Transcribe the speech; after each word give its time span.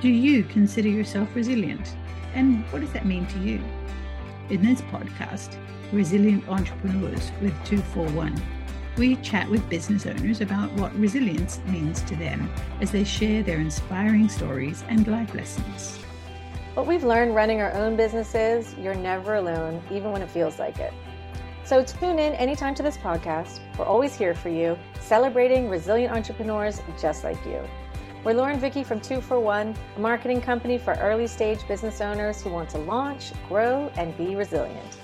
Do 0.00 0.08
you 0.08 0.44
consider 0.44 0.88
yourself 0.88 1.28
resilient? 1.36 1.94
And 2.32 2.64
what 2.72 2.80
does 2.80 2.90
that 2.92 3.04
mean 3.04 3.26
to 3.26 3.38
you? 3.38 3.62
In 4.48 4.62
this 4.64 4.80
podcast, 4.80 5.58
Resilient 5.92 6.48
Entrepreneurs 6.48 7.30
with 7.42 7.52
241, 7.66 8.34
we 8.96 9.16
chat 9.16 9.46
with 9.50 9.68
business 9.68 10.06
owners 10.06 10.40
about 10.40 10.72
what 10.72 10.98
resilience 10.98 11.60
means 11.66 12.00
to 12.04 12.16
them 12.16 12.50
as 12.80 12.90
they 12.90 13.04
share 13.04 13.42
their 13.42 13.58
inspiring 13.58 14.30
stories 14.30 14.84
and 14.88 15.06
life 15.06 15.34
lessons. 15.34 15.98
What 16.72 16.86
we've 16.86 17.04
learned 17.04 17.34
running 17.34 17.60
our 17.60 17.74
own 17.74 17.94
businesses, 17.94 18.74
you're 18.78 18.94
never 18.94 19.34
alone, 19.34 19.82
even 19.90 20.12
when 20.12 20.22
it 20.22 20.30
feels 20.30 20.58
like 20.58 20.78
it. 20.78 20.94
So 21.64 21.84
tune 21.84 22.18
in 22.18 22.32
anytime 22.36 22.74
to 22.76 22.82
this 22.82 22.96
podcast. 22.96 23.60
We're 23.78 23.84
always 23.84 24.16
here 24.16 24.34
for 24.34 24.48
you, 24.48 24.78
celebrating 24.98 25.68
resilient 25.68 26.14
entrepreneurs 26.14 26.80
just 26.98 27.22
like 27.22 27.44
you. 27.44 27.62
We're 28.22 28.34
Laura 28.34 28.52
and 28.52 28.60
Vicky 28.60 28.84
from 28.84 29.00
Two 29.00 29.22
for 29.22 29.40
One, 29.40 29.74
a 29.96 29.98
marketing 29.98 30.42
company 30.42 30.76
for 30.76 30.92
early 31.00 31.26
stage 31.26 31.66
business 31.66 32.02
owners 32.02 32.42
who 32.42 32.50
want 32.50 32.68
to 32.68 32.78
launch, 32.78 33.32
grow, 33.48 33.90
and 33.96 34.14
be 34.18 34.36
resilient. 34.36 34.98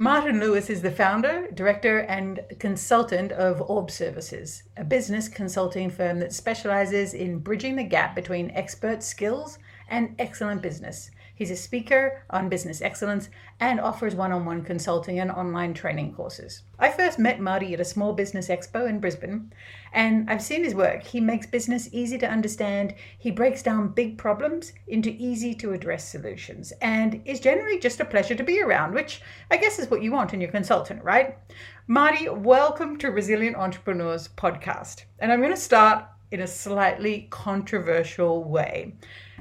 Martin 0.00 0.40
Lewis 0.40 0.70
is 0.70 0.82
the 0.82 0.90
founder, 0.90 1.48
director, 1.54 2.00
and 2.00 2.40
consultant 2.58 3.30
of 3.30 3.62
Orb 3.70 3.92
Services, 3.92 4.64
a 4.76 4.82
business 4.82 5.28
consulting 5.28 5.88
firm 5.88 6.18
that 6.18 6.32
specializes 6.32 7.14
in 7.14 7.38
bridging 7.38 7.76
the 7.76 7.84
gap 7.84 8.16
between 8.16 8.50
expert 8.50 9.04
skills 9.04 9.60
and 9.88 10.16
excellent 10.18 10.62
business. 10.62 11.11
He's 11.34 11.50
a 11.50 11.56
speaker 11.56 12.24
on 12.30 12.48
business 12.48 12.82
excellence 12.82 13.28
and 13.58 13.80
offers 13.80 14.14
one 14.14 14.32
on 14.32 14.44
one 14.44 14.62
consulting 14.62 15.18
and 15.18 15.30
online 15.30 15.72
training 15.74 16.14
courses. 16.14 16.62
I 16.78 16.90
first 16.90 17.18
met 17.18 17.40
Marty 17.40 17.72
at 17.74 17.80
a 17.80 17.84
small 17.84 18.12
business 18.12 18.48
expo 18.48 18.88
in 18.88 19.00
Brisbane, 19.00 19.52
and 19.92 20.28
I've 20.28 20.42
seen 20.42 20.62
his 20.62 20.74
work. 20.74 21.02
He 21.02 21.20
makes 21.20 21.46
business 21.46 21.88
easy 21.90 22.18
to 22.18 22.30
understand, 22.30 22.94
he 23.18 23.30
breaks 23.30 23.62
down 23.62 23.88
big 23.88 24.18
problems 24.18 24.72
into 24.86 25.10
easy 25.10 25.54
to 25.54 25.72
address 25.72 26.06
solutions, 26.06 26.72
and 26.82 27.22
is 27.24 27.40
generally 27.40 27.78
just 27.78 28.00
a 28.00 28.04
pleasure 28.04 28.34
to 28.34 28.44
be 28.44 28.60
around, 28.60 28.92
which 28.92 29.22
I 29.50 29.56
guess 29.56 29.78
is 29.78 29.90
what 29.90 30.02
you 30.02 30.12
want 30.12 30.34
in 30.34 30.40
your 30.40 30.50
consultant, 30.50 31.02
right? 31.02 31.38
Marty, 31.86 32.28
welcome 32.28 32.96
to 32.98 33.10
Resilient 33.10 33.56
Entrepreneurs 33.56 34.28
podcast. 34.28 35.04
And 35.18 35.32
I'm 35.32 35.40
going 35.40 35.52
to 35.52 35.60
start 35.60 36.04
in 36.32 36.40
a 36.40 36.46
slightly 36.46 37.28
controversial 37.30 38.44
way 38.44 38.92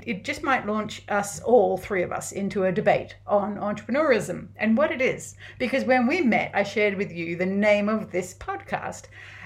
it 0.04 0.24
just 0.24 0.44
might 0.44 0.66
launch 0.66 1.04
us 1.10 1.40
all 1.42 1.78
three 1.78 2.04
of 2.04 2.12
us 2.12 2.32
into 2.32 2.64
a 2.64 2.72
debate 2.72 3.16
on 3.28 3.58
entrepreneurism 3.58 4.48
and 4.56 4.78
what 4.78 4.92
it 4.92 5.02
is. 5.02 5.36
Because 5.60 5.84
when 5.84 6.08
we 6.08 6.22
met, 6.22 6.52
I 6.54 6.64
shared 6.64 6.96
with 6.96 7.12
you 7.12 7.36
the 7.36 7.46
name 7.46 7.90
of 7.90 8.12
this 8.12 8.34
podcast. 8.34 9.04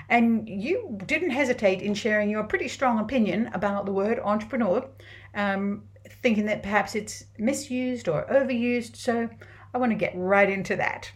And 0.07 0.47
you 0.47 0.99
didn't 1.05 1.31
hesitate 1.31 1.81
in 1.81 1.93
sharing 1.93 2.29
your 2.29 2.43
pretty 2.43 2.67
strong 2.67 2.99
opinion 2.99 3.49
about 3.53 3.85
the 3.85 3.91
word 3.91 4.19
entrepreneur, 4.23 4.88
um, 5.33 5.83
thinking 6.21 6.45
that 6.45 6.63
perhaps 6.63 6.95
it's 6.95 7.25
misused 7.38 8.07
or 8.07 8.25
overused. 8.27 8.95
So 8.95 9.29
I 9.73 9.77
want 9.77 9.91
to 9.91 9.97
get 9.97 10.13
right 10.16 10.49
into 10.49 10.75
that. 10.75 11.11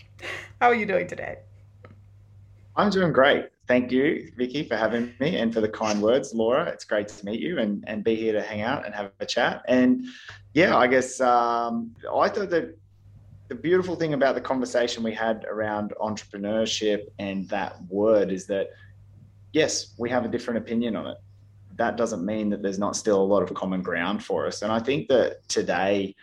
How 0.59 0.67
are 0.67 0.75
you 0.75 0.85
doing 0.85 1.07
today? 1.07 1.37
I'm 2.79 2.89
doing 2.89 3.13
great 3.13 3.49
thank 3.69 3.91
you, 3.91 4.31
Vicky, 4.35 4.63
for 4.63 4.75
having 4.75 5.13
me 5.19 5.37
and 5.37 5.53
for 5.53 5.61
the 5.61 5.69
kind 5.69 6.01
words, 6.01 6.33
Laura. 6.33 6.65
It's 6.65 6.83
great 6.83 7.07
to 7.07 7.23
meet 7.23 7.39
you 7.39 7.59
and, 7.59 7.83
and 7.85 8.03
be 8.03 8.15
here 8.15 8.33
to 8.33 8.41
hang 8.41 8.61
out 8.61 8.83
and 8.83 8.95
have 8.95 9.11
a 9.19 9.27
chat. 9.27 9.61
And 9.67 10.05
yeah, 10.55 10.75
I 10.75 10.87
guess 10.87 11.21
um, 11.21 11.95
I 12.11 12.29
thought 12.29 12.49
that 12.49 12.75
the 13.47 13.55
beautiful 13.55 13.95
thing 13.95 14.15
about 14.15 14.33
the 14.33 14.41
conversation 14.41 15.03
we 15.03 15.13
had 15.13 15.45
around 15.45 15.93
entrepreneurship 16.01 17.03
and 17.19 17.47
that 17.49 17.79
word 17.89 18.31
is 18.31 18.47
that, 18.47 18.69
yes, 19.53 19.93
we 19.99 20.09
have 20.09 20.25
a 20.25 20.27
different 20.27 20.57
opinion 20.57 20.95
on 20.95 21.05
it. 21.05 21.17
That 21.75 21.95
doesn't 21.95 22.25
mean 22.25 22.49
that 22.49 22.63
there's 22.63 22.79
not 22.79 22.95
still 22.95 23.21
a 23.21 23.29
lot 23.33 23.43
of 23.43 23.53
common 23.53 23.83
ground 23.83 24.23
for 24.23 24.47
us. 24.47 24.63
And 24.63 24.71
I 24.71 24.79
think 24.79 25.09
that 25.09 25.47
today, 25.47 26.15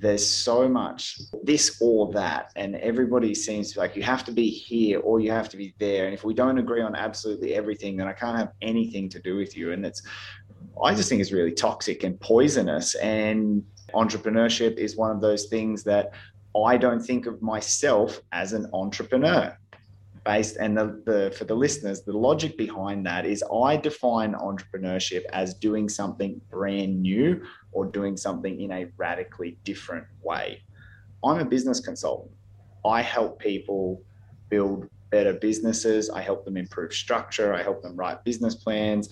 there's 0.00 0.26
so 0.26 0.68
much 0.68 1.20
this 1.44 1.78
or 1.80 2.12
that 2.12 2.50
and 2.56 2.74
everybody 2.76 3.32
seems 3.32 3.76
like 3.76 3.94
you 3.94 4.02
have 4.02 4.24
to 4.24 4.32
be 4.32 4.48
here 4.48 4.98
or 5.00 5.20
you 5.20 5.30
have 5.30 5.48
to 5.48 5.56
be 5.56 5.72
there 5.78 6.06
and 6.06 6.14
if 6.14 6.24
we 6.24 6.34
don't 6.34 6.58
agree 6.58 6.82
on 6.82 6.96
absolutely 6.96 7.54
everything 7.54 7.96
then 7.96 8.08
i 8.08 8.12
can't 8.12 8.36
have 8.36 8.52
anything 8.60 9.08
to 9.08 9.20
do 9.20 9.36
with 9.36 9.56
you 9.56 9.70
and 9.72 9.86
it's 9.86 10.02
i 10.82 10.92
just 10.92 11.08
think 11.08 11.20
it's 11.20 11.30
really 11.30 11.52
toxic 11.52 12.02
and 12.02 12.18
poisonous 12.20 12.96
and 12.96 13.62
entrepreneurship 13.94 14.76
is 14.78 14.96
one 14.96 15.12
of 15.12 15.20
those 15.20 15.46
things 15.46 15.84
that 15.84 16.10
i 16.66 16.76
don't 16.76 17.00
think 17.00 17.26
of 17.26 17.40
myself 17.40 18.20
as 18.32 18.52
an 18.52 18.68
entrepreneur 18.72 19.56
based 20.24 20.56
and 20.56 20.76
the, 20.76 21.02
the 21.04 21.34
for 21.36 21.44
the 21.44 21.54
listeners 21.54 22.02
the 22.02 22.12
logic 22.12 22.56
behind 22.56 23.04
that 23.04 23.26
is 23.26 23.44
i 23.62 23.76
define 23.76 24.32
entrepreneurship 24.34 25.22
as 25.32 25.52
doing 25.52 25.86
something 25.88 26.40
brand 26.50 27.02
new 27.02 27.42
or 27.74 27.84
doing 27.84 28.16
something 28.16 28.60
in 28.60 28.72
a 28.72 28.86
radically 28.96 29.58
different 29.64 30.06
way. 30.22 30.62
I'm 31.22 31.40
a 31.40 31.44
business 31.44 31.80
consultant. 31.80 32.32
I 32.84 33.02
help 33.02 33.38
people 33.38 34.02
build 34.48 34.88
better 35.10 35.34
businesses. 35.34 36.08
I 36.08 36.22
help 36.22 36.44
them 36.44 36.56
improve 36.56 36.92
structure. 36.92 37.52
I 37.52 37.62
help 37.62 37.82
them 37.82 37.96
write 37.96 38.24
business 38.24 38.54
plans. 38.54 39.08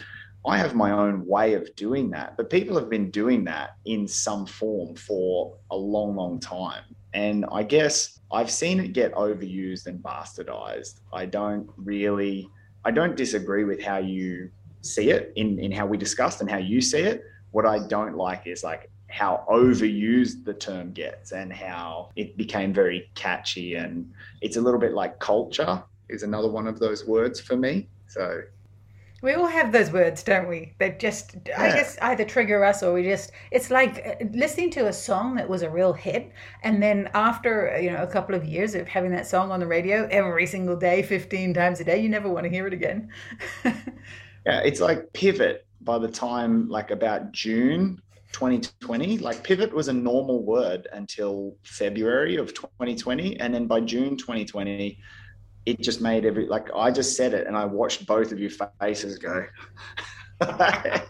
I 0.46 0.58
have 0.58 0.74
my 0.74 0.90
own 0.90 1.24
way 1.26 1.54
of 1.54 1.74
doing 1.76 2.10
that, 2.10 2.36
but 2.36 2.50
people 2.50 2.76
have 2.76 2.90
been 2.90 3.10
doing 3.10 3.44
that 3.44 3.76
in 3.84 4.08
some 4.08 4.44
form 4.44 4.96
for 4.96 5.56
a 5.70 5.76
long, 5.76 6.16
long 6.16 6.40
time. 6.40 6.82
And 7.14 7.44
I 7.52 7.62
guess 7.62 8.18
I've 8.32 8.50
seen 8.50 8.80
it 8.80 8.92
get 8.92 9.12
overused 9.14 9.86
and 9.86 10.02
bastardized. 10.02 11.00
I 11.12 11.26
don't 11.26 11.68
really, 11.76 12.48
I 12.84 12.90
don't 12.90 13.16
disagree 13.16 13.64
with 13.64 13.82
how 13.82 13.98
you 13.98 14.50
see 14.80 15.10
it 15.10 15.32
in, 15.36 15.58
in 15.58 15.70
how 15.70 15.86
we 15.86 15.96
discussed 15.98 16.40
and 16.40 16.50
how 16.50 16.56
you 16.56 16.80
see 16.80 17.00
it. 17.00 17.24
What 17.50 17.66
I 17.66 17.86
don't 17.86 18.16
like 18.16 18.46
is 18.46 18.64
like 18.64 18.90
how 19.08 19.44
overused 19.50 20.44
the 20.44 20.54
term 20.54 20.92
gets 20.92 21.32
and 21.32 21.52
how 21.52 22.10
it 22.16 22.36
became 22.38 22.72
very 22.72 23.10
catchy. 23.14 23.74
And 23.74 24.10
it's 24.40 24.56
a 24.56 24.60
little 24.60 24.80
bit 24.80 24.94
like 24.94 25.18
culture 25.18 25.82
is 26.08 26.22
another 26.22 26.50
one 26.50 26.66
of 26.66 26.78
those 26.78 27.06
words 27.06 27.38
for 27.38 27.56
me. 27.56 27.88
So 28.06 28.40
we 29.22 29.34
all 29.34 29.46
have 29.46 29.70
those 29.70 29.92
words, 29.92 30.24
don't 30.24 30.48
we? 30.48 30.74
They 30.78 30.90
just, 30.98 31.36
yeah. 31.46 31.62
I 31.62 31.68
guess, 31.68 31.96
either 32.02 32.24
trigger 32.24 32.64
us 32.64 32.82
or 32.82 32.92
we 32.92 33.04
just. 33.04 33.30
It's 33.52 33.70
like 33.70 34.04
uh, 34.04 34.24
listening 34.32 34.70
to 34.72 34.88
a 34.88 34.92
song 34.92 35.36
that 35.36 35.48
was 35.48 35.62
a 35.62 35.70
real 35.70 35.92
hit, 35.92 36.32
and 36.64 36.82
then 36.82 37.08
after 37.14 37.78
you 37.80 37.92
know 37.92 38.02
a 38.02 38.06
couple 38.06 38.34
of 38.34 38.44
years 38.44 38.74
of 38.74 38.88
having 38.88 39.12
that 39.12 39.26
song 39.28 39.52
on 39.52 39.60
the 39.60 39.66
radio 39.66 40.08
every 40.10 40.46
single 40.46 40.76
day, 40.76 41.02
fifteen 41.02 41.54
times 41.54 41.80
a 41.80 41.84
day, 41.84 42.00
you 42.02 42.08
never 42.08 42.28
want 42.28 42.44
to 42.44 42.50
hear 42.50 42.66
it 42.66 42.72
again. 42.72 43.08
yeah, 43.64 44.60
it's 44.60 44.80
like 44.80 45.12
pivot. 45.12 45.66
By 45.80 45.98
the 45.98 46.08
time 46.08 46.68
like 46.68 46.90
about 46.90 47.32
June 47.32 48.00
2020, 48.32 49.18
like 49.18 49.42
pivot 49.44 49.72
was 49.72 49.88
a 49.88 49.92
normal 49.92 50.42
word 50.42 50.88
until 50.92 51.56
February 51.62 52.36
of 52.36 52.54
2020, 52.54 53.38
and 53.38 53.54
then 53.54 53.66
by 53.66 53.80
June 53.80 54.16
2020 54.16 54.98
it 55.66 55.80
just 55.80 56.00
made 56.00 56.24
every 56.24 56.46
like 56.46 56.68
I 56.74 56.90
just 56.90 57.16
said 57.16 57.34
it 57.34 57.46
and 57.46 57.56
I 57.56 57.64
watched 57.64 58.06
both 58.06 58.32
of 58.32 58.38
your 58.38 58.50
faces 58.80 59.18
go. 59.18 59.46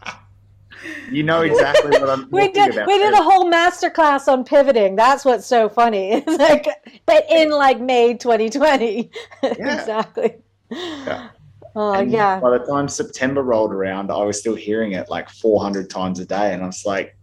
you 1.11 1.23
know 1.23 1.43
exactly 1.43 1.91
what 1.91 2.11
I'm 2.11 2.29
we 2.31 2.51
did, 2.53 2.73
about. 2.73 2.87
We 2.87 2.99
did 2.99 3.15
a 3.15 3.23
whole 3.23 3.51
masterclass 3.51 4.29
on 4.29 4.45
pivoting. 4.45 4.97
That's 4.97 5.25
what's 5.25 5.47
so 5.47 5.69
funny. 5.69 6.13
It's 6.27 6.39
like 6.39 6.67
but 7.07 7.25
in 7.31 7.51
like 7.51 7.81
May 7.81 8.15
2020. 8.15 9.11
Yeah. 9.43 9.51
exactly. 9.51 10.37
Yeah. 10.71 11.31
Oh 11.75 11.95
and 11.95 12.11
yeah. 12.11 12.39
By 12.41 12.59
the 12.59 12.65
time 12.65 12.89
September 12.89 13.43
rolled 13.43 13.73
around, 13.73 14.11
I 14.11 14.23
was 14.23 14.39
still 14.39 14.55
hearing 14.55 14.93
it 14.93 15.09
like 15.09 15.31
400 15.31 15.89
times 15.89 16.21
a 16.21 16.27
day 16.27 16.53
and 16.53 16.63
I 16.63 16.67
was 16.67 16.85
like, 16.85 17.17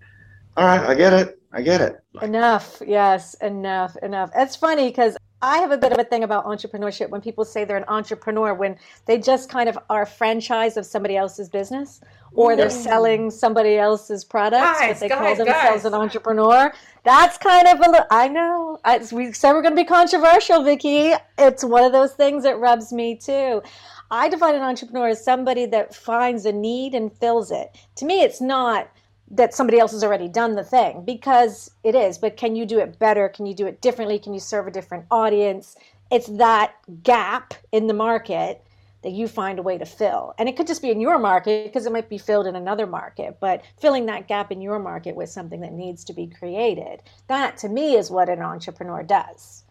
all 0.58 0.66
right, 0.66 0.82
I 0.82 0.96
get 0.96 1.14
it. 1.14 1.40
I 1.52 1.62
get 1.62 1.82
it. 1.82 2.00
Like, 2.14 2.26
enough. 2.26 2.82
Yes, 2.86 3.36
enough, 3.36 3.96
enough. 3.98 4.32
It's 4.36 4.56
funny 4.56 4.90
because 4.90 5.16
I 5.42 5.60
have 5.60 5.72
a 5.72 5.78
bit 5.78 5.94
of 5.94 6.00
a 6.00 6.04
thing 6.04 6.24
about 6.24 6.46
entrepreneurship 6.46 7.10
when 7.10 7.22
people 7.22 7.46
say 7.46 7.64
they're 7.64 7.78
an 7.78 7.86
entrepreneur 7.88 8.54
when 8.54 8.78
they 9.06 9.18
just 9.18 9.50
kind 9.50 9.70
of 9.70 9.78
are 9.90 10.02
a 10.02 10.06
franchise 10.06 10.76
of 10.76 10.86
somebody 10.86 11.16
else's 11.16 11.48
business 11.48 12.02
or 12.34 12.56
they're 12.56 12.70
selling 12.70 13.32
somebody 13.32 13.78
else's 13.78 14.24
products, 14.26 14.80
guys, 14.80 14.96
but 14.96 15.00
they 15.00 15.10
guys, 15.10 15.18
call 15.18 15.36
themselves 15.46 15.84
guys. 15.84 15.86
an 15.86 15.94
entrepreneur. 15.94 16.74
That's 17.04 17.38
kind 17.38 17.68
of 17.68 17.80
a 17.80 18.08
I 18.12 18.28
know. 18.28 18.80
I, 18.84 18.98
know. 18.98 19.08
we 19.14 19.32
said 19.32 19.54
we're 19.54 19.62
going 19.62 19.76
to 19.76 19.82
be 19.82 19.88
controversial, 19.88 20.62
Vicky. 20.64 21.14
It's 21.38 21.64
one 21.64 21.84
of 21.84 21.92
those 21.92 22.14
things 22.14 22.44
that 22.44 22.60
rubs 22.60 22.92
me 22.92 23.16
too. 23.16 23.64
I 24.12 24.28
define 24.28 24.56
an 24.56 24.62
entrepreneur 24.62 25.10
as 25.10 25.24
somebody 25.24 25.66
that 25.68 25.96
finds 25.96 26.46
a 26.46 26.52
need 26.52 26.94
and 26.94 27.14
fills 27.14 27.52
it. 27.52 27.78
To 27.96 28.06
me, 28.06 28.22
it's 28.22 28.42
not 28.42 28.90
that 29.32 29.54
somebody 29.54 29.80
else 29.80 29.92
has 29.92 30.04
already 30.04 30.28
done 30.28 30.56
the 30.56 30.64
thing 30.64 31.04
because 31.06 31.72
it 31.84 31.96
is 31.96 32.18
but 32.18 32.38
can 32.38 32.56
you 32.56 32.66
do 32.66 32.80
it 32.80 32.98
better? 33.00 33.30
Can 33.30 33.46
you 33.46 33.54
do 33.54 33.68
it 33.68 33.82
differently? 33.82 34.20
Can 34.20 34.34
you 34.34 34.40
serve 34.40 34.68
a 34.68 34.72
different 34.72 35.06
audience? 35.12 35.76
It's 36.12 36.28
that 36.28 36.74
gap 37.04 37.54
in 37.72 37.88
the 37.88 37.94
market 37.94 38.64
that 39.02 39.12
you 39.12 39.28
find 39.28 39.60
a 39.60 39.62
way 39.62 39.78
to 39.78 39.86
fill. 39.86 40.34
And 40.38 40.50
it 40.50 40.58
could 40.58 40.68
just 40.68 40.82
be 40.82 40.92
in 40.92 41.00
your 41.00 41.20
market 41.20 41.66
because 41.66 41.86
it 41.86 41.94
might 41.94 42.10
be 42.10 42.18
filled 42.18 42.48
in 42.48 42.56
another 42.56 42.86
market 42.86 43.38
but 43.40 43.64
filling 43.80 44.08
that 44.08 44.28
gap 44.28 44.52
in 44.52 44.62
your 44.62 44.80
market 44.80 45.16
with 45.16 45.30
something 45.30 45.62
that 45.62 45.74
needs 45.74 46.04
to 46.06 46.14
be 46.14 46.28
created 46.28 47.02
that 47.28 47.58
to 47.60 47.70
me 47.70 47.96
is 47.96 48.12
what 48.12 48.30
an 48.30 48.42
entrepreneur 48.42 49.04
does. 49.04 49.64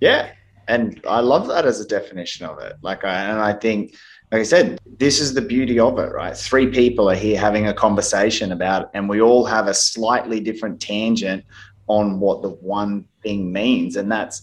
Yeah 0.00 0.30
and 0.68 1.00
I 1.08 1.20
love 1.20 1.48
that 1.48 1.66
as 1.66 1.80
a 1.80 1.86
definition 1.86 2.46
of 2.46 2.58
it. 2.58 2.76
Like, 2.82 3.04
I, 3.04 3.24
and 3.24 3.40
I 3.40 3.52
think, 3.52 3.96
like 4.32 4.40
I 4.40 4.44
said, 4.44 4.80
this 4.98 5.20
is 5.20 5.34
the 5.34 5.42
beauty 5.42 5.78
of 5.78 5.98
it, 5.98 6.12
right? 6.12 6.36
Three 6.36 6.66
people 6.68 7.10
are 7.10 7.14
here 7.14 7.38
having 7.38 7.68
a 7.68 7.74
conversation 7.74 8.52
about, 8.52 8.82
it, 8.82 8.88
and 8.94 9.08
we 9.08 9.20
all 9.20 9.44
have 9.44 9.68
a 9.68 9.74
slightly 9.74 10.40
different 10.40 10.80
tangent 10.80 11.44
on 11.86 12.18
what 12.18 12.42
the 12.42 12.50
one 12.50 13.06
thing 13.22 13.52
means, 13.52 13.96
and 13.96 14.10
that's 14.10 14.42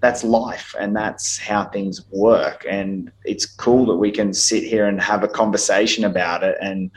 that's 0.00 0.22
life 0.22 0.74
and 0.78 0.94
that's 0.94 1.38
how 1.38 1.64
things 1.64 2.04
work 2.10 2.66
and 2.68 3.10
it's 3.24 3.46
cool 3.46 3.86
that 3.86 3.96
we 3.96 4.10
can 4.10 4.32
sit 4.32 4.62
here 4.62 4.86
and 4.86 5.00
have 5.00 5.24
a 5.24 5.28
conversation 5.28 6.04
about 6.04 6.44
it 6.44 6.54
and 6.60 6.90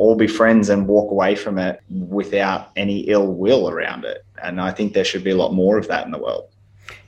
all 0.00 0.14
be 0.14 0.26
friends 0.26 0.70
and 0.70 0.88
walk 0.88 1.10
away 1.10 1.34
from 1.34 1.58
it 1.58 1.78
without 1.90 2.70
any 2.74 3.00
ill 3.00 3.34
will 3.34 3.68
around 3.68 4.06
it. 4.06 4.24
And 4.42 4.58
I 4.58 4.70
think 4.70 4.94
there 4.94 5.04
should 5.04 5.22
be 5.22 5.32
a 5.32 5.36
lot 5.36 5.52
more 5.52 5.76
of 5.76 5.88
that 5.88 6.06
in 6.06 6.10
the 6.10 6.18
world. 6.18 6.48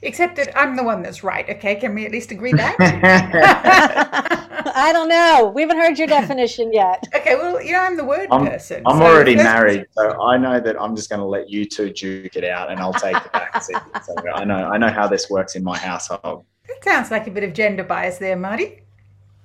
Except 0.02 0.36
that 0.36 0.56
I'm 0.58 0.76
the 0.76 0.82
one 0.82 1.02
that's 1.02 1.22
right. 1.22 1.48
Okay, 1.48 1.76
can 1.76 1.94
we 1.94 2.04
at 2.06 2.12
least 2.12 2.30
agree 2.30 2.52
that? 2.52 2.76
I 4.74 4.92
don't 4.92 5.08
know. 5.08 5.52
We 5.54 5.62
haven't 5.62 5.78
heard 5.78 5.98
your 5.98 6.08
definition 6.08 6.72
yet. 6.72 7.04
Okay, 7.22 7.36
well, 7.36 7.62
you 7.62 7.72
know, 7.72 7.80
I'm 7.80 7.96
the 7.96 8.04
word 8.04 8.26
I'm, 8.32 8.46
person. 8.46 8.82
I'm 8.84 8.98
so 8.98 9.04
already 9.04 9.36
married, 9.36 9.86
so 9.92 10.20
I 10.20 10.36
know 10.36 10.58
that 10.58 10.80
I'm 10.80 10.96
just 10.96 11.08
going 11.08 11.20
to 11.20 11.26
let 11.26 11.48
you 11.48 11.64
two 11.64 11.90
duke 11.92 12.34
it 12.34 12.42
out, 12.42 12.70
and 12.70 12.80
I'll 12.80 12.92
take 12.92 13.14
the 13.22 13.28
back 13.28 13.62
seat. 13.62 13.76
So 14.04 14.14
I 14.34 14.44
know, 14.44 14.56
I 14.56 14.78
know 14.78 14.88
how 14.88 15.06
this 15.06 15.30
works 15.30 15.54
in 15.54 15.62
my 15.62 15.78
household. 15.78 16.44
That 16.66 16.82
sounds 16.82 17.10
like 17.12 17.28
a 17.28 17.30
bit 17.30 17.44
of 17.44 17.52
gender 17.52 17.84
bias 17.84 18.18
there, 18.18 18.34
Marty. 18.34 18.82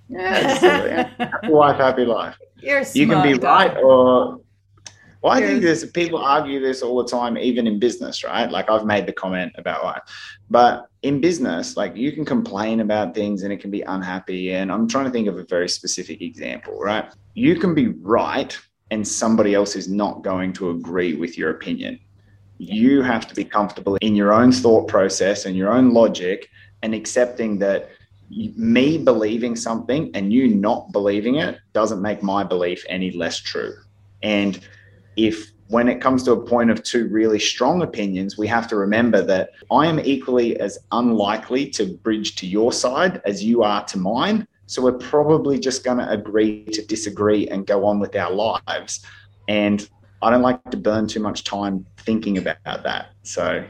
Yeah, 0.09 1.09
happy 1.17 1.49
wife, 1.49 1.77
happy 1.77 2.05
life. 2.05 2.35
You're 2.59 2.83
you 2.93 3.07
can 3.07 3.21
be 3.21 3.37
guy. 3.37 3.67
right 3.67 3.83
or 3.83 4.39
well, 5.27 5.37
I 5.37 5.41
think 5.41 5.61
there's 5.61 5.83
people 5.91 6.19
argue 6.19 6.61
this 6.61 6.81
all 6.81 7.03
the 7.03 7.09
time, 7.09 7.37
even 7.37 7.67
in 7.67 7.79
business, 7.79 8.23
right? 8.23 8.49
Like 8.49 8.69
I've 8.69 8.85
made 8.85 9.05
the 9.05 9.11
comment 9.11 9.51
about 9.57 9.83
why, 9.83 9.99
but 10.49 10.87
in 11.01 11.19
business, 11.19 11.75
like 11.75 11.97
you 11.97 12.13
can 12.13 12.23
complain 12.23 12.79
about 12.79 13.13
things 13.13 13.43
and 13.43 13.51
it 13.51 13.59
can 13.59 13.69
be 13.69 13.81
unhappy. 13.81 14.53
And 14.53 14.71
I'm 14.71 14.87
trying 14.87 15.03
to 15.03 15.11
think 15.11 15.27
of 15.27 15.37
a 15.37 15.43
very 15.43 15.67
specific 15.67 16.21
example, 16.21 16.79
right? 16.79 17.13
You 17.33 17.59
can 17.59 17.75
be 17.75 17.87
right 17.87 18.57
and 18.89 19.05
somebody 19.05 19.53
else 19.53 19.75
is 19.75 19.89
not 19.89 20.21
going 20.21 20.53
to 20.53 20.69
agree 20.69 21.13
with 21.15 21.37
your 21.37 21.49
opinion. 21.49 21.99
You 22.57 23.01
have 23.01 23.27
to 23.27 23.35
be 23.35 23.43
comfortable 23.43 23.97
in 23.97 24.15
your 24.15 24.31
own 24.31 24.53
thought 24.53 24.87
process 24.87 25.45
and 25.45 25.57
your 25.57 25.73
own 25.73 25.93
logic 25.93 26.47
and 26.83 26.95
accepting 26.95 27.59
that 27.59 27.89
me 28.29 28.97
believing 28.97 29.57
something 29.57 30.09
and 30.13 30.31
you 30.31 30.47
not 30.55 30.93
believing 30.93 31.35
it 31.35 31.59
doesn't 31.73 32.01
make 32.01 32.23
my 32.23 32.45
belief 32.45 32.85
any 32.87 33.11
less 33.11 33.41
true. 33.41 33.73
And 34.23 34.59
if 35.17 35.51
when 35.67 35.89
it 35.89 35.99
comes 35.99 36.23
to 36.23 36.31
a 36.31 36.41
point 36.41 36.69
of 36.69 36.81
two 36.81 37.09
really 37.09 37.39
strong 37.39 37.81
opinions, 37.81 38.37
we 38.37 38.47
have 38.47 38.67
to 38.69 38.77
remember 38.77 39.21
that 39.23 39.51
I 39.69 39.87
am 39.87 39.99
equally 39.99 40.57
as 40.59 40.79
unlikely 40.91 41.69
to 41.71 41.97
bridge 41.97 42.35
to 42.37 42.47
your 42.47 42.71
side 42.71 43.21
as 43.25 43.43
you 43.43 43.63
are 43.63 43.83
to 43.85 43.97
mine. 43.97 44.47
So 44.67 44.81
we're 44.81 44.93
probably 44.93 45.59
just 45.59 45.83
going 45.83 45.97
to 45.97 46.09
agree 46.09 46.63
to 46.65 46.85
disagree 46.85 47.47
and 47.49 47.67
go 47.67 47.85
on 47.85 47.99
with 47.99 48.15
our 48.15 48.31
lives. 48.31 49.05
And 49.49 49.87
I 50.21 50.29
don't 50.29 50.41
like 50.41 50.63
to 50.71 50.77
burn 50.77 51.07
too 51.07 51.19
much 51.19 51.43
time 51.43 51.85
thinking 51.97 52.37
about 52.37 52.63
that. 52.63 53.09
So 53.23 53.65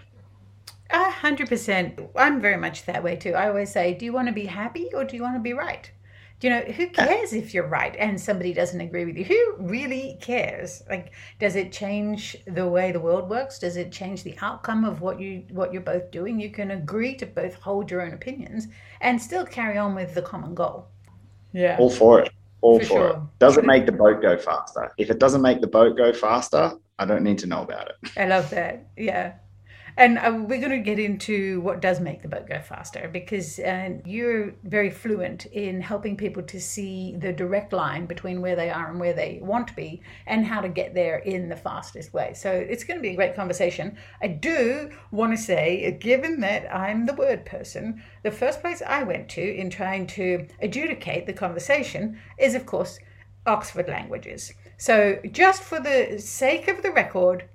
a 0.90 1.10
hundred 1.10 1.50
percent. 1.50 2.00
I'm 2.16 2.40
very 2.40 2.58
much 2.58 2.86
that 2.86 3.04
way 3.04 3.16
too. 3.16 3.34
I 3.34 3.48
always 3.50 3.72
say, 3.72 3.94
do 3.94 4.06
you 4.06 4.14
want 4.14 4.28
to 4.28 4.34
be 4.34 4.46
happy 4.46 4.90
or 4.94 5.04
do 5.04 5.16
you 5.16 5.24
want 5.24 5.36
to 5.36 5.42
be 5.42 5.54
right? 5.54 5.92
Do 6.40 6.48
you 6.48 6.54
know 6.54 6.62
who 6.62 6.88
cares 6.90 7.34
if 7.34 7.54
you're 7.54 7.68
right 7.68 7.96
and 7.98 8.20
somebody 8.20 8.54
doesn't 8.54 8.80
agree 8.80 9.06
with 9.06 9.18
you? 9.18 9.24
Who 9.24 9.56
really 9.58 10.20
cares? 10.22 10.84
Like, 10.88 11.12
does 11.40 11.56
it 11.56 11.72
change 11.72 12.38
the 12.46 12.68
way 12.68 12.92
the 12.92 13.00
world 13.00 13.28
works? 13.28 13.58
Does 13.58 13.76
it 13.76 13.92
change 13.92 14.24
the 14.24 14.36
outcome 14.42 14.86
of 14.86 15.02
what 15.02 15.20
you 15.20 15.46
what 15.50 15.74
you're 15.74 15.82
both 15.82 16.12
doing? 16.12 16.40
You 16.40 16.52
can 16.52 16.72
agree 16.72 17.16
to 17.16 17.26
both 17.26 17.56
hold 17.56 17.90
your 17.90 18.02
own 18.02 18.14
opinions 18.14 18.68
and 19.02 19.20
still 19.20 19.46
carry 19.46 19.80
on 19.80 19.96
with 19.96 20.14
the 20.14 20.22
common 20.22 20.54
goal. 20.54 20.88
Yeah, 21.54 21.78
all 21.80 21.90
for 21.90 22.22
it. 22.22 22.32
All 22.62 22.80
for, 22.80 22.86
for 22.86 22.94
sure. 22.94 23.10
it. 23.10 23.40
Does 23.40 23.58
it 23.58 23.66
make 23.66 23.88
the 23.88 23.92
boat 23.92 24.22
go 24.22 24.38
faster? 24.38 24.92
If 24.98 25.10
it 25.10 25.20
doesn't 25.20 25.42
make 25.42 25.62
the 25.62 25.68
boat 25.68 25.98
go 25.98 26.14
faster, 26.14 26.74
I 27.00 27.06
don't 27.06 27.24
need 27.24 27.40
to 27.40 27.48
know 27.48 27.64
about 27.64 27.90
it. 27.90 28.12
I 28.16 28.26
love 28.28 28.50
that. 28.52 28.88
Yeah. 28.96 29.34
And 29.98 30.20
uh, 30.20 30.44
we're 30.48 30.60
going 30.60 30.70
to 30.70 30.78
get 30.78 31.00
into 31.00 31.60
what 31.62 31.82
does 31.82 32.00
make 32.00 32.22
the 32.22 32.28
boat 32.28 32.48
go 32.48 32.60
faster 32.60 33.10
because 33.12 33.58
uh, 33.58 33.98
you're 34.06 34.54
very 34.64 34.92
fluent 34.92 35.48
in 35.48 35.82
helping 35.82 36.16
people 36.16 36.44
to 36.44 36.62
see 36.62 37.16
the 37.18 37.34
direct 37.34 37.74
line 37.74 38.06
between 38.06 38.40
where 38.40 38.56
they 38.56 38.70
are 38.70 38.92
and 38.92 39.00
where 39.00 39.14
they 39.14 39.40
want 39.42 39.68
to 39.70 39.74
be 39.74 40.04
and 40.28 40.46
how 40.46 40.62
to 40.62 40.70
get 40.70 40.94
there 40.94 41.18
in 41.18 41.50
the 41.50 41.56
fastest 41.56 42.14
way. 42.14 42.34
So 42.36 42.52
it's 42.52 42.84
going 42.84 43.00
to 43.00 43.02
be 43.02 43.10
a 43.10 43.16
great 43.16 43.36
conversation. 43.36 43.98
I 44.22 44.28
do 44.28 44.92
want 45.10 45.36
to 45.36 45.38
say, 45.38 45.98
given 46.00 46.42
that 46.42 46.72
I'm 46.74 47.08
the 47.08 47.16
word 47.16 47.44
person, 47.44 48.04
the 48.22 48.30
first 48.30 48.62
place 48.62 48.84
I 48.86 49.02
went 49.02 49.30
to 49.30 49.42
in 49.42 49.72
trying 49.72 50.06
to 50.08 50.46
adjudicate 50.62 51.26
the 51.26 51.34
conversation 51.34 52.20
is, 52.38 52.54
of 52.54 52.68
course, 52.68 53.00
Oxford 53.48 53.88
Languages. 53.88 54.54
So, 54.78 55.18
just 55.32 55.64
for 55.64 55.80
the 55.80 56.20
sake 56.20 56.68
of 56.68 56.84
the 56.84 56.92
record, 56.92 57.50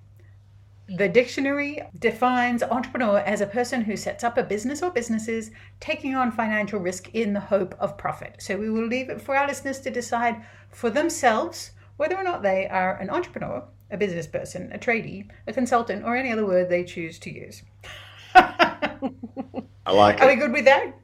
the 0.96 1.08
dictionary 1.08 1.80
defines 1.98 2.62
entrepreneur 2.62 3.18
as 3.18 3.40
a 3.40 3.46
person 3.46 3.82
who 3.82 3.96
sets 3.96 4.24
up 4.24 4.36
a 4.36 4.42
business 4.42 4.82
or 4.82 4.90
businesses 4.90 5.50
taking 5.80 6.14
on 6.14 6.30
financial 6.30 6.80
risk 6.80 7.08
in 7.14 7.32
the 7.32 7.40
hope 7.40 7.74
of 7.78 7.96
profit. 7.96 8.36
So 8.38 8.56
we 8.56 8.70
will 8.70 8.86
leave 8.86 9.08
it 9.08 9.20
for 9.20 9.36
our 9.36 9.46
listeners 9.46 9.80
to 9.80 9.90
decide 9.90 10.44
for 10.70 10.90
themselves 10.90 11.72
whether 11.96 12.16
or 12.16 12.24
not 12.24 12.42
they 12.42 12.66
are 12.68 12.96
an 12.96 13.10
entrepreneur, 13.10 13.64
a 13.90 13.96
business 13.96 14.26
person, 14.26 14.70
a 14.72 14.78
tradie, 14.78 15.28
a 15.46 15.52
consultant, 15.52 16.04
or 16.04 16.16
any 16.16 16.30
other 16.30 16.46
word 16.46 16.68
they 16.68 16.84
choose 16.84 17.18
to 17.20 17.30
use. 17.32 17.62
I 18.34 19.92
like 19.92 20.16
it. 20.16 20.22
Are 20.22 20.28
we 20.28 20.36
good 20.36 20.52
with 20.52 20.64
that? 20.64 20.94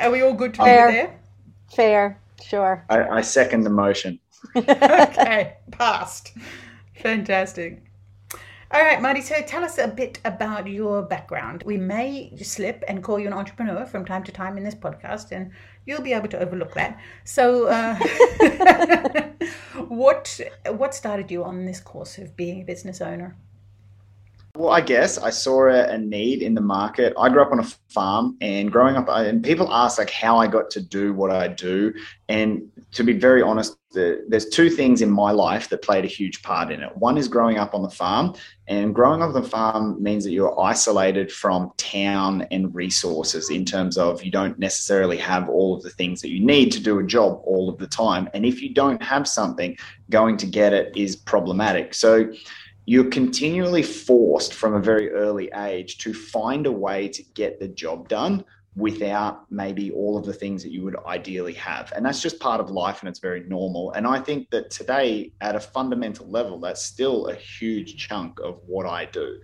Are 0.00 0.10
we 0.10 0.22
all 0.22 0.34
good 0.34 0.54
to 0.54 0.62
Fair. 0.62 0.92
there? 0.92 1.20
Fair, 1.74 2.20
sure. 2.42 2.84
I, 2.90 3.02
I 3.04 3.20
second 3.20 3.62
the 3.64 3.70
motion. 3.70 4.18
okay, 4.56 5.56
passed. 5.70 6.32
Fantastic. 6.96 7.82
All 8.72 8.80
right, 8.80 9.02
Marty, 9.02 9.20
so 9.20 9.34
tell 9.42 9.64
us 9.64 9.78
a 9.78 9.88
bit 9.88 10.20
about 10.24 10.68
your 10.68 11.02
background. 11.02 11.64
We 11.66 11.76
may 11.76 12.32
slip 12.36 12.84
and 12.86 13.02
call 13.02 13.18
you 13.18 13.26
an 13.26 13.32
entrepreneur 13.32 13.84
from 13.84 14.04
time 14.04 14.22
to 14.22 14.30
time 14.30 14.56
in 14.56 14.62
this 14.62 14.76
podcast, 14.76 15.32
and 15.32 15.50
you'll 15.86 16.02
be 16.02 16.12
able 16.12 16.28
to 16.28 16.38
overlook 16.38 16.74
that. 16.74 17.00
So, 17.24 17.66
uh, 17.66 17.96
what 19.88 20.40
what 20.68 20.94
started 20.94 21.32
you 21.32 21.42
on 21.42 21.66
this 21.66 21.80
course 21.80 22.18
of 22.18 22.36
being 22.36 22.62
a 22.62 22.64
business 22.64 23.00
owner? 23.00 23.36
Well, 24.56 24.70
I 24.70 24.80
guess 24.80 25.16
I 25.16 25.30
saw 25.30 25.68
a, 25.68 25.96
need 25.96 26.42
in 26.42 26.54
the 26.54 26.60
market. 26.60 27.14
I 27.16 27.28
grew 27.28 27.40
up 27.40 27.52
on 27.52 27.60
a 27.60 27.68
farm, 27.88 28.36
and 28.40 28.70
growing 28.70 28.96
up, 28.96 29.08
and 29.08 29.44
people 29.44 29.72
ask 29.72 29.98
like 29.98 30.10
how 30.10 30.38
I 30.38 30.48
got 30.48 30.70
to 30.70 30.80
do 30.80 31.12
what 31.12 31.30
I 31.30 31.46
do. 31.46 31.94
And 32.28 32.68
to 32.92 33.04
be 33.04 33.12
very 33.12 33.42
honest, 33.42 33.76
the, 33.92 34.24
there's 34.28 34.48
two 34.48 34.68
things 34.68 35.02
in 35.02 35.10
my 35.10 35.30
life 35.30 35.68
that 35.68 35.82
played 35.82 36.04
a 36.04 36.08
huge 36.08 36.42
part 36.42 36.72
in 36.72 36.82
it. 36.82 36.96
One 36.96 37.16
is 37.16 37.28
growing 37.28 37.58
up 37.58 37.74
on 37.74 37.82
the 37.82 37.90
farm, 37.90 38.34
and 38.66 38.92
growing 38.92 39.22
up 39.22 39.34
on 39.34 39.40
the 39.40 39.48
farm 39.48 40.02
means 40.02 40.24
that 40.24 40.32
you're 40.32 40.58
isolated 40.60 41.30
from 41.30 41.70
town 41.76 42.42
and 42.50 42.74
resources 42.74 43.50
in 43.50 43.64
terms 43.64 43.96
of 43.96 44.24
you 44.24 44.32
don't 44.32 44.58
necessarily 44.58 45.16
have 45.18 45.48
all 45.48 45.76
of 45.76 45.82
the 45.82 45.90
things 45.90 46.20
that 46.22 46.30
you 46.30 46.44
need 46.44 46.70
to 46.72 46.80
do 46.80 46.98
a 46.98 47.04
job 47.04 47.40
all 47.44 47.68
of 47.68 47.78
the 47.78 47.86
time. 47.86 48.28
And 48.34 48.44
if 48.44 48.60
you 48.62 48.74
don't 48.74 49.02
have 49.02 49.28
something, 49.28 49.76
going 50.10 50.36
to 50.38 50.46
get 50.46 50.72
it 50.72 50.96
is 50.96 51.14
problematic. 51.14 51.94
So 51.94 52.32
you're 52.90 53.04
continually 53.04 53.84
forced 53.84 54.52
from 54.52 54.74
a 54.74 54.80
very 54.80 55.12
early 55.12 55.48
age 55.54 55.98
to 55.98 56.12
find 56.12 56.66
a 56.66 56.72
way 56.72 57.06
to 57.06 57.22
get 57.34 57.60
the 57.60 57.68
job 57.68 58.08
done 58.08 58.44
without 58.74 59.48
maybe 59.48 59.92
all 59.92 60.18
of 60.18 60.26
the 60.26 60.32
things 60.32 60.60
that 60.64 60.72
you 60.72 60.82
would 60.82 60.96
ideally 61.06 61.52
have. 61.52 61.92
And 61.94 62.04
that's 62.04 62.20
just 62.20 62.40
part 62.40 62.60
of 62.60 62.68
life 62.68 62.98
and 62.98 63.08
it's 63.08 63.20
very 63.20 63.44
normal. 63.44 63.92
And 63.92 64.08
I 64.08 64.18
think 64.18 64.50
that 64.50 64.72
today, 64.72 65.30
at 65.40 65.54
a 65.54 65.60
fundamental 65.60 66.28
level, 66.28 66.58
that's 66.58 66.84
still 66.84 67.28
a 67.28 67.34
huge 67.36 67.96
chunk 68.08 68.40
of 68.40 68.58
what 68.66 68.86
I 68.86 69.04
do. 69.04 69.38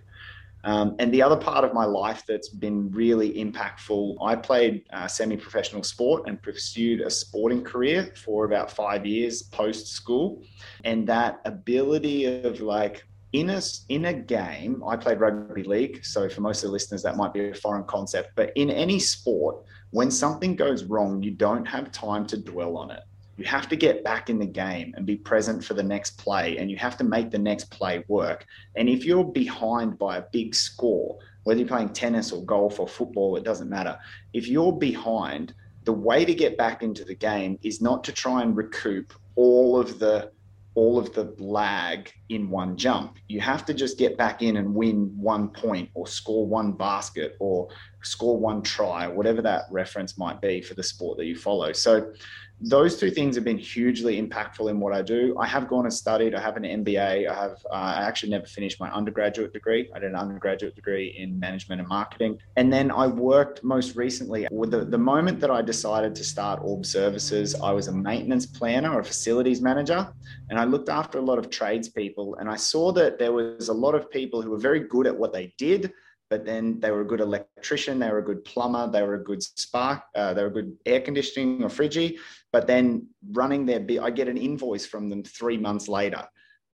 Um, 0.65 0.97
and 0.99 1.13
the 1.13 1.21
other 1.21 1.37
part 1.37 1.63
of 1.63 1.73
my 1.73 1.85
life 1.85 2.25
that's 2.27 2.49
been 2.49 2.91
really 2.91 3.31
impactful, 3.35 4.17
I 4.21 4.35
played 4.35 4.83
uh, 4.91 5.07
semi 5.07 5.37
professional 5.37 5.83
sport 5.83 6.27
and 6.27 6.43
pursued 6.43 6.99
a 6.99 7.09
sporting 7.09 7.63
career 7.63 8.11
for 8.13 8.43
about 8.43 8.69
five 8.69 9.05
years 9.05 9.43
post 9.43 9.87
school. 9.87 10.43
And 10.83 11.07
that 11.07 11.39
ability 11.45 12.25
of 12.43 12.59
like, 12.59 13.05
in 13.39 13.51
a 13.51 13.61
in 13.89 14.05
a 14.05 14.13
game, 14.13 14.83
I 14.85 14.95
played 14.95 15.19
rugby 15.19 15.63
league, 15.63 16.03
so 16.03 16.27
for 16.27 16.41
most 16.41 16.63
of 16.63 16.69
the 16.69 16.73
listeners, 16.73 17.03
that 17.03 17.17
might 17.17 17.33
be 17.33 17.49
a 17.49 17.53
foreign 17.53 17.83
concept. 17.83 18.31
But 18.35 18.51
in 18.55 18.71
any 18.71 18.97
sport, 18.97 19.63
when 19.91 20.09
something 20.09 20.55
goes 20.55 20.83
wrong, 20.85 21.21
you 21.21 21.31
don't 21.31 21.65
have 21.65 21.91
time 21.91 22.25
to 22.27 22.37
dwell 22.37 22.77
on 22.77 22.89
it. 22.89 23.03
You 23.37 23.45
have 23.45 23.69
to 23.69 23.75
get 23.75 24.03
back 24.03 24.31
in 24.31 24.39
the 24.39 24.47
game 24.47 24.95
and 24.97 25.05
be 25.05 25.15
present 25.15 25.63
for 25.63 25.75
the 25.75 25.83
next 25.83 26.17
play, 26.17 26.57
and 26.57 26.71
you 26.71 26.77
have 26.77 26.97
to 26.97 27.03
make 27.03 27.29
the 27.29 27.37
next 27.37 27.69
play 27.69 28.03
work. 28.07 28.47
And 28.75 28.89
if 28.89 29.05
you're 29.05 29.23
behind 29.23 29.99
by 29.99 30.17
a 30.17 30.23
big 30.31 30.55
score, 30.55 31.19
whether 31.43 31.59
you're 31.59 31.67
playing 31.67 31.89
tennis 31.89 32.31
or 32.31 32.43
golf 32.43 32.79
or 32.79 32.87
football, 32.87 33.37
it 33.37 33.43
doesn't 33.43 33.69
matter. 33.69 33.99
If 34.33 34.47
you're 34.47 34.73
behind, 34.73 35.53
the 35.83 35.93
way 35.93 36.25
to 36.25 36.33
get 36.33 36.57
back 36.57 36.81
into 36.81 37.05
the 37.05 37.15
game 37.15 37.59
is 37.61 37.81
not 37.81 38.03
to 38.05 38.11
try 38.11 38.41
and 38.41 38.57
recoup 38.57 39.13
all 39.35 39.79
of 39.79 39.99
the 39.99 40.31
all 40.77 40.99
of 40.99 41.11
the 41.13 41.33
lag 41.39 42.11
in 42.29 42.51
one 42.51 42.77
jump. 42.77 43.17
You 43.27 43.41
have 43.41 43.65
to 43.65 43.73
just 43.73 43.97
get 43.97 44.15
back 44.15 44.43
in 44.43 44.57
and 44.57 44.75
win 44.75 45.11
one 45.17 45.49
point 45.49 45.89
or 45.95 46.05
score 46.05 46.45
one 46.45 46.71
basket 46.71 47.35
or 47.39 47.69
score 48.03 48.37
one 48.37 48.61
try, 48.61 49.07
whatever 49.07 49.41
that 49.41 49.63
reference 49.71 50.19
might 50.19 50.39
be 50.39 50.61
for 50.61 50.75
the 50.75 50.83
sport 50.83 51.17
that 51.17 51.25
you 51.25 51.35
follow. 51.35 51.73
So 51.73 52.13
those 52.59 52.99
two 52.99 53.11
things 53.11 53.35
have 53.35 53.45
been 53.45 53.57
hugely 53.57 54.19
impactful 54.21 54.69
in 54.69 54.79
what 54.79 54.91
I 54.91 55.03
do. 55.03 55.37
I 55.39 55.45
have 55.45 55.67
gone 55.67 55.85
and 55.85 55.93
studied. 55.93 56.33
I 56.33 56.41
have 56.41 56.57
an 56.57 56.63
MBA. 56.63 57.29
I 57.29 57.33
have. 57.33 57.57
Uh, 57.69 57.73
I 57.73 58.03
actually 58.03 58.31
never 58.31 58.47
finished 58.47 58.79
my 58.79 58.89
undergraduate 58.91 59.53
degree. 59.53 59.89
I 59.93 59.99
did 59.99 60.09
an 60.09 60.15
undergraduate 60.15 60.75
degree 60.75 61.15
in 61.17 61.39
management 61.39 61.81
and 61.81 61.87
marketing, 61.87 62.39
and 62.55 62.73
then 62.73 62.89
I 62.89 63.07
worked 63.07 63.63
most 63.63 63.95
recently 63.95 64.47
with 64.51 64.71
the, 64.71 64.85
the 64.85 64.97
moment 64.97 65.39
that 65.41 65.51
I 65.51 65.61
decided 65.61 66.15
to 66.15 66.23
start 66.23 66.59
Orb 66.63 66.85
Services. 66.85 67.55
I 67.61 67.71
was 67.71 67.87
a 67.89 67.93
maintenance 67.93 68.47
planner 68.47 68.93
or 68.93 69.01
a 69.01 69.05
facilities 69.05 69.61
manager, 69.61 70.11
and 70.49 70.59
I 70.59 70.63
looked 70.63 70.89
after 70.89 71.19
a 71.19 71.21
lot 71.21 71.37
of 71.37 71.51
tradespeople. 71.51 72.35
And 72.39 72.49
I 72.49 72.55
saw 72.55 72.91
that 72.93 73.19
there 73.19 73.33
was 73.33 73.69
a 73.69 73.73
lot 73.73 73.93
of 73.93 74.09
people 74.09 74.41
who 74.41 74.49
were 74.49 74.59
very 74.59 74.79
good 74.79 75.05
at 75.05 75.15
what 75.15 75.31
they 75.31 75.53
did 75.57 75.93
but 76.29 76.45
then 76.45 76.79
they 76.79 76.91
were 76.91 77.01
a 77.01 77.07
good 77.07 77.21
electrician, 77.21 77.99
they 77.99 78.09
were 78.09 78.19
a 78.19 78.25
good 78.25 78.43
plumber, 78.43 78.89
they 78.91 79.01
were 79.01 79.15
a 79.15 79.23
good 79.23 79.41
spark, 79.41 80.01
uh, 80.15 80.33
they 80.33 80.43
were 80.43 80.49
good 80.49 80.75
air 80.85 81.01
conditioning 81.01 81.63
or 81.63 81.69
fridgie. 81.69 82.17
But 82.51 82.67
then 82.67 83.07
running 83.31 83.65
their 83.65 83.85
I 84.01 84.09
get 84.09 84.27
an 84.27 84.37
invoice 84.37 84.85
from 84.85 85.09
them 85.09 85.23
three 85.23 85.57
months 85.57 85.87
later. 85.87 86.27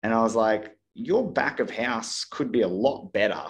And 0.03 0.13
I 0.13 0.21
was 0.21 0.35
like, 0.35 0.75
your 0.93 1.29
back 1.29 1.59
of 1.59 1.69
house 1.69 2.25
could 2.25 2.51
be 2.51 2.61
a 2.61 2.67
lot 2.67 3.13
better. 3.13 3.43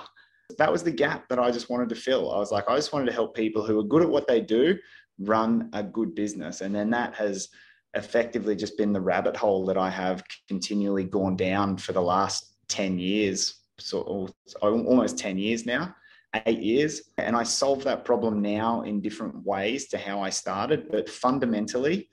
That 0.57 0.71
was 0.71 0.83
the 0.83 0.91
gap 0.91 1.27
that 1.29 1.39
I 1.39 1.51
just 1.51 1.69
wanted 1.69 1.89
to 1.89 1.95
fill. 1.95 2.31
I 2.31 2.37
was 2.37 2.51
like, 2.51 2.65
I 2.69 2.75
just 2.75 2.93
wanted 2.93 3.07
to 3.07 3.13
help 3.13 3.35
people 3.35 3.65
who 3.65 3.79
are 3.79 3.83
good 3.83 4.01
at 4.01 4.09
what 4.09 4.27
they 4.27 4.41
do 4.41 4.77
run 5.19 5.69
a 5.73 5.83
good 5.83 6.13
business. 6.13 6.61
And 6.61 6.73
then 6.73 6.89
that 6.91 7.15
has 7.15 7.49
effectively 7.93 8.55
just 8.55 8.77
been 8.77 8.93
the 8.93 9.01
rabbit 9.01 9.35
hole 9.35 9.65
that 9.65 9.77
I 9.77 9.89
have 9.89 10.23
continually 10.47 11.03
gone 11.03 11.35
down 11.35 11.77
for 11.77 11.93
the 11.93 12.01
last 12.01 12.53
10 12.69 12.99
years 12.99 13.56
so 13.79 14.27
almost 14.61 15.17
10 15.17 15.37
years 15.37 15.65
now 15.65 15.93
eight 16.45 16.59
years 16.59 17.01
and 17.17 17.35
i 17.35 17.43
solve 17.43 17.83
that 17.83 18.03
problem 18.03 18.41
now 18.41 18.81
in 18.81 19.01
different 19.01 19.35
ways 19.45 19.87
to 19.87 19.97
how 19.97 20.19
i 20.19 20.29
started 20.29 20.89
but 20.91 21.09
fundamentally 21.09 22.09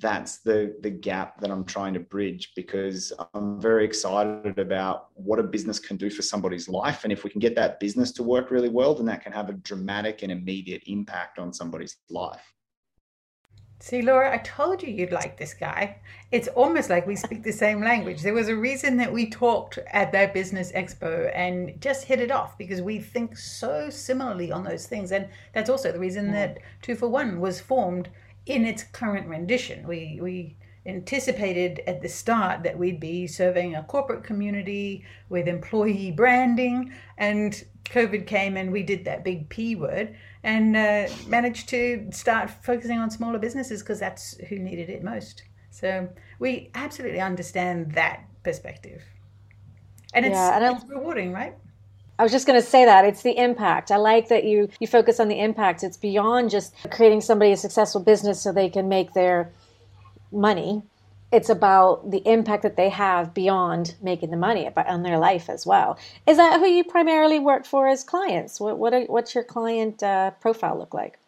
that's 0.00 0.38
the 0.38 0.76
the 0.80 0.90
gap 0.90 1.38
that 1.40 1.50
i'm 1.50 1.64
trying 1.64 1.92
to 1.94 2.00
bridge 2.00 2.52
because 2.56 3.12
i'm 3.34 3.60
very 3.60 3.84
excited 3.84 4.58
about 4.58 5.08
what 5.14 5.38
a 5.38 5.42
business 5.42 5.78
can 5.78 5.96
do 5.96 6.10
for 6.10 6.22
somebody's 6.22 6.68
life 6.68 7.04
and 7.04 7.12
if 7.12 7.22
we 7.22 7.30
can 7.30 7.38
get 7.38 7.54
that 7.54 7.78
business 7.80 8.10
to 8.10 8.22
work 8.22 8.50
really 8.50 8.70
well 8.70 8.94
then 8.94 9.06
that 9.06 9.22
can 9.22 9.32
have 9.32 9.50
a 9.50 9.54
dramatic 9.54 10.22
and 10.22 10.32
immediate 10.32 10.82
impact 10.86 11.38
on 11.38 11.52
somebody's 11.52 11.98
life 12.08 12.53
See, 13.84 14.00
Laura, 14.00 14.32
I 14.32 14.38
told 14.38 14.82
you 14.82 14.88
you'd 14.88 15.12
like 15.12 15.36
this 15.36 15.52
guy. 15.52 15.96
It's 16.32 16.48
almost 16.48 16.88
like 16.88 17.06
we 17.06 17.16
speak 17.16 17.42
the 17.42 17.52
same 17.52 17.82
language. 17.82 18.22
There 18.22 18.32
was 18.32 18.48
a 18.48 18.56
reason 18.56 18.96
that 18.96 19.12
we 19.12 19.28
talked 19.28 19.78
at 19.92 20.10
that 20.12 20.32
business 20.32 20.72
expo 20.72 21.30
and 21.34 21.78
just 21.82 22.06
hit 22.06 22.18
it 22.18 22.30
off 22.30 22.56
because 22.56 22.80
we 22.80 22.98
think 22.98 23.36
so 23.36 23.90
similarly 23.90 24.50
on 24.50 24.64
those 24.64 24.86
things. 24.86 25.12
And 25.12 25.28
that's 25.52 25.68
also 25.68 25.92
the 25.92 25.98
reason 25.98 26.32
that 26.32 26.54
mm. 26.54 26.62
Two 26.80 26.94
for 26.94 27.08
One 27.08 27.40
was 27.40 27.60
formed 27.60 28.08
in 28.46 28.64
its 28.64 28.84
current 28.84 29.28
rendition. 29.28 29.86
We, 29.86 30.18
we 30.18 30.56
anticipated 30.86 31.82
at 31.86 32.00
the 32.00 32.08
start 32.08 32.62
that 32.62 32.78
we'd 32.78 33.00
be 33.00 33.26
serving 33.26 33.74
a 33.74 33.82
corporate 33.82 34.24
community 34.24 35.04
with 35.28 35.46
employee 35.46 36.10
branding, 36.10 36.90
and 37.18 37.62
COVID 37.84 38.26
came 38.26 38.56
and 38.56 38.72
we 38.72 38.82
did 38.82 39.04
that 39.04 39.24
big 39.24 39.50
P 39.50 39.76
word 39.76 40.16
and 40.44 40.76
uh, 40.76 41.08
managed 41.26 41.68
to 41.70 42.06
start 42.12 42.50
focusing 42.62 42.98
on 42.98 43.10
smaller 43.10 43.38
businesses 43.38 43.82
because 43.82 43.98
that's 43.98 44.36
who 44.48 44.58
needed 44.58 44.90
it 44.90 45.02
most. 45.02 45.42
So 45.70 46.08
we 46.38 46.70
absolutely 46.74 47.20
understand 47.20 47.92
that 47.92 48.24
perspective. 48.44 49.02
And 50.12 50.26
it's, 50.26 50.34
yeah, 50.34 50.56
and 50.56 50.76
it's 50.76 50.84
rewarding, 50.88 51.32
right? 51.32 51.54
I 52.18 52.22
was 52.22 52.30
just 52.30 52.46
going 52.46 52.60
to 52.60 52.64
say 52.64 52.84
that 52.84 53.04
it's 53.04 53.22
the 53.22 53.36
impact. 53.36 53.90
I 53.90 53.96
like 53.96 54.28
that 54.28 54.44
you 54.44 54.68
you 54.78 54.86
focus 54.86 55.18
on 55.18 55.26
the 55.26 55.40
impact. 55.40 55.82
It's 55.82 55.96
beyond 55.96 56.50
just 56.50 56.72
creating 56.90 57.22
somebody 57.22 57.50
a 57.50 57.56
successful 57.56 58.00
business 58.00 58.40
so 58.40 58.52
they 58.52 58.68
can 58.68 58.88
make 58.88 59.14
their 59.14 59.50
money 60.30 60.82
it's 61.34 61.50
about 61.50 62.10
the 62.10 62.22
impact 62.26 62.62
that 62.62 62.76
they 62.76 62.88
have 62.88 63.34
beyond 63.34 63.94
making 64.00 64.30
the 64.30 64.36
money 64.36 64.70
but 64.74 64.86
on 64.86 65.02
their 65.02 65.18
life 65.18 65.50
as 65.50 65.66
well. 65.66 65.98
Is 66.26 66.36
that 66.36 66.60
who 66.60 66.66
you 66.66 66.84
primarily 66.84 67.40
work 67.40 67.66
for 67.66 67.88
as 67.88 68.04
clients? 68.04 68.60
What, 68.60 68.78
what 68.78 68.94
are, 68.94 69.02
what's 69.14 69.34
your 69.34 69.44
client 69.44 70.02
uh, 70.02 70.30
profile 70.40 70.78
look 70.78 70.94
like? 70.94 71.18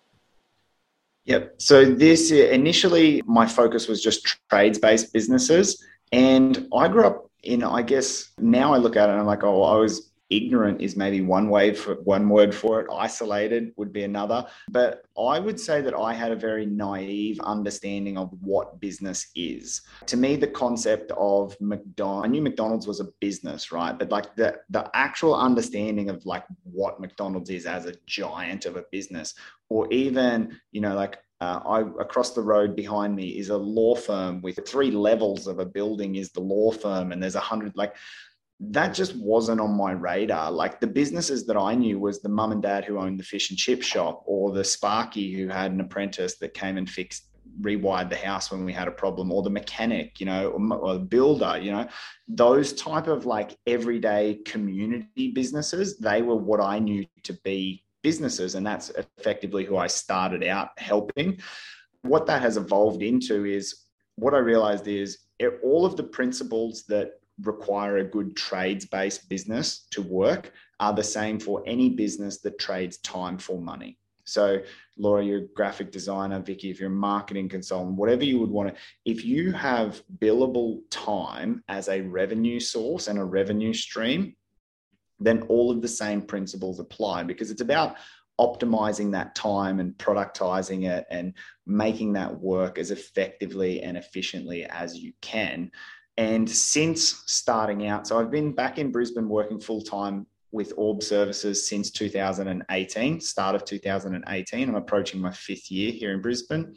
Yep. 1.25 1.55
So 1.59 1.85
this 1.85 2.31
initially, 2.31 3.23
my 3.27 3.47
focus 3.47 3.89
was 3.89 4.01
just 4.01 4.39
trades-based 4.49 5.13
businesses, 5.13 5.85
and 6.13 6.69
I 6.73 6.87
grew 6.87 7.05
up 7.05 7.29
in. 7.43 7.65
I 7.65 7.83
guess 7.83 8.29
now 8.39 8.73
I 8.73 8.77
look 8.77 8.95
at 8.95 9.09
it 9.09 9.13
and 9.13 9.21
I'm 9.21 9.27
like, 9.27 9.43
oh, 9.43 9.63
I 9.65 9.75
was 9.75 10.09
ignorant 10.31 10.81
is 10.81 10.97
maybe 10.97 11.21
one 11.21 11.49
way 11.49 11.75
for 11.75 11.95
one 12.03 12.29
word 12.29 12.55
for 12.55 12.81
it. 12.81 12.87
Isolated 12.93 13.73
would 13.77 13.93
be 13.93 14.05
another. 14.05 14.47
But 14.71 15.03
i 15.19 15.39
would 15.39 15.59
say 15.59 15.81
that 15.81 15.95
i 15.95 16.13
had 16.13 16.31
a 16.31 16.37
very 16.37 16.67
naive 16.67 17.41
understanding 17.41 18.19
of 18.19 18.31
what 18.41 18.81
business 18.81 19.29
is. 19.35 19.83
To 20.07 20.17
me 20.17 20.37
the 20.37 20.47
concept 20.49 21.13
of 21.17 21.57
mcdonald's 21.61 22.27
i 22.27 22.29
knew 22.29 22.43
mcdonald's 22.43 22.87
was 22.87 23.01
a 23.01 23.09
business 23.21 23.73
right? 23.73 23.99
But 23.99 24.11
like 24.11 24.35
the 24.37 24.59
the 24.71 24.91
actual 24.95 25.35
understanding 25.35 26.11
of 26.11 26.25
like 26.27 26.45
what 26.63 27.01
mcdonald's 27.01 27.51
is 27.51 27.67
as 27.67 27.87
a 27.87 27.95
giant 28.07 28.67
of 28.67 28.77
a 28.77 28.85
business 28.91 29.35
or 29.69 29.91
even 29.93 30.59
you 30.73 30.81
know 30.81 30.95
like 30.95 31.19
uh, 31.41 31.61
I, 31.67 31.81
across 32.01 32.33
the 32.33 32.41
road 32.41 32.75
behind 32.75 33.15
me 33.15 33.39
is 33.39 33.51
a 33.51 33.57
law 33.57 33.95
firm 33.95 34.41
with 34.41 34.59
three 34.67 34.91
levels 34.91 35.47
of 35.47 35.59
a 35.59 35.67
building 35.67 36.17
is 36.17 36.31
the 36.31 36.41
law 36.41 36.71
firm 36.71 37.13
and 37.13 37.23
there's 37.23 37.35
a 37.35 37.41
hundred 37.41 37.77
like 37.77 37.95
that 38.59 38.95
just 38.95 39.15
wasn't 39.17 39.61
on 39.61 39.77
my 39.77 39.93
radar. 39.93 40.51
Like 40.51 40.81
the 40.81 40.87
businesses 40.87 41.47
that 41.47 41.57
I 41.57 41.75
knew 41.75 41.99
was 41.99 42.21
the 42.21 42.29
mum 42.29 42.53
and 42.53 42.63
dad 42.63 42.85
who 42.85 42.99
owned 42.99 43.21
the 43.21 43.25
fish 43.25 43.51
and 43.51 43.59
chip 43.59 43.83
shop, 43.83 44.23
or 44.27 44.53
the 44.53 44.65
Sparky 44.65 45.33
who 45.33 45.49
had 45.49 45.73
an 45.73 45.81
apprentice 45.81 46.37
that 46.39 46.55
came 46.55 46.79
and 46.79 46.89
fixed 46.89 47.25
rewired 47.61 48.11
the 48.11 48.17
house 48.17 48.51
when 48.51 48.65
we 48.65 48.73
had 48.73 48.89
a 48.89 48.93
problem 48.93 49.33
or 49.33 49.43
the 49.43 49.49
mechanic 49.49 50.21
you 50.21 50.27
know 50.27 50.51
or, 50.51 50.95
the 50.95 50.99
builder 50.99 51.59
you 51.59 51.71
know 51.71 51.89
those 52.29 52.73
type 52.75 53.07
of 53.07 53.25
like 53.25 53.57
everyday 53.67 54.35
community 54.45 55.33
businesses 55.33 55.97
they 55.97 56.21
were 56.21 56.37
what 56.37 56.61
i 56.61 56.79
knew 56.79 57.07
to 57.23 57.33
be 57.45 57.83
businesses 58.03 58.57
and 58.57 58.67
that's 58.67 58.91
effectively 58.91 59.65
who 59.65 59.77
i 59.77 59.87
started 59.87 60.45
out 60.45 60.69
helping 60.77 61.39
what 62.03 62.27
that 62.27 62.43
has 62.43 62.59
evolved 62.59 63.03
into 63.03 63.47
is 63.47 63.85
what 64.17 64.35
i 64.35 64.39
realized 64.39 64.87
is 64.87 65.21
all 65.63 65.87
of 65.87 65.97
the 65.97 66.03
principles 66.03 66.85
that 66.89 67.13
require 67.43 67.99
a 67.99 68.05
good 68.05 68.37
trades 68.37 68.87
based 68.87 69.29
business 69.29 69.87
to 69.91 70.03
work 70.03 70.53
are 70.81 70.93
the 70.93 71.03
same 71.03 71.39
for 71.39 71.63
any 71.67 71.91
business 71.91 72.41
that 72.41 72.59
trades 72.59 72.99
time 72.99 73.39
for 73.39 73.61
money. 73.61 73.99
So, 74.25 74.61
Laura, 74.99 75.25
you're 75.25 75.39
a 75.39 75.49
graphic 75.55 75.93
designer, 75.93 76.41
Vicky, 76.41 76.69
if 76.69 76.81
you're 76.81 76.91
a 76.91 76.93
marketing 76.93 77.49
consultant, 77.49 77.97
whatever 77.97 78.25
you 78.25 78.41
would 78.41 78.51
want 78.51 78.71
to, 78.71 78.81
if 79.05 79.25
you 79.25 79.53
have 79.53 80.03
billable 80.19 80.81
time 80.91 81.63
as 81.69 81.89
a 81.89 82.01
revenue 82.01 82.59
source 82.59 83.07
and 83.07 83.21
a 83.21 83.25
revenue 83.25 83.73
stream, 83.73 84.35
then 85.21 85.43
all 85.43 85.71
of 85.71 85.81
the 85.81 85.89
same 85.89 86.21
principles 86.21 86.81
apply 86.81 87.23
because 87.23 87.51
it's 87.53 87.61
about 87.61 87.97
optimizing 88.41 89.13
that 89.13 89.35
time 89.35 89.81
and 89.81 89.97
productizing 89.97 90.89
it 90.89 91.07
and 91.11 91.33
making 91.67 92.13
that 92.13 92.39
work 92.39 92.79
as 92.79 92.91
effectively 92.91 93.81
and 93.81 93.97
efficiently 93.97 94.65
as 94.65 94.99
you 94.99 95.13
can. 95.23 95.71
And 96.19 96.49
since 96.49 97.23
starting 97.27 97.87
out, 97.87 98.07
so 98.07 98.19
I've 98.19 98.31
been 98.31 98.53
back 98.53 98.79
in 98.79 98.91
Brisbane 98.91 99.29
working 99.29 99.61
full 99.61 99.83
time 99.83 100.27
with 100.53 100.73
Orb 100.77 101.03
Services 101.03 101.69
since 101.69 101.91
2018, 101.91 103.21
start 103.21 103.55
of 103.55 103.65
2018. 103.65 104.69
I'm 104.69 104.75
approaching 104.75 105.21
my 105.21 105.31
fifth 105.31 105.71
year 105.71 105.93
here 105.93 106.13
in 106.13 106.23
Brisbane. 106.23 106.75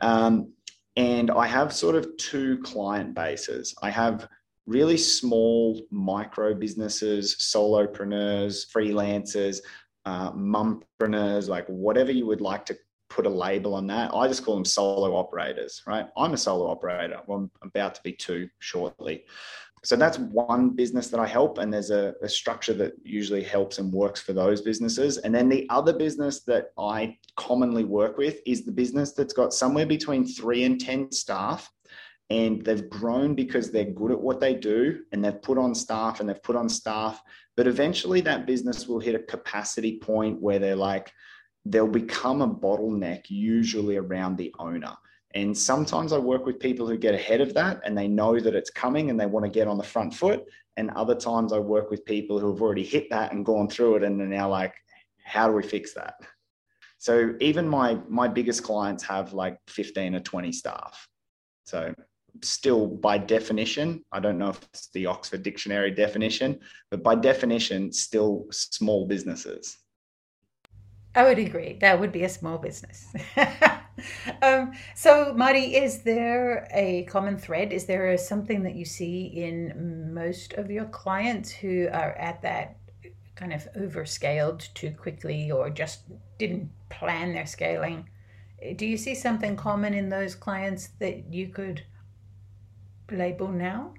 Um, 0.00 0.52
and 0.96 1.30
I 1.30 1.46
have 1.46 1.72
sort 1.72 1.96
of 1.96 2.16
two 2.16 2.58
client 2.58 3.14
bases. 3.14 3.74
I 3.82 3.90
have 3.90 4.28
really 4.66 4.96
small 4.96 5.82
micro 5.90 6.54
businesses, 6.54 7.36
solopreneurs, 7.36 8.66
freelancers, 8.72 9.58
uh, 10.04 10.32
mumpreneurs, 10.32 11.48
like 11.48 11.66
whatever 11.66 12.12
you 12.12 12.26
would 12.26 12.40
like 12.40 12.64
to 12.66 12.78
put 13.08 13.26
a 13.26 13.30
label 13.30 13.74
on 13.74 13.86
that. 13.88 14.14
I 14.14 14.26
just 14.28 14.44
call 14.44 14.54
them 14.54 14.64
solo 14.64 15.14
operators, 15.14 15.82
right? 15.86 16.06
I'm 16.16 16.34
a 16.34 16.36
solo 16.36 16.70
operator. 16.70 17.20
Well, 17.26 17.50
I'm 17.62 17.68
about 17.68 17.94
to 17.96 18.02
be 18.02 18.12
two 18.12 18.48
shortly. 18.58 19.24
So 19.84 19.94
that's 19.94 20.18
one 20.18 20.70
business 20.70 21.08
that 21.10 21.20
I 21.20 21.28
help, 21.28 21.58
and 21.58 21.72
there's 21.72 21.90
a, 21.90 22.14
a, 22.20 22.28
structure 22.28 22.74
that 22.74 22.94
usually 23.04 23.44
helps 23.44 23.78
and 23.78 23.92
works 23.92 24.20
for 24.20 24.32
those 24.32 24.60
businesses. 24.60 25.18
And 25.18 25.32
then 25.32 25.48
the 25.48 25.64
other 25.70 25.92
business 25.92 26.42
that 26.44 26.70
I 26.76 27.16
commonly 27.36 27.84
work 27.84 28.18
with 28.18 28.40
is 28.46 28.64
the 28.64 28.72
business 28.72 29.12
that's 29.12 29.32
got 29.32 29.52
somewhere 29.52 29.86
between 29.86 30.26
three 30.26 30.64
and 30.64 30.80
10 30.80 31.12
staff. 31.12 31.70
And 32.30 32.64
they've 32.64 32.90
grown 32.90 33.36
because 33.36 33.70
they're 33.70 33.84
good 33.84 34.10
at 34.10 34.20
what 34.20 34.40
they 34.40 34.54
do, 34.54 35.02
and 35.12 35.24
they've 35.24 35.40
put 35.40 35.56
on 35.56 35.72
staff 35.72 36.18
and 36.18 36.28
they've 36.28 36.42
put 36.42 36.56
on 36.56 36.68
staff. 36.68 37.22
But 37.56 37.68
eventually, 37.68 38.20
that 38.22 38.44
business 38.44 38.88
will 38.88 38.98
hit 38.98 39.14
a 39.14 39.20
capacity 39.20 40.00
point 40.00 40.42
where 40.42 40.58
they're 40.58 40.74
like, 40.74 41.12
they'll 41.70 41.86
become 41.86 42.42
a 42.42 42.48
bottleneck 42.48 43.24
usually 43.28 43.96
around 43.96 44.36
the 44.36 44.54
owner. 44.58 44.94
And 45.34 45.56
sometimes 45.56 46.12
I 46.12 46.18
work 46.18 46.46
with 46.46 46.60
people 46.60 46.86
who 46.86 46.96
get 46.96 47.14
ahead 47.14 47.40
of 47.40 47.52
that 47.54 47.80
and 47.84 47.96
they 47.96 48.08
know 48.08 48.40
that 48.40 48.54
it's 48.54 48.70
coming 48.70 49.10
and 49.10 49.20
they 49.20 49.26
want 49.26 49.44
to 49.44 49.50
get 49.50 49.68
on 49.68 49.76
the 49.76 49.84
front 49.84 50.14
foot. 50.14 50.44
And 50.76 50.90
other 50.90 51.14
times 51.14 51.52
I 51.52 51.58
work 51.58 51.90
with 51.90 52.04
people 52.04 52.38
who 52.38 52.52
have 52.52 52.62
already 52.62 52.84
hit 52.84 53.10
that 53.10 53.32
and 53.32 53.44
gone 53.44 53.68
through 53.68 53.96
it 53.96 54.04
and 54.04 54.20
are 54.20 54.26
now 54.26 54.48
like, 54.48 54.74
how 55.24 55.46
do 55.48 55.54
we 55.54 55.62
fix 55.62 55.92
that? 55.94 56.14
So 56.98 57.34
even 57.40 57.68
my 57.68 57.98
my 58.08 58.28
biggest 58.28 58.62
clients 58.62 59.02
have 59.04 59.32
like 59.32 59.58
15 59.68 60.14
or 60.14 60.20
20 60.20 60.52
staff. 60.52 61.06
So 61.64 61.94
still 62.42 62.86
by 62.86 63.18
definition, 63.18 64.04
I 64.12 64.20
don't 64.20 64.38
know 64.38 64.50
if 64.50 64.60
it's 64.72 64.88
the 64.90 65.06
Oxford 65.06 65.42
Dictionary 65.42 65.90
definition, 65.90 66.60
but 66.90 67.02
by 67.02 67.14
definition, 67.14 67.92
still 67.92 68.46
small 68.50 69.06
businesses. 69.06 69.76
I 71.16 71.24
would 71.24 71.38
agree. 71.38 71.78
That 71.80 71.98
would 71.98 72.12
be 72.12 72.24
a 72.24 72.28
small 72.28 72.58
business. 72.58 73.06
um, 74.42 74.72
so, 74.94 75.32
Marty, 75.32 75.74
is 75.74 76.02
there 76.02 76.68
a 76.70 77.04
common 77.04 77.38
thread? 77.38 77.72
Is 77.72 77.86
there 77.86 78.16
something 78.18 78.62
that 78.64 78.74
you 78.74 78.84
see 78.84 79.24
in 79.24 80.12
most 80.12 80.52
of 80.52 80.70
your 80.70 80.84
clients 80.84 81.50
who 81.50 81.88
are 81.90 82.12
at 82.12 82.42
that 82.42 82.76
kind 83.34 83.54
of 83.54 83.66
overscaled 83.74 84.72
too 84.74 84.90
quickly 84.90 85.50
or 85.50 85.70
just 85.70 86.02
didn't 86.38 86.70
plan 86.90 87.32
their 87.32 87.46
scaling? 87.46 88.10
Do 88.76 88.84
you 88.84 88.98
see 88.98 89.14
something 89.14 89.56
common 89.56 89.94
in 89.94 90.10
those 90.10 90.34
clients 90.34 90.88
that 90.98 91.32
you 91.32 91.48
could 91.48 91.82
label 93.10 93.48
now? 93.48 93.94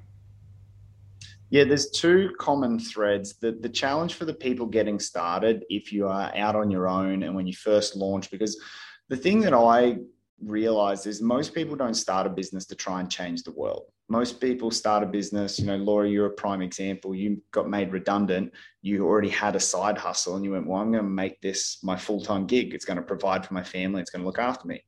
Yeah, 1.50 1.64
there's 1.64 1.90
two 1.90 2.32
common 2.40 2.78
threads. 2.78 3.38
The, 3.38 3.54
the 3.54 3.70
challenge 3.70 4.16
for 4.16 4.26
the 4.26 4.34
people 4.34 4.66
getting 4.66 5.00
started, 5.00 5.64
if 5.70 5.94
you 5.94 6.08
are 6.08 6.32
out 6.36 6.56
on 6.56 6.70
your 6.70 6.88
own 6.88 7.24
and 7.24 7.34
when 7.36 7.48
you 7.48 7.54
first 7.54 7.96
launch, 7.96 8.30
because 8.30 8.60
the 9.08 9.16
thing 9.16 9.40
that 9.42 9.54
I 9.54 9.98
realized 10.44 11.08
is 11.08 11.22
most 11.22 11.56
people 11.56 11.76
don't 11.76 11.94
start 11.94 12.28
a 12.28 12.30
business 12.30 12.66
to 12.68 12.76
try 12.76 13.00
and 13.00 13.10
change 13.10 13.44
the 13.44 13.54
world. 13.54 13.84
Most 14.10 14.40
people 14.40 14.72
start 14.72 15.04
a 15.04 15.08
business, 15.08 15.58
you 15.58 15.66
know, 15.66 15.78
Laura, 15.78 16.08
you're 16.08 16.28
a 16.28 16.32
prime 16.32 16.62
example. 16.62 17.16
You 17.16 17.42
got 17.52 17.70
made 17.70 17.92
redundant. 17.92 18.54
You 18.82 19.06
already 19.06 19.30
had 19.30 19.56
a 19.56 19.60
side 19.60 19.98
hustle 19.98 20.36
and 20.36 20.46
you 20.46 20.52
went, 20.52 20.68
well, 20.68 20.82
I'm 20.82 20.92
going 20.92 21.04
to 21.04 21.10
make 21.10 21.42
this 21.42 21.80
my 21.84 21.98
full 21.98 22.22
time 22.22 22.46
gig. 22.46 22.74
It's 22.74 22.86
going 22.86 22.98
to 22.98 23.04
provide 23.04 23.46
for 23.46 23.54
my 23.54 23.64
family. 23.64 24.02
It's 24.02 24.12
going 24.12 24.22
to 24.22 24.28
look 24.28 24.40
after 24.40 24.68
me 24.68 24.82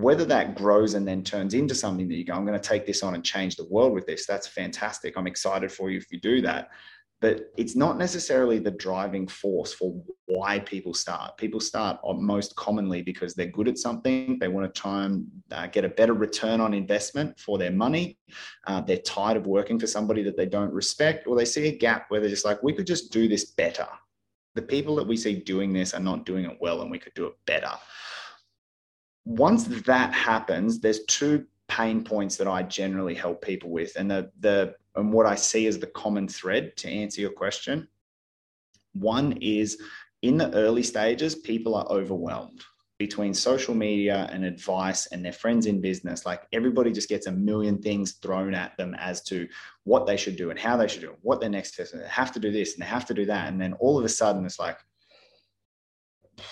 whether 0.00 0.24
that 0.24 0.54
grows 0.54 0.94
and 0.94 1.06
then 1.06 1.22
turns 1.22 1.54
into 1.54 1.74
something 1.74 2.08
that 2.08 2.16
you 2.16 2.24
go, 2.24 2.34
I'm 2.34 2.46
going 2.46 2.58
to 2.58 2.68
take 2.68 2.86
this 2.86 3.02
on 3.02 3.14
and 3.14 3.24
change 3.24 3.56
the 3.56 3.68
world 3.68 3.92
with 3.92 4.06
this, 4.06 4.26
that's 4.26 4.46
fantastic. 4.46 5.16
I'm 5.16 5.26
excited 5.26 5.70
for 5.70 5.90
you 5.90 5.98
if 5.98 6.10
you 6.10 6.20
do 6.20 6.40
that. 6.42 6.70
But 7.20 7.52
it's 7.56 7.74
not 7.74 7.96
necessarily 7.96 8.58
the 8.58 8.72
driving 8.72 9.26
force 9.26 9.72
for 9.72 10.02
why 10.26 10.58
people 10.58 10.92
start. 10.92 11.38
People 11.38 11.60
start 11.60 11.98
most 12.16 12.54
commonly 12.56 13.00
because 13.00 13.34
they're 13.34 13.46
good 13.46 13.68
at 13.68 13.78
something. 13.78 14.38
They 14.38 14.48
want 14.48 14.72
to 14.72 14.80
try 14.80 15.04
and 15.04 15.26
uh, 15.50 15.68
get 15.68 15.86
a 15.86 15.88
better 15.88 16.12
return 16.12 16.60
on 16.60 16.74
investment 16.74 17.38
for 17.40 17.56
their 17.56 17.70
money. 17.70 18.18
Uh, 18.66 18.82
they're 18.82 18.98
tired 18.98 19.38
of 19.38 19.46
working 19.46 19.78
for 19.78 19.86
somebody 19.86 20.22
that 20.22 20.36
they 20.36 20.44
don't 20.44 20.72
respect, 20.72 21.26
or 21.26 21.34
they 21.34 21.46
see 21.46 21.68
a 21.68 21.78
gap 21.78 22.06
where 22.08 22.20
they're 22.20 22.28
just 22.28 22.44
like, 22.44 22.62
we 22.62 22.74
could 22.74 22.86
just 22.86 23.10
do 23.10 23.26
this 23.26 23.52
better. 23.52 23.88
The 24.54 24.62
people 24.62 24.94
that 24.96 25.06
we 25.06 25.16
see 25.16 25.36
doing 25.36 25.72
this 25.72 25.94
are 25.94 26.00
not 26.00 26.26
doing 26.26 26.44
it 26.44 26.58
well, 26.60 26.82
and 26.82 26.90
we 26.90 26.98
could 26.98 27.14
do 27.14 27.26
it 27.26 27.34
better 27.46 27.72
once 29.24 29.64
that 29.64 30.12
happens, 30.12 30.80
there's 30.80 31.04
two 31.06 31.46
pain 31.68 32.04
points 32.04 32.36
that 32.36 32.46
I 32.46 32.62
generally 32.62 33.14
help 33.14 33.42
people 33.42 33.70
with, 33.70 33.96
and 33.96 34.10
the 34.10 34.30
the 34.40 34.74
and 34.96 35.12
what 35.12 35.26
I 35.26 35.34
see 35.34 35.66
as 35.66 35.78
the 35.78 35.88
common 35.88 36.28
thread 36.28 36.76
to 36.78 36.88
answer 36.88 37.20
your 37.20 37.32
question. 37.32 37.88
One 38.92 39.32
is 39.40 39.80
in 40.22 40.36
the 40.36 40.52
early 40.54 40.82
stages, 40.82 41.34
people 41.34 41.74
are 41.74 41.86
overwhelmed 41.88 42.62
between 42.98 43.34
social 43.34 43.74
media 43.74 44.28
and 44.32 44.44
advice 44.44 45.06
and 45.06 45.24
their 45.24 45.32
friends 45.32 45.66
in 45.66 45.80
business. 45.80 46.24
Like 46.24 46.46
everybody 46.52 46.92
just 46.92 47.08
gets 47.08 47.26
a 47.26 47.32
million 47.32 47.82
things 47.82 48.12
thrown 48.12 48.54
at 48.54 48.76
them 48.76 48.94
as 48.94 49.20
to 49.24 49.48
what 49.82 50.06
they 50.06 50.16
should 50.16 50.36
do 50.36 50.50
and 50.50 50.58
how 50.58 50.76
they 50.76 50.86
should 50.86 51.00
do 51.00 51.10
it, 51.10 51.18
what 51.22 51.40
their 51.40 51.50
next 51.50 51.74
step 51.74 51.86
is. 51.86 51.92
They 51.92 52.06
have 52.06 52.30
to 52.32 52.40
do 52.40 52.52
this 52.52 52.74
and 52.74 52.82
they 52.82 52.86
have 52.86 53.04
to 53.06 53.14
do 53.14 53.26
that. 53.26 53.48
And 53.48 53.60
then 53.60 53.72
all 53.74 53.98
of 53.98 54.04
a 54.04 54.08
sudden 54.08 54.46
it's 54.46 54.60
like, 54.60 54.78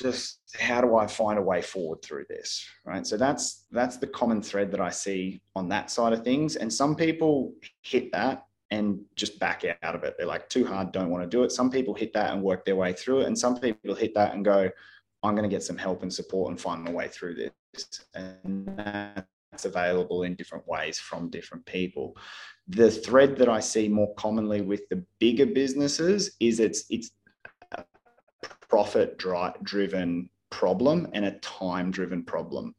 just 0.00 0.37
how 0.54 0.80
do 0.80 0.96
I 0.96 1.06
find 1.06 1.38
a 1.38 1.42
way 1.42 1.60
forward 1.60 2.02
through 2.02 2.24
this? 2.28 2.66
Right. 2.84 3.06
So 3.06 3.16
that's 3.16 3.66
that's 3.70 3.98
the 3.98 4.06
common 4.06 4.42
thread 4.42 4.70
that 4.72 4.80
I 4.80 4.90
see 4.90 5.42
on 5.54 5.68
that 5.68 5.90
side 5.90 6.12
of 6.12 6.24
things. 6.24 6.56
And 6.56 6.72
some 6.72 6.94
people 6.94 7.52
hit 7.82 8.10
that 8.12 8.46
and 8.70 9.00
just 9.16 9.38
back 9.38 9.64
out 9.82 9.94
of 9.94 10.04
it. 10.04 10.14
They're 10.16 10.26
like 10.26 10.48
too 10.48 10.66
hard, 10.66 10.92
don't 10.92 11.10
want 11.10 11.24
to 11.24 11.28
do 11.28 11.42
it. 11.42 11.52
Some 11.52 11.70
people 11.70 11.94
hit 11.94 12.12
that 12.14 12.32
and 12.32 12.42
work 12.42 12.64
their 12.64 12.76
way 12.76 12.92
through 12.92 13.20
it. 13.20 13.26
And 13.26 13.38
some 13.38 13.58
people 13.58 13.94
hit 13.94 14.14
that 14.14 14.34
and 14.34 14.44
go, 14.44 14.70
I'm 15.22 15.34
going 15.34 15.48
to 15.48 15.54
get 15.54 15.62
some 15.62 15.78
help 15.78 16.02
and 16.02 16.12
support 16.12 16.50
and 16.50 16.60
find 16.60 16.82
my 16.82 16.92
way 16.92 17.08
through 17.08 17.34
this. 17.34 18.06
And 18.14 18.68
that's 18.76 19.64
available 19.64 20.22
in 20.22 20.34
different 20.34 20.66
ways 20.68 20.98
from 20.98 21.30
different 21.30 21.64
people. 21.66 22.16
The 22.68 22.90
thread 22.90 23.36
that 23.36 23.48
I 23.48 23.60
see 23.60 23.88
more 23.88 24.14
commonly 24.14 24.60
with 24.60 24.88
the 24.90 25.04
bigger 25.18 25.46
businesses 25.46 26.36
is 26.40 26.60
it's 26.60 26.84
it's 26.90 27.10
profit 28.68 29.16
driven 29.16 30.28
problem 30.50 31.08
and 31.12 31.24
a 31.24 31.38
time 31.38 31.90
driven 31.90 32.24
problem. 32.24 32.74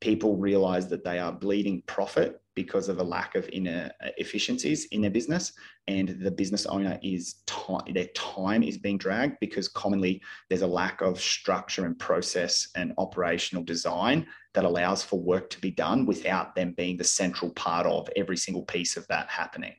People 0.00 0.36
realize 0.36 0.88
that 0.88 1.04
they 1.04 1.18
are 1.18 1.32
bleeding 1.32 1.82
profit 1.86 2.40
because 2.54 2.88
of 2.88 2.98
a 2.98 3.02
lack 3.02 3.34
of 3.34 3.48
inner 3.48 3.90
uh, 4.04 4.08
efficiencies 4.16 4.86
in 4.86 5.00
their 5.00 5.10
business 5.10 5.52
and 5.88 6.20
the 6.20 6.30
business 6.30 6.66
owner 6.66 6.98
is 7.02 7.36
time 7.46 7.82
their 7.92 8.06
time 8.14 8.62
is 8.62 8.78
being 8.78 8.96
dragged 8.96 9.36
because 9.40 9.66
commonly 9.66 10.22
there's 10.48 10.62
a 10.62 10.66
lack 10.66 11.00
of 11.00 11.20
structure 11.20 11.84
and 11.84 11.98
process 11.98 12.68
and 12.76 12.92
operational 12.96 13.64
design 13.64 14.24
that 14.52 14.64
allows 14.64 15.02
for 15.02 15.18
work 15.18 15.50
to 15.50 15.60
be 15.60 15.70
done 15.70 16.06
without 16.06 16.54
them 16.54 16.72
being 16.76 16.96
the 16.96 17.02
central 17.02 17.50
part 17.52 17.86
of 17.86 18.08
every 18.14 18.36
single 18.36 18.62
piece 18.62 18.96
of 18.96 19.06
that 19.08 19.28
happening 19.28 19.74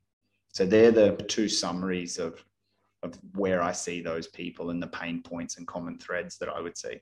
so 0.52 0.65
they're 0.65 0.91
the 0.91 1.15
two 1.28 1.48
summaries 1.48 2.19
of 2.19 2.43
of 3.06 3.17
where 3.36 3.62
I 3.62 3.71
see 3.71 4.02
those 4.02 4.28
people 4.28 4.71
and 4.71 4.82
the 4.82 4.88
pain 4.88 5.21
points 5.21 5.58
and 5.58 5.67
common 5.67 5.98
threads 5.98 6.38
that 6.39 6.50
I 6.50 6.60
would 6.60 6.78
see. 6.78 7.00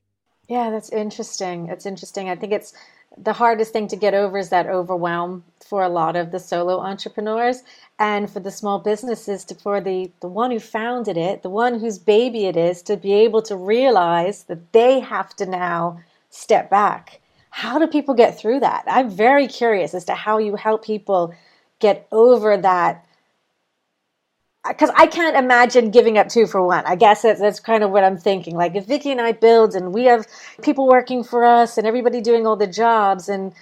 Yeah, 0.47 0.69
that's 0.71 0.89
interesting. 0.89 1.67
It's 1.69 1.85
interesting. 1.85 2.29
I 2.29 2.35
think 2.35 2.53
it's 2.53 2.73
the 3.17 3.33
hardest 3.33 3.73
thing 3.73 3.87
to 3.89 3.95
get 3.95 4.13
over 4.13 4.37
is 4.37 4.49
that 4.49 4.67
overwhelm 4.67 5.43
for 5.65 5.83
a 5.83 5.89
lot 5.89 6.15
of 6.15 6.31
the 6.31 6.39
solo 6.39 6.79
entrepreneurs 6.79 7.63
and 7.99 8.29
for 8.29 8.39
the 8.39 8.51
small 8.51 8.79
businesses 8.79 9.45
to 9.45 9.55
for 9.55 9.79
the 9.81 10.11
the 10.21 10.27
one 10.27 10.51
who 10.51 10.59
founded 10.59 11.17
it, 11.17 11.43
the 11.43 11.49
one 11.49 11.79
whose 11.79 11.99
baby 11.99 12.45
it 12.47 12.57
is 12.57 12.81
to 12.83 12.97
be 12.97 13.13
able 13.13 13.41
to 13.43 13.55
realize 13.55 14.43
that 14.45 14.73
they 14.73 14.99
have 14.99 15.35
to 15.37 15.45
now 15.45 15.99
step 16.29 16.69
back. 16.69 17.21
How 17.51 17.77
do 17.79 17.87
people 17.87 18.15
get 18.15 18.37
through 18.37 18.59
that? 18.61 18.83
I'm 18.87 19.09
very 19.09 19.47
curious 19.47 19.93
as 19.93 20.05
to 20.05 20.15
how 20.15 20.39
you 20.39 20.55
help 20.55 20.83
people 20.83 21.33
get 21.79 22.07
over 22.11 22.57
that 22.57 23.05
because 24.67 24.91
I 24.95 25.07
can't 25.07 25.35
imagine 25.35 25.91
giving 25.91 26.17
up 26.17 26.29
two 26.29 26.47
for 26.47 26.65
one. 26.65 26.85
I 26.85 26.95
guess 26.95 27.23
that's, 27.23 27.41
that's 27.41 27.59
kind 27.59 27.83
of 27.83 27.91
what 27.91 28.03
I'm 28.03 28.17
thinking. 28.17 28.55
Like 28.55 28.75
if 28.75 28.85
Vicky 28.85 29.11
and 29.11 29.19
I 29.19 29.33
build 29.33 29.75
and 29.75 29.93
we 29.93 30.05
have 30.05 30.25
people 30.61 30.87
working 30.87 31.23
for 31.23 31.43
us 31.43 31.77
and 31.77 31.85
everybody 31.85 32.21
doing 32.21 32.47
all 32.47 32.55
the 32.55 32.67
jobs, 32.67 33.27
and 33.27 33.53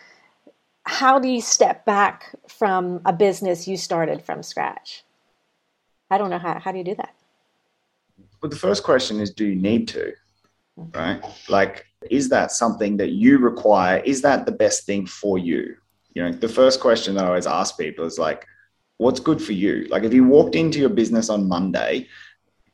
how 0.84 1.18
do 1.18 1.28
you 1.28 1.42
step 1.42 1.86
back 1.86 2.36
from 2.48 3.02
a 3.06 3.14
business 3.14 3.68
you 3.68 3.78
started 3.78 4.22
from 4.24 4.44
scratch? 4.44 5.04
I 6.12 6.18
don't 6.18 6.30
know 6.30 6.40
how. 6.40 6.60
How 6.60 6.72
do 6.72 6.78
you 6.78 6.84
do 6.84 6.96
that? 6.96 7.16
Well, 8.42 8.50
the 8.50 8.56
first 8.56 8.84
question 8.84 9.20
is, 9.20 9.32
do 9.32 9.46
you 9.46 9.56
need 9.56 9.88
to? 9.90 10.14
Mm-hmm. 10.78 10.98
Right? 10.98 11.24
Like, 11.50 11.86
is 12.10 12.30
that 12.30 12.52
something 12.52 12.98
that 12.98 13.12
you 13.12 13.38
require? 13.38 14.00
Is 14.00 14.22
that 14.22 14.46
the 14.46 14.52
best 14.52 14.86
thing 14.86 15.06
for 15.06 15.38
you? 15.38 15.76
You 16.14 16.24
know, 16.24 16.32
the 16.32 16.50
first 16.50 16.80
question 16.80 17.16
that 17.16 17.26
I 17.26 17.28
always 17.28 17.48
ask 17.48 17.78
people 17.78 18.06
is 18.06 18.20
like, 18.20 18.46
what's 19.02 19.20
good 19.20 19.42
for 19.42 19.54
you. 19.54 19.88
Like 19.90 20.04
if 20.04 20.14
you 20.14 20.24
walked 20.24 20.54
into 20.54 20.78
your 20.78 20.90
business 20.90 21.28
on 21.30 21.48
Monday 21.48 22.08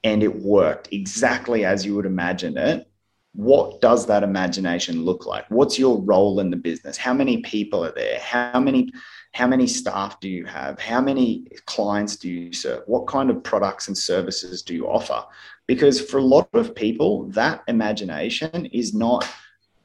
and 0.03 0.21
it 0.21 0.41
worked 0.41 0.89
exactly 0.91 1.63
as 1.63 1.85
you 1.85 1.95
would 1.95 2.05
imagine 2.05 2.57
it, 2.57 2.85
what 3.33 3.79
does 3.79 4.07
that 4.07 4.23
imagination 4.23 5.05
look 5.05 5.25
like? 5.25 5.45
What's 5.49 5.79
your 5.79 6.01
role 6.01 6.41
in 6.41 6.49
the 6.49 6.57
business? 6.57 6.97
How 6.97 7.13
many 7.13 7.37
people 7.43 7.85
are 7.85 7.93
there? 7.93 8.19
How 8.19 8.59
many 8.59 8.91
how 9.33 9.47
many 9.47 9.67
staff 9.67 10.19
do 10.19 10.27
you 10.27 10.45
have? 10.45 10.79
How 10.79 10.99
many 10.99 11.45
clients 11.65 12.17
do 12.17 12.29
you 12.29 12.51
serve? 12.51 12.83
What 12.87 13.07
kind 13.07 13.29
of 13.29 13.43
products 13.43 13.87
and 13.87 13.97
services 13.97 14.63
do 14.63 14.73
you 14.73 14.87
offer? 14.87 15.23
Because 15.65 16.01
for 16.01 16.17
a 16.17 16.23
lot 16.35 16.49
of 16.53 16.75
people, 16.75 17.27
that 17.41 17.63
imagination 17.67 18.65
is 18.65 18.93
not 18.93 19.29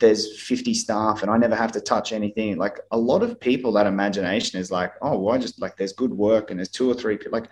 there's 0.03 0.38
50 0.38 0.75
staff 0.75 1.23
and 1.23 1.31
I 1.31 1.38
never 1.38 1.55
have 1.55 1.73
to 1.73 1.81
touch 1.81 2.12
anything. 2.12 2.59
Like 2.59 2.81
a 2.91 2.99
lot 2.99 3.23
of 3.23 3.41
people, 3.41 3.73
that 3.73 3.87
imagination 3.87 4.61
is 4.61 4.71
like, 4.71 4.93
oh, 5.01 5.19
well, 5.19 5.35
I 5.35 5.38
just 5.38 5.61
like 5.61 5.77
there's 5.77 5.93
good 5.93 6.12
work 6.12 6.51
and 6.51 6.59
there's 6.59 6.69
two 6.69 6.91
or 6.91 6.95
three 6.95 7.17
people. 7.17 7.33
Like 7.33 7.49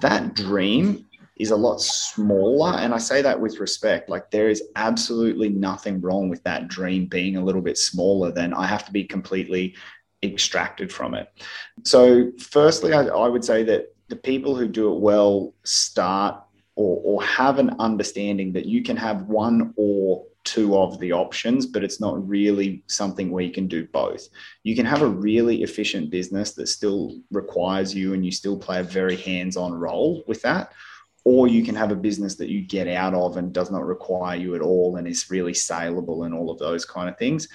that 0.00 0.34
dream 0.34 1.04
is 1.36 1.50
a 1.50 1.56
lot 1.56 1.80
smaller. 1.80 2.78
And 2.78 2.94
I 2.94 2.98
say 2.98 3.20
that 3.22 3.38
with 3.38 3.58
respect. 3.58 4.08
Like 4.08 4.30
there 4.30 4.48
is 4.48 4.62
absolutely 4.76 5.48
nothing 5.48 6.00
wrong 6.00 6.28
with 6.28 6.42
that 6.44 6.68
dream 6.68 7.06
being 7.06 7.36
a 7.36 7.44
little 7.44 7.62
bit 7.62 7.76
smaller 7.76 8.30
than 8.30 8.54
I 8.54 8.66
have 8.66 8.86
to 8.86 8.92
be 8.92 9.04
completely 9.04 9.74
extracted 10.22 10.92
from 10.92 11.14
it. 11.14 11.28
So, 11.84 12.32
firstly, 12.38 12.92
I, 12.92 13.06
I 13.06 13.28
would 13.28 13.44
say 13.44 13.62
that 13.64 13.94
the 14.08 14.16
people 14.16 14.56
who 14.56 14.66
do 14.66 14.92
it 14.92 15.00
well 15.00 15.54
start 15.64 16.42
or, 16.74 17.00
or 17.04 17.22
have 17.22 17.58
an 17.58 17.76
understanding 17.78 18.52
that 18.52 18.66
you 18.66 18.82
can 18.82 18.96
have 18.96 19.22
one 19.22 19.74
or 19.76 20.24
two 20.48 20.78
of 20.78 20.98
the 20.98 21.12
options, 21.12 21.66
but 21.66 21.84
it's 21.84 22.00
not 22.00 22.26
really 22.26 22.82
something 22.86 23.30
where 23.30 23.44
you 23.44 23.52
can 23.52 23.68
do 23.68 23.86
both. 23.86 24.26
You 24.62 24.74
can 24.74 24.86
have 24.86 25.02
a 25.02 25.06
really 25.06 25.62
efficient 25.62 26.08
business 26.10 26.52
that 26.52 26.68
still 26.68 27.20
requires 27.30 27.94
you 27.94 28.14
and 28.14 28.24
you 28.24 28.32
still 28.32 28.56
play 28.56 28.80
a 28.80 28.82
very 28.82 29.16
hands 29.16 29.58
on 29.58 29.74
role 29.74 30.24
with 30.26 30.40
that. 30.42 30.72
Or 31.24 31.48
you 31.48 31.62
can 31.62 31.74
have 31.74 31.92
a 31.92 31.96
business 31.96 32.36
that 32.36 32.48
you 32.48 32.62
get 32.62 32.88
out 32.88 33.12
of 33.12 33.36
and 33.36 33.52
does 33.52 33.70
not 33.70 33.84
require 33.84 34.38
you 34.38 34.54
at 34.54 34.62
all 34.62 34.96
and 34.96 35.06
is 35.06 35.30
really 35.30 35.52
saleable 35.52 36.22
and 36.24 36.32
all 36.32 36.50
of 36.50 36.58
those 36.58 36.86
kind 36.86 37.10
of 37.10 37.18
things. 37.18 37.48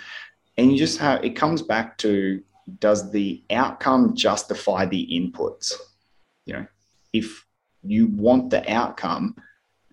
And 0.58 0.72
you 0.72 0.78
just 0.78 1.00
have, 1.00 1.24
it 1.24 1.36
comes 1.36 1.64
back 1.64 1.98
to 2.00 2.44
does 2.80 3.12
the 3.12 3.44
outcome 3.50 4.16
justify 4.16 4.86
the 4.86 5.08
inputs? 5.12 5.74
You 6.46 6.54
know, 6.54 6.68
if 7.12 7.44
you 7.82 8.06
want 8.08 8.52
the 8.52 8.72
outcome, 8.72 9.36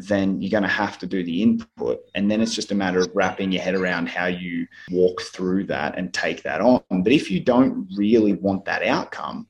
then 0.09 0.41
you're 0.41 0.51
going 0.51 0.63
to 0.63 0.69
have 0.69 0.99
to 0.99 1.07
do 1.07 1.23
the 1.23 1.43
input. 1.43 2.01
And 2.15 2.31
then 2.31 2.41
it's 2.41 2.55
just 2.55 2.73
a 2.73 2.75
matter 2.75 3.01
of 3.01 3.11
wrapping 3.15 3.53
your 3.53 3.63
head 3.63 3.75
around 3.75 4.09
how 4.09 4.27
you 4.27 4.67
walk 4.91 5.21
through 5.21 5.65
that 5.65 5.99
and 5.99 6.13
take 6.13 6.43
that 6.43 6.61
on. 6.61 6.83
But 6.91 7.13
if 7.13 7.31
you 7.31 7.41
don't 7.41 7.89
really 7.97 8.33
want 8.33 8.65
that 8.65 8.83
outcome, 8.83 9.47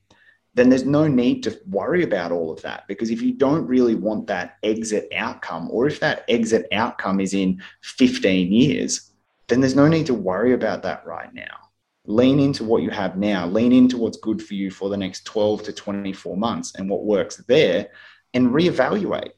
then 0.53 0.67
there's 0.67 0.83
no 0.83 1.07
need 1.07 1.43
to 1.43 1.57
worry 1.67 2.03
about 2.03 2.33
all 2.33 2.51
of 2.51 2.61
that. 2.63 2.85
Because 2.87 3.09
if 3.09 3.21
you 3.21 3.33
don't 3.33 3.65
really 3.65 3.95
want 3.95 4.27
that 4.27 4.57
exit 4.63 5.07
outcome, 5.15 5.69
or 5.71 5.87
if 5.87 5.99
that 6.01 6.25
exit 6.27 6.67
outcome 6.73 7.21
is 7.21 7.33
in 7.33 7.61
15 7.83 8.51
years, 8.51 9.11
then 9.47 9.61
there's 9.61 9.75
no 9.75 9.87
need 9.87 10.07
to 10.07 10.13
worry 10.13 10.53
about 10.53 10.83
that 10.83 11.05
right 11.05 11.33
now. 11.33 11.57
Lean 12.05 12.39
into 12.39 12.65
what 12.65 12.83
you 12.83 12.89
have 12.89 13.15
now, 13.15 13.47
lean 13.47 13.71
into 13.71 13.97
what's 13.97 14.17
good 14.17 14.41
for 14.41 14.55
you 14.55 14.69
for 14.69 14.89
the 14.89 14.97
next 14.97 15.23
12 15.25 15.63
to 15.63 15.71
24 15.71 16.35
months 16.35 16.73
and 16.75 16.89
what 16.89 17.05
works 17.05 17.37
there, 17.47 17.89
and 18.33 18.49
reevaluate 18.49 19.31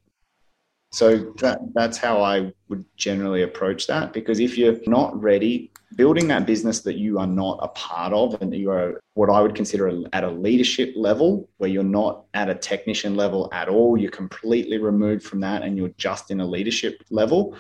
so 0.94 1.34
that, 1.40 1.58
that's 1.74 1.98
how 1.98 2.22
I 2.22 2.54
would 2.70 2.86
generally 2.98 3.42
approach 3.42 3.88
that. 3.88 4.14
Because 4.14 4.40
if 4.40 4.60
you're 4.60 4.78
not 4.86 5.20
ready, 5.20 5.72
building 5.96 6.28
that 6.28 6.46
business 6.46 6.82
that 6.82 6.98
you 6.98 7.18
are 7.18 7.26
not 7.26 7.58
a 7.64 7.68
part 7.70 8.14
of 8.14 8.40
and 8.44 8.54
you 8.54 8.70
are 8.70 9.02
what 9.16 9.32
I 9.32 9.42
would 9.42 9.56
consider 9.56 10.04
at 10.14 10.24
a 10.24 10.30
leadership 10.30 10.94
level, 10.96 11.50
where 11.58 11.72
you're 11.72 11.84
not 11.84 12.26
at 12.36 12.48
a 12.48 12.54
technician 12.54 13.16
level 13.16 13.50
at 13.52 13.70
all, 13.70 13.98
you're 13.98 14.12
completely 14.12 14.78
removed 14.78 15.24
from 15.24 15.40
that 15.40 15.64
and 15.64 15.76
you're 15.76 15.96
just 15.98 16.30
in 16.30 16.42
a 16.42 16.46
leadership 16.46 17.02
level, 17.10 17.58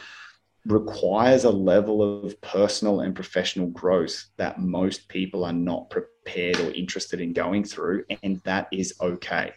requires 0.67 1.43
a 1.43 1.50
level 1.50 2.24
of 2.24 2.39
personal 2.41 3.00
and 3.00 3.15
professional 3.15 3.67
growth 3.67 4.26
that 4.38 4.60
most 4.60 5.08
people 5.08 5.43
are 5.43 5.54
not 5.54 5.89
prepared 5.89 6.60
or 6.60 6.69
interested 6.69 7.19
in 7.19 7.34
going 7.34 7.63
through. 7.63 8.06
And 8.22 8.39
that 8.41 8.67
is 8.72 8.93
okay. 9.02 9.54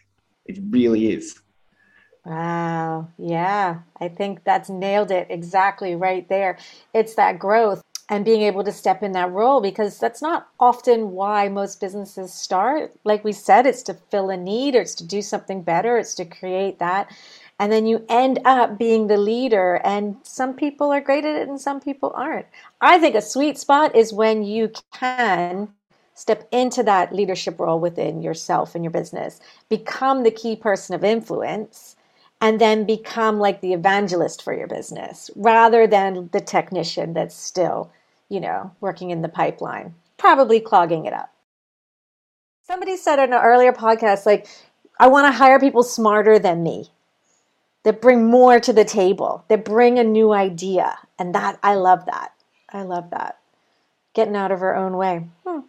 It 0.47 0.61
really 0.71 1.13
is. 1.13 1.43
Wow. 2.27 3.07
Yeah. 3.19 3.81
I 4.01 4.09
think 4.09 4.43
that's 4.43 4.69
nailed 4.69 5.13
it 5.13 5.29
exactly 5.31 5.95
right 5.95 6.29
there. 6.29 6.59
It's 6.93 7.15
that 7.15 7.39
growth 7.39 7.85
and 8.09 8.25
being 8.25 8.43
able 8.43 8.65
to 8.65 8.73
step 8.73 9.03
in 9.05 9.13
that 9.13 9.31
role 9.31 9.61
because 9.61 9.99
that's 10.01 10.21
not 10.21 10.49
often 10.59 11.13
why 11.13 11.49
most 11.49 11.81
businesses 11.81 12.35
start. 12.35 12.93
Like 13.05 13.23
we 13.23 13.33
said, 13.33 13.65
it's 13.65 13.83
to 13.85 13.95
fill 13.95 14.31
a 14.31 14.37
need 14.37 14.75
or 14.75 14.81
it's 14.81 14.95
to 14.97 15.07
do 15.07 15.23
something 15.23 15.63
better, 15.63 15.99
it's 15.99 16.15
to 16.17 16.25
create 16.25 16.81
that. 16.81 17.09
And 17.61 17.71
then 17.73 17.87
you 17.87 18.05
end 18.09 18.41
up 18.45 18.77
being 18.77 19.07
the 19.07 19.17
leader, 19.17 19.81
and 19.83 20.17
some 20.25 20.53
people 20.53 20.93
are 20.93 21.01
great 21.01 21.25
at 21.25 21.37
it 21.37 21.49
and 21.49 21.59
some 21.61 21.81
people 21.81 22.13
aren't. 22.15 22.47
I 22.83 22.99
think 22.99 23.15
a 23.15 23.23
sweet 23.23 23.57
spot 23.57 23.97
is 23.97 24.13
when 24.13 24.43
you 24.43 24.73
can 24.93 25.69
step 26.15 26.47
into 26.51 26.83
that 26.83 27.15
leadership 27.15 27.59
role 27.59 27.81
within 27.81 28.21
yourself 28.21 28.75
and 28.75 28.85
your 28.85 28.91
business, 28.91 29.41
become 29.71 30.23
the 30.23 30.31
key 30.31 30.57
person 30.57 30.95
of 30.95 31.05
influence 31.05 31.96
and 32.41 32.61
then 32.61 32.85
become 32.85 33.39
like 33.39 33.61
the 33.61 33.73
evangelist 33.73 34.43
for 34.43 34.53
your 34.53 34.67
business 34.67 35.31
rather 35.35 35.87
than 35.87 36.29
the 36.33 36.41
technician 36.41 37.13
that's 37.13 37.35
still, 37.35 37.91
you 38.29 38.41
know, 38.41 38.73
working 38.81 39.11
in 39.11 39.23
the 39.23 39.29
pipeline, 39.29 39.95
probably 40.17 40.61
clogging 40.61 41.07
it 41.07 41.13
up. 41.13 41.33
Somebody 42.67 42.97
said 42.97 43.19
in 43.19 43.33
an 43.33 43.41
earlier 43.41 43.73
podcast, 43.73 44.27
like, 44.27 44.49
I 44.99 45.07
want 45.07 45.27
to 45.27 45.39
hire 45.39 45.61
people 45.61 45.83
smarter 45.83 46.39
than 46.39 46.63
me 46.63 46.91
that 47.85 48.01
bring 48.01 48.27
more 48.27 48.59
to 48.59 48.73
the 48.73 48.85
table, 48.85 49.45
that 49.49 49.65
bring 49.65 49.99
a 49.99 50.05
new 50.05 50.33
idea. 50.33 50.99
And 51.19 51.35
that, 51.35 51.59
I 51.63 51.77
love 51.77 52.07
that. 52.07 52.33
I 52.71 52.83
love 52.83 53.11
that. 53.11 53.39
Getting 54.15 54.35
out 54.35 54.51
of 54.51 54.63
our 54.63 54.75
own 54.75 54.97
way. 54.97 55.27
Hmm. 55.47 55.61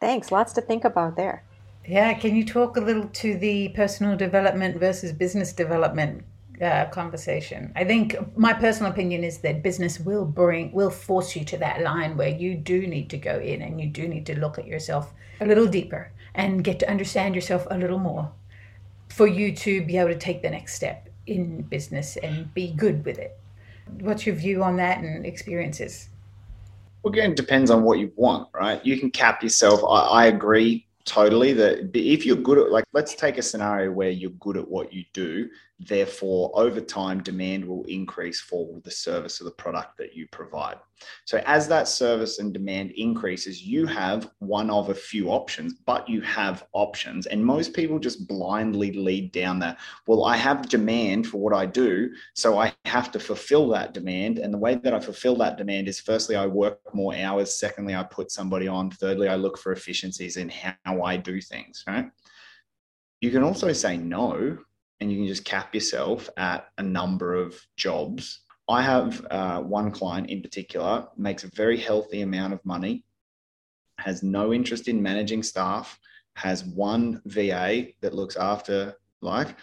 Thanks. 0.00 0.30
Lots 0.30 0.52
to 0.54 0.60
think 0.60 0.84
about 0.84 1.16
there. 1.16 1.44
Yeah, 1.86 2.14
can 2.14 2.36
you 2.36 2.44
talk 2.44 2.76
a 2.76 2.80
little 2.80 3.08
to 3.08 3.36
the 3.36 3.70
personal 3.70 4.16
development 4.16 4.78
versus 4.78 5.12
business 5.12 5.52
development 5.52 6.24
uh, 6.60 6.86
conversation? 6.86 7.72
I 7.74 7.84
think 7.84 8.16
my 8.36 8.52
personal 8.52 8.92
opinion 8.92 9.24
is 9.24 9.38
that 9.38 9.64
business 9.64 9.98
will 9.98 10.24
bring, 10.24 10.70
will 10.72 10.90
force 10.90 11.34
you 11.34 11.44
to 11.46 11.56
that 11.58 11.82
line 11.82 12.16
where 12.16 12.28
you 12.28 12.54
do 12.54 12.86
need 12.86 13.10
to 13.10 13.18
go 13.18 13.40
in 13.40 13.62
and 13.62 13.80
you 13.80 13.88
do 13.88 14.06
need 14.06 14.26
to 14.26 14.38
look 14.38 14.58
at 14.58 14.66
yourself 14.66 15.12
a 15.40 15.46
little 15.46 15.66
deeper 15.66 16.12
and 16.36 16.62
get 16.62 16.78
to 16.78 16.88
understand 16.88 17.34
yourself 17.34 17.66
a 17.70 17.76
little 17.76 17.98
more 17.98 18.30
for 19.08 19.26
you 19.26 19.54
to 19.56 19.84
be 19.84 19.98
able 19.98 20.10
to 20.10 20.18
take 20.18 20.40
the 20.40 20.50
next 20.50 20.74
step 20.74 21.08
in 21.26 21.62
business 21.62 22.16
and 22.18 22.54
be 22.54 22.72
good 22.72 23.04
with 23.04 23.18
it. 23.18 23.36
What's 24.00 24.24
your 24.24 24.36
view 24.36 24.62
on 24.62 24.76
that 24.76 24.98
and 24.98 25.26
experiences? 25.26 26.08
Well, 27.02 27.12
again, 27.12 27.32
it 27.32 27.36
depends 27.36 27.72
on 27.72 27.82
what 27.82 27.98
you 27.98 28.12
want, 28.14 28.48
right? 28.54 28.84
You 28.86 28.98
can 28.98 29.10
cap 29.10 29.42
yourself. 29.42 29.82
I, 29.82 30.02
I 30.06 30.26
agree 30.26 30.86
totally 31.04 31.52
that 31.52 31.90
if 31.94 32.24
you're 32.26 32.36
good 32.36 32.58
at 32.58 32.70
like 32.70 32.84
let's 32.92 33.14
take 33.14 33.38
a 33.38 33.42
scenario 33.42 33.90
where 33.90 34.10
you're 34.10 34.30
good 34.30 34.56
at 34.56 34.68
what 34.68 34.92
you 34.92 35.04
do 35.12 35.48
Therefore, 35.88 36.52
over 36.54 36.80
time, 36.80 37.22
demand 37.22 37.64
will 37.64 37.84
increase 37.84 38.40
for 38.40 38.80
the 38.84 38.90
service 38.90 39.40
or 39.40 39.44
the 39.44 39.50
product 39.50 39.96
that 39.98 40.14
you 40.14 40.28
provide. 40.28 40.76
So, 41.24 41.38
as 41.38 41.66
that 41.66 41.88
service 41.88 42.38
and 42.38 42.52
demand 42.52 42.92
increases, 42.92 43.62
you 43.62 43.86
have 43.86 44.30
one 44.38 44.70
of 44.70 44.90
a 44.90 44.94
few 44.94 45.30
options, 45.30 45.74
but 45.74 46.08
you 46.08 46.20
have 46.20 46.66
options. 46.72 47.26
And 47.26 47.44
most 47.44 47.74
people 47.74 47.98
just 47.98 48.28
blindly 48.28 48.92
lead 48.92 49.32
down 49.32 49.58
that. 49.60 49.78
Well, 50.06 50.24
I 50.24 50.36
have 50.36 50.68
demand 50.68 51.26
for 51.26 51.38
what 51.38 51.52
I 51.52 51.66
do, 51.66 52.14
so 52.34 52.58
I 52.58 52.72
have 52.84 53.10
to 53.12 53.18
fulfill 53.18 53.68
that 53.70 53.92
demand. 53.92 54.38
And 54.38 54.54
the 54.54 54.58
way 54.58 54.76
that 54.76 54.94
I 54.94 55.00
fulfill 55.00 55.34
that 55.36 55.58
demand 55.58 55.88
is 55.88 55.98
firstly, 55.98 56.36
I 56.36 56.46
work 56.46 56.78
more 56.94 57.16
hours. 57.16 57.58
Secondly, 57.58 57.96
I 57.96 58.04
put 58.04 58.30
somebody 58.30 58.68
on. 58.68 58.92
Thirdly, 58.92 59.26
I 59.26 59.34
look 59.34 59.58
for 59.58 59.72
efficiencies 59.72 60.36
in 60.36 60.48
how 60.48 60.91
I 61.00 61.16
do 61.16 61.40
things, 61.40 61.84
right? 61.86 62.10
You 63.20 63.30
can 63.30 63.44
also 63.44 63.72
say 63.72 63.96
no 63.96 64.58
and 65.00 65.10
you 65.10 65.18
can 65.18 65.26
just 65.26 65.44
cap 65.44 65.74
yourself 65.74 66.28
at 66.36 66.68
a 66.78 66.82
number 66.82 67.34
of 67.34 67.60
jobs. 67.76 68.40
I 68.68 68.82
have 68.82 69.26
uh, 69.30 69.60
one 69.60 69.90
client 69.90 70.30
in 70.30 70.42
particular 70.42 71.06
makes 71.16 71.44
a 71.44 71.50
very 71.54 71.76
healthy 71.76 72.22
amount 72.22 72.52
of 72.52 72.64
money, 72.64 73.04
has 73.98 74.22
no 74.22 74.52
interest 74.52 74.88
in 74.88 75.02
managing 75.02 75.42
staff, 75.42 75.98
has 76.36 76.64
one 76.64 77.20
VA 77.26 77.88
that 78.00 78.14
looks 78.14 78.36
after 78.36 78.94
life, 79.20 79.54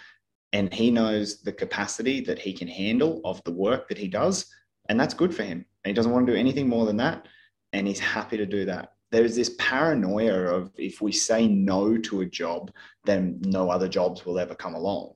and 0.51 0.73
he 0.73 0.91
knows 0.91 1.41
the 1.41 1.53
capacity 1.53 2.21
that 2.21 2.39
he 2.39 2.53
can 2.53 2.67
handle 2.67 3.21
of 3.23 3.43
the 3.43 3.51
work 3.51 3.87
that 3.87 3.97
he 3.97 4.07
does, 4.07 4.45
and 4.89 4.99
that's 4.99 5.13
good 5.13 5.33
for 5.33 5.43
him. 5.43 5.65
And 5.83 5.91
he 5.91 5.93
doesn't 5.93 6.11
want 6.11 6.27
to 6.27 6.33
do 6.33 6.39
anything 6.39 6.67
more 6.67 6.85
than 6.85 6.97
that, 6.97 7.27
and 7.73 7.87
he's 7.87 7.99
happy 7.99 8.37
to 8.37 8.45
do 8.45 8.65
that. 8.65 8.93
There's 9.11 9.35
this 9.35 9.55
paranoia 9.57 10.53
of 10.53 10.71
if 10.77 11.01
we 11.01 11.11
say 11.11 11.47
no 11.47 11.97
to 11.97 12.21
a 12.21 12.25
job, 12.25 12.71
then 13.05 13.39
no 13.45 13.69
other 13.69 13.87
jobs 13.87 14.25
will 14.25 14.39
ever 14.39 14.55
come 14.55 14.75
along. 14.75 15.13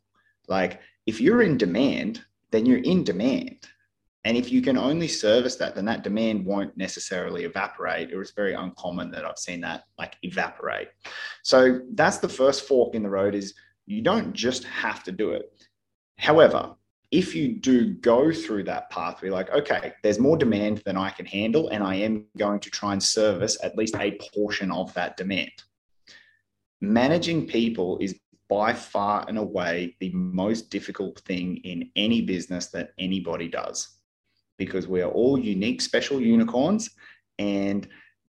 Like 0.48 0.82
if 1.06 1.22
you're 1.22 1.44
in 1.44 1.58
demand, 1.58 2.24
then 2.52 2.66
you're 2.66 2.80
in 2.80 3.04
demand. 3.04 3.68
And 4.26 4.38
if 4.38 4.52
you 4.52 4.62
can 4.62 4.78
only 4.78 5.08
service 5.08 5.58
that, 5.58 5.76
then 5.76 5.86
that 5.86 6.04
demand 6.04 6.46
won't 6.46 6.78
necessarily 6.78 7.44
evaporate, 7.44 8.10
It 8.10 8.16
was 8.18 8.32
very 8.32 8.54
uncommon 8.54 9.12
that 9.12 9.26
I've 9.26 9.38
seen 9.38 9.62
that 9.62 9.84
like 10.00 10.16
evaporate. 10.22 10.88
So 11.44 11.82
that's 11.94 12.20
the 12.20 12.30
first 12.30 12.66
fork 12.68 12.96
in 12.96 13.04
the 13.04 13.10
road 13.10 13.36
is 13.36 13.54
you 13.86 14.02
don't 14.02 14.32
just 14.34 14.64
have 14.64 15.04
to 15.04 15.12
do 15.12 15.32
it. 15.32 15.52
However, 16.18 16.76
if 17.14 17.36
you 17.36 17.54
do 17.54 17.94
go 17.94 18.32
through 18.32 18.64
that 18.64 18.90
pathway, 18.90 19.30
like, 19.30 19.52
okay, 19.52 19.94
there's 20.02 20.18
more 20.18 20.36
demand 20.36 20.82
than 20.84 20.98
I 20.98 21.12
can 21.12 21.28
handle, 21.28 21.70
and 21.70 21.84
I 21.84 21.94
am 21.94 22.26
going 22.38 22.60
to 22.62 22.72
try 22.72 22.92
and 22.92 23.02
service 23.02 23.56
at 23.64 23.78
least 23.78 23.96
a 24.00 24.20
portion 24.34 24.72
of 24.72 24.92
that 24.96 25.16
demand. 25.16 25.52
Managing 26.82 27.46
people 27.46 28.00
is 28.02 28.20
by 28.50 28.74
far 28.74 29.26
and 29.28 29.38
away 29.38 29.96
the 30.00 30.12
most 30.14 30.72
difficult 30.72 31.20
thing 31.20 31.58
in 31.58 31.92
any 31.96 32.24
business 32.24 32.70
that 32.70 32.94
anybody 32.98 33.48
does 33.48 34.00
because 34.58 34.88
we 34.88 35.04
are 35.04 35.12
all 35.12 35.38
unique, 35.38 35.82
special 35.82 36.20
unicorns, 36.20 36.90
and 37.38 37.88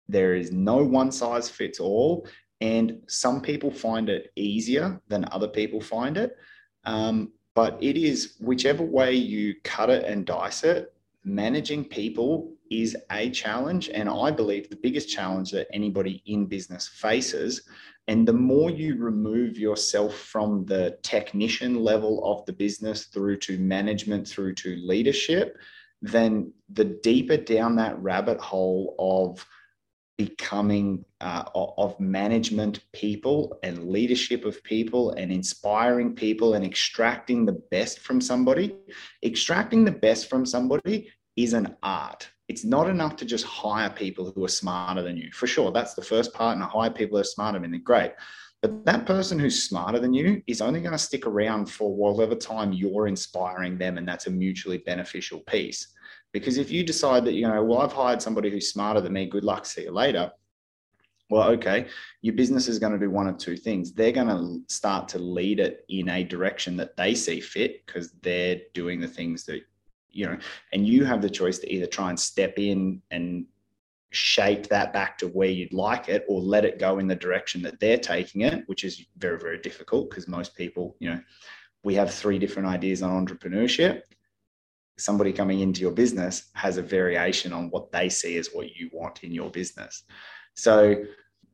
there 0.08 0.34
is 0.34 0.50
no 0.50 0.78
one 0.78 1.12
size 1.12 1.48
fits 1.48 1.78
all. 1.78 2.26
And 2.60 3.00
some 3.06 3.42
people 3.42 3.70
find 3.70 4.08
it 4.08 4.32
easier 4.34 5.00
than 5.06 5.24
other 5.30 5.48
people 5.48 5.80
find 5.80 6.16
it. 6.16 6.36
Um, 6.84 7.32
but 7.54 7.76
it 7.80 7.96
is 7.96 8.34
whichever 8.40 8.82
way 8.82 9.12
you 9.14 9.54
cut 9.64 9.90
it 9.90 10.04
and 10.04 10.26
dice 10.26 10.64
it, 10.64 10.92
managing 11.24 11.84
people 11.84 12.52
is 12.70 12.96
a 13.10 13.30
challenge. 13.30 13.90
And 13.90 14.08
I 14.08 14.30
believe 14.30 14.70
the 14.70 14.76
biggest 14.76 15.08
challenge 15.08 15.50
that 15.52 15.68
anybody 15.72 16.22
in 16.26 16.46
business 16.46 16.88
faces 16.88 17.62
and 18.08 18.26
the 18.26 18.32
more 18.32 18.70
you 18.70 18.96
remove 18.96 19.58
yourself 19.58 20.14
from 20.16 20.64
the 20.64 20.98
technician 21.02 21.82
level 21.82 22.24
of 22.24 22.44
the 22.46 22.52
business 22.52 23.04
through 23.04 23.36
to 23.38 23.58
management, 23.58 24.26
through 24.26 24.54
to 24.56 24.76
leadership, 24.76 25.56
then 26.00 26.52
the 26.72 26.84
deeper 26.84 27.36
down 27.36 27.76
that 27.76 27.98
rabbit 28.02 28.40
hole 28.40 28.96
of 28.98 29.46
becoming 30.26 31.04
uh, 31.20 31.44
of 31.54 31.98
management 31.98 32.80
people 32.92 33.58
and 33.64 33.88
leadership 33.88 34.44
of 34.44 34.62
people 34.62 35.10
and 35.12 35.32
inspiring 35.32 36.14
people 36.14 36.54
and 36.54 36.64
extracting 36.64 37.44
the 37.44 37.60
best 37.70 37.98
from 37.98 38.20
somebody. 38.20 38.76
Extracting 39.24 39.84
the 39.84 39.90
best 40.06 40.30
from 40.30 40.46
somebody 40.46 41.10
is 41.36 41.54
an 41.54 41.76
art. 41.82 42.28
It's 42.48 42.64
not 42.64 42.88
enough 42.88 43.16
to 43.16 43.24
just 43.24 43.44
hire 43.44 43.90
people 43.90 44.30
who 44.30 44.44
are 44.44 44.60
smarter 44.62 45.02
than 45.02 45.16
you 45.16 45.30
for 45.32 45.48
sure. 45.48 45.72
That's 45.72 45.94
the 45.94 46.02
first 46.02 46.32
part 46.32 46.56
and 46.56 46.64
hire 46.64 46.90
people 46.90 47.16
who 47.16 47.22
are 47.22 47.36
smarter 47.36 47.58
than 47.58 47.74
you. 47.74 47.80
Great. 47.80 48.12
But 48.60 48.84
that 48.84 49.06
person 49.06 49.40
who's 49.40 49.64
smarter 49.64 49.98
than 49.98 50.14
you 50.14 50.40
is 50.46 50.60
only 50.60 50.80
going 50.80 50.92
to 50.92 50.98
stick 50.98 51.26
around 51.26 51.66
for 51.66 51.92
whatever 51.92 52.36
time 52.36 52.72
you're 52.72 53.08
inspiring 53.08 53.76
them 53.76 53.98
and 53.98 54.06
that's 54.06 54.28
a 54.28 54.30
mutually 54.30 54.78
beneficial 54.78 55.40
piece 55.40 55.88
because 56.32 56.58
if 56.58 56.70
you 56.70 56.82
decide 56.82 57.24
that, 57.26 57.34
you 57.34 57.46
know, 57.46 57.62
well, 57.62 57.80
I've 57.80 57.92
hired 57.92 58.22
somebody 58.22 58.50
who's 58.50 58.70
smarter 58.70 59.00
than 59.00 59.12
me, 59.12 59.26
good 59.26 59.44
luck, 59.44 59.66
see 59.66 59.82
you 59.82 59.92
later. 59.92 60.32
Well, 61.30 61.48
okay, 61.50 61.86
your 62.20 62.34
business 62.34 62.68
is 62.68 62.78
going 62.78 62.92
to 62.92 62.98
do 62.98 63.10
one 63.10 63.26
of 63.26 63.38
two 63.38 63.56
things. 63.56 63.92
They're 63.92 64.12
going 64.12 64.28
to 64.28 64.60
start 64.72 65.08
to 65.08 65.18
lead 65.18 65.60
it 65.60 65.84
in 65.88 66.08
a 66.08 66.24
direction 66.24 66.76
that 66.78 66.96
they 66.96 67.14
see 67.14 67.40
fit 67.40 67.86
because 67.86 68.12
they're 68.22 68.60
doing 68.74 69.00
the 69.00 69.08
things 69.08 69.44
that, 69.44 69.60
you 70.10 70.26
know, 70.26 70.36
and 70.72 70.86
you 70.86 71.04
have 71.04 71.22
the 71.22 71.30
choice 71.30 71.58
to 71.60 71.72
either 71.72 71.86
try 71.86 72.10
and 72.10 72.20
step 72.20 72.58
in 72.58 73.00
and 73.10 73.46
shape 74.10 74.66
that 74.66 74.92
back 74.92 75.16
to 75.18 75.28
where 75.28 75.48
you'd 75.48 75.72
like 75.72 76.08
it 76.10 76.24
or 76.28 76.40
let 76.40 76.66
it 76.66 76.78
go 76.78 76.98
in 76.98 77.06
the 77.06 77.16
direction 77.16 77.62
that 77.62 77.80
they're 77.80 77.96
taking 77.96 78.42
it, 78.42 78.62
which 78.66 78.84
is 78.84 79.06
very, 79.16 79.38
very 79.38 79.58
difficult 79.58 80.10
because 80.10 80.28
most 80.28 80.54
people, 80.54 80.96
you 80.98 81.10
know, 81.10 81.20
we 81.82 81.94
have 81.94 82.12
three 82.12 82.38
different 82.38 82.68
ideas 82.68 83.02
on 83.02 83.26
entrepreneurship 83.26 84.02
somebody 84.98 85.32
coming 85.32 85.60
into 85.60 85.80
your 85.80 85.92
business 85.92 86.50
has 86.54 86.76
a 86.76 86.82
variation 86.82 87.52
on 87.52 87.70
what 87.70 87.90
they 87.92 88.08
see 88.08 88.36
as 88.36 88.50
what 88.52 88.74
you 88.76 88.90
want 88.92 89.24
in 89.24 89.32
your 89.32 89.50
business. 89.50 90.04
So 90.54 91.04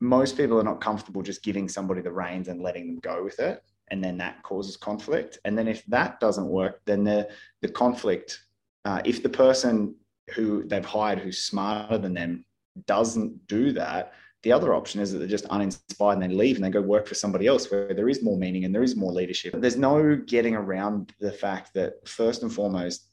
most 0.01 0.37
people 0.37 0.59
are 0.59 0.65
not 0.65 0.81
comfortable 0.81 1.23
just 1.23 1.43
giving 1.43 1.69
somebody 1.69 2.01
the 2.01 2.13
reins 2.13 2.49
and 2.49 2.63
letting 2.63 2.87
them 2.87 3.01
go 3.01 3.25
with 3.25 3.39
it. 3.39 3.63
And 3.91 4.05
then 4.05 4.19
that 4.19 4.43
causes 4.43 4.77
conflict. 4.77 5.39
And 5.45 5.57
then 5.57 5.67
if 5.67 5.85
that 5.87 6.21
doesn't 6.21 6.47
work, 6.47 6.81
then 6.85 7.05
the, 7.05 7.29
the 7.63 7.69
conflict, 7.69 8.39
uh, 8.85 9.01
if 9.05 9.23
the 9.23 9.29
person 9.29 9.95
who 10.35 10.65
they've 10.65 10.85
hired 10.85 11.19
who's 11.19 11.43
smarter 11.43 11.97
than 11.97 12.15
them 12.15 12.45
doesn't 12.87 13.47
do 13.47 13.73
that, 13.73 14.13
the 14.43 14.53
other 14.53 14.75
option 14.75 15.01
is 15.01 15.11
that 15.11 15.19
they're 15.19 15.27
just 15.27 15.47
uninspired 15.47 16.19
and 16.19 16.23
they 16.23 16.35
leave 16.35 16.57
and 16.57 16.65
they 16.65 16.71
go 16.71 16.81
work 16.81 17.09
for 17.09 17.15
somebody 17.15 17.47
else 17.47 17.71
where 17.71 17.93
there 17.93 18.09
is 18.09 18.23
more 18.23 18.37
meaning 18.37 18.65
and 18.65 18.75
there 18.75 18.85
is 18.85 18.95
more 18.95 19.13
leadership. 19.13 19.55
There's 19.57 19.77
no 19.77 20.17
getting 20.17 20.55
around 20.55 21.13
the 21.19 21.33
fact 21.33 21.75
that, 21.75 22.07
first 22.07 22.43
and 22.43 22.53
foremost, 22.53 23.09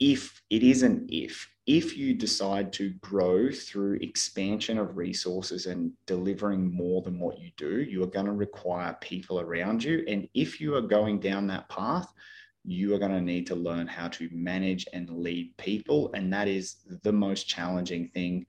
if 0.00 0.42
it 0.50 0.62
is 0.62 0.82
an 0.82 1.06
if, 1.10 1.48
if 1.66 1.96
you 1.96 2.14
decide 2.14 2.72
to 2.74 2.90
grow 3.00 3.50
through 3.50 3.98
expansion 4.00 4.78
of 4.78 4.96
resources 4.96 5.66
and 5.66 5.92
delivering 6.06 6.72
more 6.72 7.02
than 7.02 7.18
what 7.18 7.38
you 7.38 7.50
do, 7.56 7.80
you 7.82 8.02
are 8.02 8.08
going 8.08 8.26
to 8.26 8.32
require 8.32 8.96
people 9.00 9.40
around 9.40 9.84
you. 9.84 10.04
And 10.08 10.28
if 10.34 10.60
you 10.60 10.74
are 10.76 10.80
going 10.80 11.20
down 11.20 11.46
that 11.48 11.68
path, 11.68 12.10
you 12.64 12.94
are 12.94 12.98
going 12.98 13.12
to 13.12 13.20
need 13.20 13.46
to 13.48 13.54
learn 13.54 13.86
how 13.86 14.08
to 14.08 14.28
manage 14.32 14.86
and 14.92 15.10
lead 15.10 15.56
people. 15.56 16.10
And 16.14 16.32
that 16.32 16.48
is 16.48 16.76
the 17.02 17.12
most 17.12 17.48
challenging 17.48 18.08
thing 18.08 18.46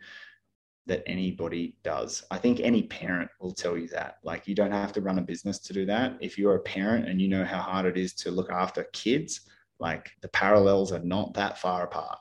that 0.86 1.04
anybody 1.06 1.76
does. 1.84 2.24
I 2.32 2.38
think 2.38 2.60
any 2.60 2.84
parent 2.84 3.30
will 3.40 3.54
tell 3.54 3.78
you 3.78 3.88
that. 3.90 4.18
Like, 4.24 4.48
you 4.48 4.56
don't 4.56 4.72
have 4.72 4.92
to 4.94 5.02
run 5.02 5.20
a 5.20 5.22
business 5.22 5.60
to 5.60 5.74
do 5.74 5.86
that. 5.86 6.18
If 6.20 6.38
you're 6.38 6.56
a 6.56 6.62
parent 6.62 7.08
and 7.08 7.22
you 7.22 7.28
know 7.28 7.46
how 7.46 7.62
hard 7.62 7.86
it 7.86 7.98
is 7.98 8.14
to 8.16 8.32
look 8.32 8.52
after 8.52 8.86
kids, 8.92 9.42
like 9.80 10.12
the 10.22 10.28
parallels 10.28 10.92
are 10.92 11.00
not 11.00 11.34
that 11.36 11.58
far 11.58 11.84
apart. 11.84 12.20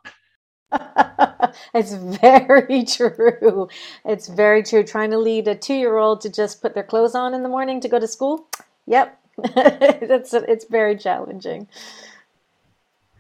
it's 1.75 1.93
very 1.95 2.85
true. 2.89 3.69
It's 4.05 4.29
very 4.29 4.63
true. 4.63 4.85
Trying 4.85 5.11
to 5.11 5.19
lead 5.19 5.49
a 5.49 5.55
two 5.55 5.75
year 5.75 5.97
old 5.97 6.21
to 6.23 6.31
just 6.31 6.63
put 6.63 6.75
their 6.75 6.83
clothes 6.83 7.15
on 7.15 7.35
in 7.35 7.43
the 7.43 7.49
morning 7.49 7.81
to 7.81 7.89
go 7.89 7.99
to 7.99 8.09
school. 8.09 8.47
Yep. 8.87 9.19
it's, 9.45 10.35
it's 10.35 10.65
very 10.65 10.97
challenging. 10.97 11.69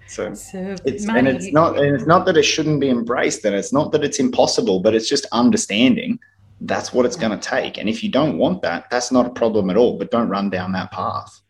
So, 0.07 0.33
so 0.33 0.74
it's 0.87 1.05
money. 1.05 1.18
and 1.18 1.29
it's 1.29 1.53
not 1.53 1.79
and 1.79 1.94
it's 1.94 2.07
not 2.07 2.24
that 2.27 2.37
it 2.38 2.42
shouldn't 2.42 2.81
be 2.81 2.88
embraced 2.88 3.44
and 3.44 3.55
it's 3.55 3.74
not 3.74 3.92
that 3.92 4.03
it's 4.03 4.18
impossible, 4.18 4.81
but 4.81 4.94
it's 4.94 5.09
just 5.09 5.27
understanding 5.33 6.18
that's 6.62 6.92
what 6.92 7.05
it's 7.05 7.14
going 7.14 7.38
to 7.38 7.48
take. 7.48 7.77
And 7.77 7.88
if 7.88 8.03
you 8.03 8.11
don't 8.11 8.38
want 8.38 8.62
that, 8.62 8.88
that's 8.90 9.12
not 9.12 9.27
a 9.27 9.31
problem 9.31 9.68
at 9.70 9.77
all. 9.77 9.98
But 9.98 10.11
don't 10.11 10.29
run 10.29 10.48
down 10.51 10.72
that 10.72 10.90
path. 10.90 11.40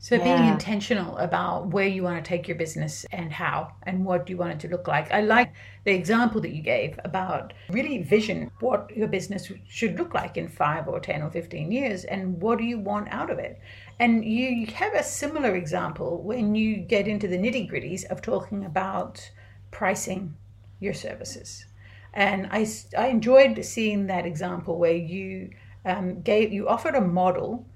So 0.00 0.14
yeah. 0.14 0.24
being 0.24 0.52
intentional 0.52 1.16
about 1.18 1.68
where 1.68 1.88
you 1.88 2.04
want 2.04 2.24
to 2.24 2.28
take 2.28 2.46
your 2.46 2.56
business 2.56 3.04
and 3.10 3.32
how 3.32 3.72
and 3.82 4.04
what 4.04 4.30
you 4.30 4.36
want 4.36 4.52
it 4.52 4.60
to 4.60 4.68
look 4.68 4.86
like. 4.86 5.10
I 5.10 5.22
like 5.22 5.52
the 5.84 5.92
example 5.92 6.40
that 6.42 6.54
you 6.54 6.62
gave 6.62 7.00
about 7.04 7.52
really 7.68 8.02
vision 8.02 8.50
what 8.60 8.96
your 8.96 9.08
business 9.08 9.50
should 9.68 9.98
look 9.98 10.14
like 10.14 10.36
in 10.36 10.48
5 10.48 10.86
or 10.86 11.00
10 11.00 11.22
or 11.22 11.30
15 11.30 11.72
years 11.72 12.04
and 12.04 12.40
what 12.40 12.58
do 12.58 12.64
you 12.64 12.78
want 12.78 13.08
out 13.10 13.28
of 13.28 13.40
it. 13.40 13.60
And 13.98 14.24
you 14.24 14.66
have 14.66 14.94
a 14.94 15.02
similar 15.02 15.56
example 15.56 16.22
when 16.22 16.54
you 16.54 16.76
get 16.76 17.08
into 17.08 17.26
the 17.26 17.38
nitty-gritties 17.38 18.04
of 18.04 18.22
talking 18.22 18.64
about 18.64 19.28
pricing 19.72 20.36
your 20.78 20.94
services. 20.94 21.66
And 22.14 22.48
I, 22.52 22.68
I 22.96 23.08
enjoyed 23.08 23.64
seeing 23.64 24.06
that 24.06 24.26
example 24.26 24.78
where 24.78 24.94
you 24.94 25.50
um, 25.84 26.20
gave 26.22 26.52
you 26.52 26.68
offered 26.68 26.94
a 26.94 27.00
model 27.00 27.66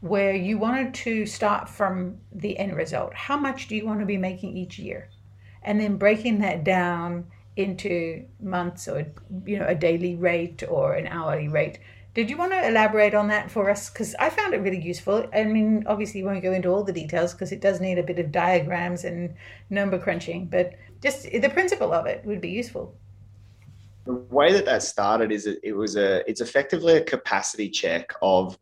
where 0.00 0.34
you 0.34 0.58
wanted 0.58 0.94
to 0.94 1.26
start 1.26 1.68
from 1.68 2.18
the 2.32 2.58
end 2.58 2.76
result. 2.76 3.14
How 3.14 3.36
much 3.36 3.68
do 3.68 3.76
you 3.76 3.86
want 3.86 4.00
to 4.00 4.06
be 4.06 4.16
making 4.16 4.56
each 4.56 4.78
year? 4.78 5.08
And 5.62 5.80
then 5.80 5.96
breaking 5.96 6.38
that 6.40 6.64
down 6.64 7.26
into 7.56 8.24
months 8.40 8.86
or 8.86 9.06
you 9.46 9.58
know 9.58 9.66
a 9.66 9.74
daily 9.74 10.14
rate 10.14 10.62
or 10.68 10.94
an 10.94 11.06
hourly 11.06 11.48
rate. 11.48 11.78
Did 12.14 12.30
you 12.30 12.36
want 12.36 12.52
to 12.52 12.66
elaborate 12.66 13.14
on 13.14 13.28
that 13.28 13.50
for 13.50 13.68
us? 13.68 13.90
Because 13.90 14.14
I 14.18 14.30
found 14.30 14.54
it 14.54 14.58
really 14.58 14.80
useful. 14.80 15.28
I 15.34 15.44
mean, 15.44 15.84
obviously, 15.86 16.20
you 16.20 16.26
won't 16.26 16.42
go 16.42 16.52
into 16.52 16.70
all 16.70 16.82
the 16.82 16.92
details 16.92 17.32
because 17.32 17.52
it 17.52 17.60
does 17.60 17.78
need 17.78 17.98
a 17.98 18.02
bit 18.02 18.18
of 18.18 18.32
diagrams 18.32 19.04
and 19.04 19.34
number 19.68 19.98
crunching, 19.98 20.46
but 20.46 20.74
just 21.02 21.24
the 21.24 21.50
principle 21.50 21.92
of 21.92 22.06
it 22.06 22.24
would 22.24 22.40
be 22.40 22.48
useful. 22.48 22.94
The 24.04 24.14
way 24.14 24.52
that 24.52 24.64
that 24.64 24.82
started 24.82 25.30
is 25.32 25.46
it, 25.46 25.76
was 25.76 25.96
a 25.96 26.28
it's 26.30 26.40
effectively 26.40 26.94
a 26.94 27.04
capacity 27.04 27.68
check 27.68 28.12
of 28.22 28.58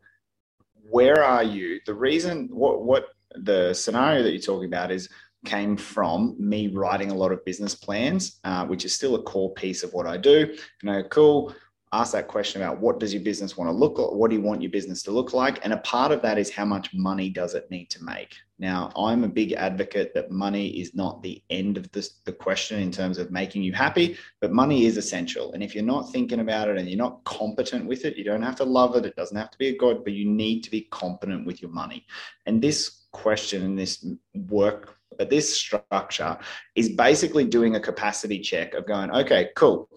where 0.89 1.23
are 1.23 1.43
you? 1.43 1.79
The 1.85 1.93
reason, 1.93 2.49
what, 2.51 2.83
what 2.83 3.05
the 3.35 3.73
scenario 3.73 4.23
that 4.23 4.31
you're 4.31 4.41
talking 4.41 4.67
about 4.67 4.91
is 4.91 5.09
came 5.45 5.77
from 5.77 6.35
me 6.39 6.67
writing 6.67 7.11
a 7.11 7.15
lot 7.15 7.31
of 7.31 7.45
business 7.45 7.75
plans, 7.75 8.39
uh, 8.43 8.65
which 8.65 8.83
is 8.83 8.93
still 8.93 9.15
a 9.15 9.21
core 9.23 9.53
piece 9.53 9.83
of 9.83 9.93
what 9.93 10.07
I 10.07 10.17
do. 10.17 10.55
You 10.83 10.91
know, 10.91 11.03
cool. 11.03 11.53
Ask 11.95 12.11
that 12.11 12.27
question 12.27 12.61
about 12.61 12.81
what 12.81 12.99
does 12.99 13.13
your 13.13 13.23
business 13.23 13.55
want 13.55 13.69
to 13.69 13.71
look 13.71 13.97
like? 13.97 14.11
What 14.11 14.29
do 14.29 14.35
you 14.35 14.41
want 14.41 14.61
your 14.61 14.71
business 14.71 15.01
to 15.03 15.11
look 15.11 15.31
like? 15.33 15.63
And 15.63 15.71
a 15.71 15.77
part 15.77 16.11
of 16.11 16.21
that 16.23 16.37
is 16.37 16.49
how 16.49 16.65
much 16.65 16.93
money 16.93 17.29
does 17.29 17.53
it 17.53 17.71
need 17.71 17.89
to 17.91 18.03
make? 18.03 18.35
Now, 18.59 18.91
I'm 18.97 19.23
a 19.23 19.29
big 19.29 19.53
advocate 19.53 20.13
that 20.13 20.29
money 20.29 20.67
is 20.81 20.93
not 20.93 21.23
the 21.23 21.41
end 21.49 21.77
of 21.77 21.89
this, 21.93 22.19
the 22.25 22.33
question 22.33 22.81
in 22.81 22.91
terms 22.91 23.17
of 23.17 23.31
making 23.31 23.63
you 23.63 23.71
happy, 23.71 24.17
but 24.41 24.51
money 24.51 24.85
is 24.85 24.97
essential. 24.97 25.53
And 25.53 25.63
if 25.63 25.73
you're 25.73 25.85
not 25.85 26.11
thinking 26.11 26.41
about 26.41 26.67
it 26.67 26.77
and 26.77 26.89
you're 26.89 26.97
not 26.97 27.23
competent 27.23 27.85
with 27.85 28.03
it, 28.03 28.17
you 28.17 28.25
don't 28.25 28.41
have 28.41 28.57
to 28.57 28.65
love 28.65 28.97
it. 28.97 29.05
It 29.05 29.15
doesn't 29.15 29.37
have 29.37 29.51
to 29.51 29.57
be 29.57 29.69
a 29.69 29.77
god, 29.77 30.03
but 30.03 30.11
you 30.11 30.29
need 30.29 30.65
to 30.65 30.71
be 30.71 30.89
competent 30.91 31.45
with 31.45 31.61
your 31.61 31.71
money. 31.71 32.05
And 32.45 32.61
this 32.61 33.05
question 33.13 33.63
and 33.63 33.79
this 33.79 34.05
work, 34.49 34.97
but 35.17 35.29
this 35.29 35.57
structure 35.57 36.37
is 36.75 36.89
basically 36.89 37.45
doing 37.45 37.75
a 37.75 37.79
capacity 37.79 38.39
check 38.39 38.73
of 38.73 38.85
going, 38.85 39.11
okay, 39.11 39.51
cool. 39.55 39.89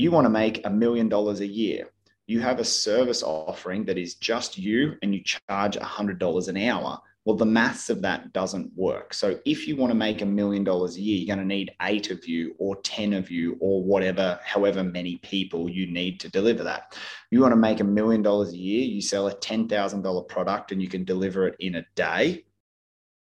You 0.00 0.10
want 0.10 0.24
to 0.24 0.30
make 0.30 0.64
a 0.64 0.70
million 0.70 1.08
dollars 1.08 1.40
a 1.40 1.46
year 1.46 1.90
you 2.30 2.38
have 2.38 2.60
a 2.60 2.64
service 2.64 3.24
offering 3.24 3.84
that 3.84 3.98
is 3.98 4.14
just 4.14 4.56
you 4.56 4.94
and 5.02 5.12
you 5.12 5.20
charge 5.24 5.76
$100 5.76 6.48
an 6.48 6.56
hour 6.56 7.00
well, 7.26 7.36
the 7.36 7.44
maths 7.44 7.90
of 7.90 8.00
that 8.02 8.32
doesn't 8.32 8.72
work. 8.74 9.12
So 9.12 9.38
if 9.44 9.68
you 9.68 9.76
want 9.76 9.90
to 9.90 9.94
make 9.94 10.22
a 10.22 10.26
million 10.26 10.64
dollars 10.64 10.96
a 10.96 11.00
year, 11.00 11.18
you're 11.18 11.36
going 11.36 11.46
to 11.46 11.54
need 11.54 11.70
eight 11.82 12.10
of 12.10 12.26
you 12.26 12.54
or 12.58 12.76
10 12.76 13.12
of 13.12 13.30
you 13.30 13.58
or 13.60 13.84
whatever, 13.84 14.40
however 14.42 14.82
many 14.82 15.18
people 15.18 15.68
you 15.68 15.86
need 15.86 16.18
to 16.20 16.30
deliver 16.30 16.64
that. 16.64 16.96
You 17.30 17.40
want 17.40 17.52
to 17.52 17.56
make 17.56 17.80
a 17.80 17.84
million 17.84 18.22
dollars 18.22 18.54
a 18.54 18.56
year, 18.56 18.86
you 18.86 19.02
sell 19.02 19.28
a 19.28 19.34
$10,000 19.34 20.28
product 20.28 20.72
and 20.72 20.80
you 20.80 20.88
can 20.88 21.04
deliver 21.04 21.46
it 21.46 21.56
in 21.60 21.74
a 21.74 21.84
day. 21.94 22.44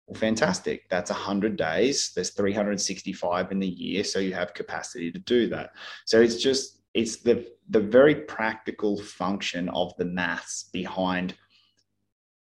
Well, 0.09 0.19
fantastic. 0.19 0.89
That's 0.89 1.11
100 1.11 1.57
days. 1.57 2.13
There's 2.15 2.31
365 2.31 3.53
in 3.53 3.59
the 3.59 3.69
year. 3.69 4.03
So 4.05 4.19
you 4.19 4.33
have 4.33 4.55
capacity 4.55 5.13
to 5.13 5.19
do 5.19 5.49
that. 5.49 5.73
So 6.07 6.21
it's 6.21 6.43
just, 6.43 6.81
it's 6.95 7.17
the, 7.17 7.47
the 7.69 7.81
very 7.81 8.15
practical 8.15 8.99
function 8.99 9.69
of 9.69 9.95
the 9.99 10.07
maths 10.07 10.71
behind 10.73 11.35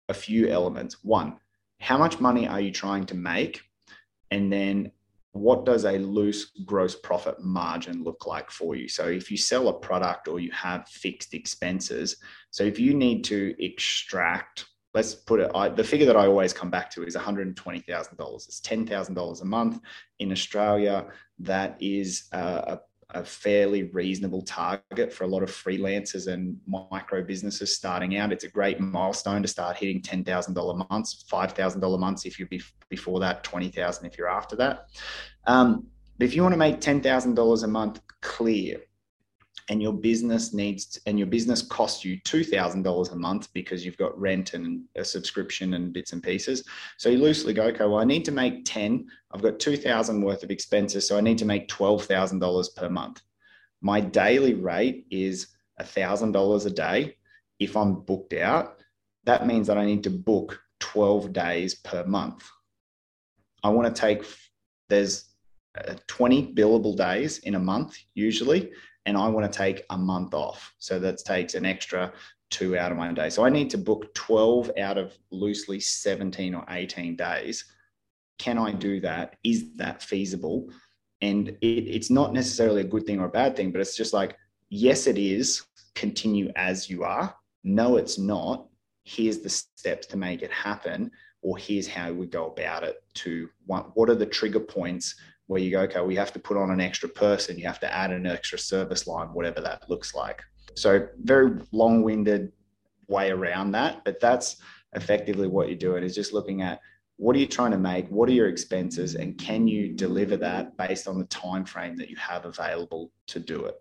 a 0.08 0.14
few 0.14 0.48
elements. 0.48 1.04
One, 1.04 1.36
how 1.80 1.98
much 1.98 2.18
money 2.18 2.48
are 2.48 2.60
you 2.60 2.72
trying 2.72 3.04
to 3.06 3.14
make? 3.14 3.60
And 4.30 4.50
then 4.50 4.92
what 5.32 5.66
does 5.66 5.84
a 5.84 5.98
loose 5.98 6.52
gross 6.64 6.94
profit 6.94 7.42
margin 7.44 8.02
look 8.02 8.26
like 8.26 8.50
for 8.50 8.74
you? 8.74 8.88
So 8.88 9.06
if 9.06 9.30
you 9.30 9.36
sell 9.36 9.68
a 9.68 9.78
product 9.78 10.28
or 10.28 10.40
you 10.40 10.50
have 10.52 10.88
fixed 10.88 11.34
expenses, 11.34 12.16
so 12.50 12.64
if 12.64 12.80
you 12.80 12.94
need 12.94 13.22
to 13.24 13.54
extract 13.62 14.64
let's 14.94 15.14
put 15.14 15.40
it, 15.40 15.50
I, 15.54 15.68
the 15.68 15.84
figure 15.84 16.06
that 16.06 16.16
I 16.16 16.26
always 16.26 16.52
come 16.52 16.70
back 16.70 16.90
to 16.92 17.04
is 17.04 17.16
$120,000. 17.16 18.48
It's 18.48 18.60
$10,000 18.60 19.42
a 19.42 19.44
month 19.44 19.80
in 20.18 20.32
Australia. 20.32 21.06
That 21.38 21.76
is 21.80 22.28
a, 22.32 22.80
a 23.14 23.24
fairly 23.24 23.84
reasonable 23.84 24.42
target 24.42 25.12
for 25.12 25.24
a 25.24 25.26
lot 25.26 25.42
of 25.42 25.50
freelancers 25.50 26.26
and 26.26 26.58
micro 26.66 27.22
businesses 27.22 27.74
starting 27.74 28.16
out. 28.16 28.32
It's 28.32 28.44
a 28.44 28.48
great 28.48 28.80
milestone 28.80 29.42
to 29.42 29.48
start 29.48 29.76
hitting 29.76 30.00
$10,000 30.00 30.90
months, 30.90 31.24
$5,000 31.30 31.98
months 31.98 32.24
if 32.26 32.38
you're 32.38 32.48
before 32.88 33.20
that, 33.20 33.44
20,000 33.44 34.06
if 34.06 34.18
you're 34.18 34.28
after 34.28 34.56
that. 34.56 34.86
Um, 35.46 35.86
but 36.18 36.26
if 36.26 36.34
you 36.34 36.42
want 36.42 36.52
to 36.52 36.58
make 36.58 36.80
$10,000 36.80 37.64
a 37.64 37.66
month 37.66 38.00
clear, 38.20 38.80
and 39.70 39.80
your 39.80 39.92
business 39.92 40.52
needs 40.52 40.98
and 41.06 41.16
your 41.16 41.28
business 41.28 41.62
costs 41.62 42.04
you 42.04 42.20
$2000 42.22 43.12
a 43.12 43.16
month 43.16 43.52
because 43.52 43.86
you've 43.86 43.96
got 43.96 44.20
rent 44.20 44.52
and 44.54 44.82
a 44.96 45.04
subscription 45.04 45.74
and 45.74 45.92
bits 45.92 46.12
and 46.12 46.24
pieces. 46.24 46.64
So 46.98 47.08
you 47.08 47.18
loosely 47.18 47.54
go 47.54 47.62
okay 47.66 47.84
well 47.84 48.00
i 48.00 48.04
need 48.04 48.24
to 48.24 48.32
make 48.32 48.64
10 48.64 49.06
i've 49.30 49.42
got 49.42 49.60
2000 49.60 50.20
worth 50.20 50.42
of 50.42 50.50
expenses 50.50 51.06
so 51.06 51.16
i 51.16 51.20
need 51.20 51.38
to 51.38 51.44
make 51.44 51.68
$12000 51.68 52.76
per 52.76 52.88
month. 52.90 53.22
My 53.80 54.00
daily 54.00 54.54
rate 54.54 55.06
is 55.10 55.46
$1000 55.80 56.66
a 56.66 56.70
day. 56.70 57.16
If 57.60 57.76
i'm 57.76 57.94
booked 58.00 58.32
out 58.32 58.82
that 59.24 59.46
means 59.46 59.68
that 59.68 59.78
i 59.78 59.86
need 59.86 60.02
to 60.02 60.10
book 60.10 60.60
12 60.80 61.32
days 61.32 61.76
per 61.76 62.04
month. 62.04 62.44
I 63.62 63.68
want 63.68 63.94
to 63.94 64.00
take 64.00 64.24
there's 64.88 65.26
uh, 65.78 65.94
20 66.08 66.54
billable 66.54 66.96
days 66.96 67.38
in 67.38 67.54
a 67.54 67.60
month 67.60 67.96
usually 68.14 68.72
and 69.06 69.16
I 69.16 69.28
want 69.28 69.50
to 69.50 69.56
take 69.56 69.84
a 69.90 69.98
month 69.98 70.34
off. 70.34 70.74
So 70.78 70.98
that 71.00 71.18
takes 71.18 71.54
an 71.54 71.64
extra 71.64 72.12
two 72.50 72.76
out 72.76 72.92
of 72.92 72.98
my 72.98 73.12
day. 73.12 73.30
So 73.30 73.44
I 73.44 73.48
need 73.48 73.70
to 73.70 73.78
book 73.78 74.12
12 74.14 74.72
out 74.78 74.98
of 74.98 75.16
loosely 75.30 75.80
17 75.80 76.54
or 76.54 76.64
18 76.68 77.16
days. 77.16 77.64
Can 78.38 78.58
I 78.58 78.72
do 78.72 79.00
that? 79.00 79.36
Is 79.44 79.76
that 79.76 80.02
feasible? 80.02 80.70
And 81.20 81.48
it, 81.60 81.64
it's 81.64 82.10
not 82.10 82.32
necessarily 82.32 82.80
a 82.80 82.84
good 82.84 83.06
thing 83.06 83.20
or 83.20 83.26
a 83.26 83.30
bad 83.30 83.56
thing, 83.56 83.70
but 83.70 83.80
it's 83.80 83.96
just 83.96 84.12
like, 84.12 84.36
yes, 84.68 85.06
it 85.06 85.18
is. 85.18 85.62
Continue 85.94 86.50
as 86.56 86.88
you 86.88 87.04
are. 87.04 87.34
No, 87.62 87.96
it's 87.96 88.18
not. 88.18 88.66
Here's 89.04 89.38
the 89.38 89.48
steps 89.48 90.06
to 90.08 90.16
make 90.16 90.42
it 90.42 90.52
happen, 90.52 91.10
or 91.42 91.58
here's 91.58 91.88
how 91.88 92.12
we 92.12 92.26
go 92.26 92.46
about 92.46 92.84
it. 92.84 93.02
To 93.14 93.48
what, 93.66 93.96
what 93.96 94.08
are 94.08 94.14
the 94.14 94.26
trigger 94.26 94.60
points 94.60 95.16
where 95.50 95.60
you 95.60 95.72
go, 95.72 95.80
okay, 95.80 96.00
we 96.00 96.14
have 96.14 96.32
to 96.32 96.38
put 96.38 96.56
on 96.56 96.70
an 96.70 96.80
extra 96.80 97.08
person, 97.08 97.58
you 97.58 97.66
have 97.66 97.80
to 97.80 97.92
add 97.92 98.12
an 98.12 98.24
extra 98.24 98.56
service 98.56 99.08
line, 99.08 99.26
whatever 99.32 99.60
that 99.60 99.82
looks 99.90 100.14
like. 100.14 100.40
So, 100.76 101.08
very 101.24 101.60
long 101.72 102.04
winded 102.04 102.52
way 103.08 103.32
around 103.32 103.72
that, 103.72 104.04
but 104.04 104.20
that's 104.20 104.58
effectively 104.92 105.48
what 105.48 105.66
you're 105.66 105.76
doing 105.76 106.04
is 106.04 106.14
just 106.14 106.32
looking 106.32 106.62
at 106.62 106.78
what 107.16 107.34
are 107.34 107.40
you 107.40 107.48
trying 107.48 107.72
to 107.72 107.78
make 107.78 108.08
what 108.10 108.28
are 108.28 108.32
your 108.32 108.48
expenses 108.48 109.16
and 109.16 109.38
can 109.38 109.66
you 109.66 109.92
deliver 109.92 110.36
that 110.36 110.76
based 110.76 111.08
on 111.08 111.18
the 111.18 111.24
time 111.26 111.64
frame 111.64 111.96
that 111.96 112.08
you 112.08 112.16
have 112.16 112.44
available 112.44 113.10
to 113.26 113.40
do 113.40 113.64
it? 113.64 113.74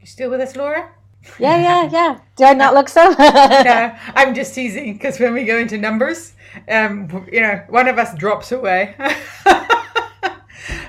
You 0.00 0.06
still 0.06 0.30
with 0.30 0.40
us 0.40 0.56
laura? 0.56 0.96
Yeah 1.38 1.58
yeah 1.58 1.90
yeah. 1.92 2.18
Do 2.36 2.44
i 2.44 2.54
not 2.54 2.74
look 2.74 2.88
so 2.88 3.08
no 3.18 3.96
i'm 4.14 4.34
just 4.34 4.54
teasing 4.54 4.94
because 4.94 5.18
when 5.20 5.32
we 5.32 5.44
go 5.44 5.58
into 5.58 5.78
numbers 5.78 6.34
um 6.68 7.26
you 7.32 7.40
know 7.40 7.64
one 7.68 7.88
of 7.88 7.98
us 7.98 8.14
drops 8.16 8.52
away 8.52 8.96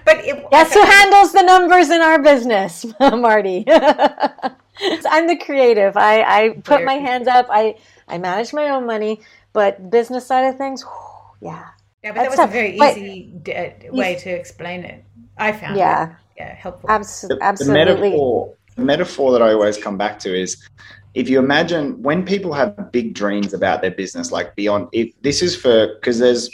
but 0.06 0.18
it, 0.26 0.50
guess 0.52 0.74
who 0.74 0.82
handles 0.82 1.34
the 1.34 1.44
numbers 1.44 1.90
in 1.90 2.02
our 2.02 2.22
business, 2.22 2.86
Marty? 3.00 3.66
I'm 3.70 5.28
the 5.28 5.38
creative. 5.44 5.96
I, 5.98 6.22
I 6.24 6.50
put 6.64 6.84
my 6.84 6.96
hands 6.96 7.28
up. 7.28 7.48
I 7.50 7.76
I 8.08 8.18
manage 8.18 8.54
my 8.54 8.70
own 8.70 8.86
money, 8.86 9.22
but 9.54 9.90
business 9.90 10.28
side 10.28 10.48
of 10.48 10.58
things, 10.58 10.84
whew, 10.84 11.50
yeah. 11.50 11.70
Yeah, 12.04 12.12
but 12.12 12.16
That's 12.16 12.16
that 12.16 12.30
was 12.30 12.38
tough. 12.38 12.50
a 12.50 12.54
very 12.54 12.78
easy 12.78 13.34
but, 13.44 13.56
uh, 13.56 13.94
way 13.96 14.16
to 14.16 14.30
explain 14.30 14.84
it. 14.84 15.04
I 15.38 15.52
found 15.52 15.78
yeah. 15.78 16.10
It, 16.10 16.16
yeah, 16.38 16.54
helpful. 16.54 16.92
Abs- 16.92 17.22
the, 17.22 17.38
absolutely. 17.42 17.80
The 17.80 17.86
metaphor, 17.86 18.54
the 18.76 18.82
metaphor 18.84 19.32
that 19.32 19.42
I 19.42 19.54
always 19.54 19.78
come 19.78 19.98
back 19.98 20.20
to 20.20 20.40
is 20.40 20.68
if 21.16 21.30
you 21.30 21.40
imagine 21.40 22.02
when 22.04 22.26
people 22.26 22.54
have 22.54 22.92
big 22.92 23.14
dreams 23.14 23.54
about 23.54 23.82
their 23.82 23.92
business, 23.92 24.32
like 24.32 24.56
beyond, 24.56 24.90
if 24.92 25.14
this 25.22 25.42
is 25.42 25.56
for, 25.56 25.96
because 25.96 26.20
there's 26.20 26.50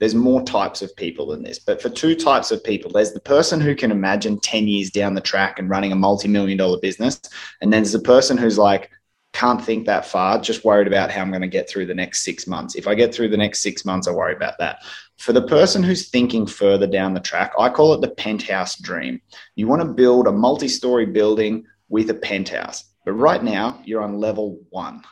there's 0.00 0.14
more 0.14 0.42
types 0.42 0.80
of 0.82 0.96
people 0.96 1.26
than 1.26 1.42
this. 1.42 1.58
But 1.58 1.80
for 1.80 1.90
two 1.90 2.16
types 2.16 2.50
of 2.50 2.64
people, 2.64 2.90
there's 2.90 3.12
the 3.12 3.20
person 3.20 3.60
who 3.60 3.76
can 3.76 3.90
imagine 3.90 4.40
10 4.40 4.66
years 4.66 4.90
down 4.90 5.14
the 5.14 5.20
track 5.20 5.58
and 5.58 5.68
running 5.68 5.92
a 5.92 5.96
multi 5.96 6.26
million 6.26 6.58
dollar 6.58 6.80
business. 6.80 7.20
And 7.60 7.72
then 7.72 7.82
there's 7.82 7.92
the 7.92 8.00
person 8.00 8.36
who's 8.36 8.58
like, 8.58 8.90
can't 9.32 9.62
think 9.64 9.86
that 9.86 10.06
far, 10.06 10.40
just 10.40 10.64
worried 10.64 10.88
about 10.88 11.10
how 11.10 11.20
I'm 11.20 11.30
going 11.30 11.42
to 11.42 11.48
get 11.48 11.68
through 11.68 11.86
the 11.86 11.94
next 11.94 12.24
six 12.24 12.46
months. 12.46 12.74
If 12.74 12.88
I 12.88 12.96
get 12.96 13.14
through 13.14 13.28
the 13.28 13.36
next 13.36 13.60
six 13.60 13.84
months, 13.84 14.08
I 14.08 14.12
worry 14.12 14.34
about 14.34 14.58
that. 14.58 14.78
For 15.18 15.32
the 15.32 15.46
person 15.46 15.82
who's 15.82 16.08
thinking 16.08 16.46
further 16.46 16.86
down 16.86 17.14
the 17.14 17.20
track, 17.20 17.52
I 17.58 17.68
call 17.68 17.94
it 17.94 18.00
the 18.00 18.08
penthouse 18.08 18.76
dream. 18.80 19.20
You 19.54 19.68
want 19.68 19.82
to 19.82 19.88
build 19.88 20.26
a 20.26 20.32
multi 20.32 20.66
story 20.66 21.06
building 21.06 21.64
with 21.88 22.10
a 22.10 22.14
penthouse. 22.14 22.84
But 23.04 23.12
right 23.12 23.42
now, 23.42 23.80
you're 23.84 24.02
on 24.02 24.18
level 24.18 24.60
one 24.70 25.02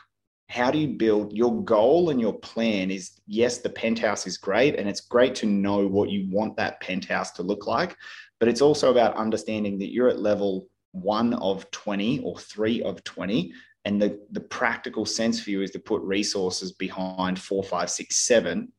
how 0.49 0.71
do 0.71 0.79
you 0.79 0.87
build 0.87 1.31
your 1.31 1.63
goal 1.63 2.09
and 2.09 2.19
your 2.19 2.33
plan 2.33 2.91
is 2.91 3.19
yes 3.27 3.59
the 3.59 3.69
penthouse 3.69 4.25
is 4.27 4.37
great 4.37 4.75
and 4.75 4.89
it's 4.89 5.01
great 5.01 5.35
to 5.35 5.45
know 5.45 5.87
what 5.87 6.09
you 6.09 6.27
want 6.31 6.55
that 6.57 6.79
penthouse 6.81 7.31
to 7.31 7.43
look 7.43 7.67
like 7.67 7.95
but 8.39 8.49
it's 8.49 8.61
also 8.61 8.91
about 8.91 9.15
understanding 9.15 9.77
that 9.77 9.91
you're 9.91 10.09
at 10.09 10.19
level 10.19 10.67
1 10.91 11.33
of 11.35 11.69
20 11.71 12.19
or 12.21 12.37
3 12.39 12.81
of 12.83 13.03
20 13.03 13.53
and 13.85 14.01
the, 14.01 14.19
the 14.31 14.41
practical 14.41 15.05
sense 15.05 15.41
for 15.41 15.51
you 15.51 15.61
is 15.61 15.71
to 15.71 15.79
put 15.79 16.01
resources 16.01 16.71
behind 16.73 17.39
four, 17.39 17.63
five, 17.63 17.89
six, 17.89 18.17
seven, 18.17 18.71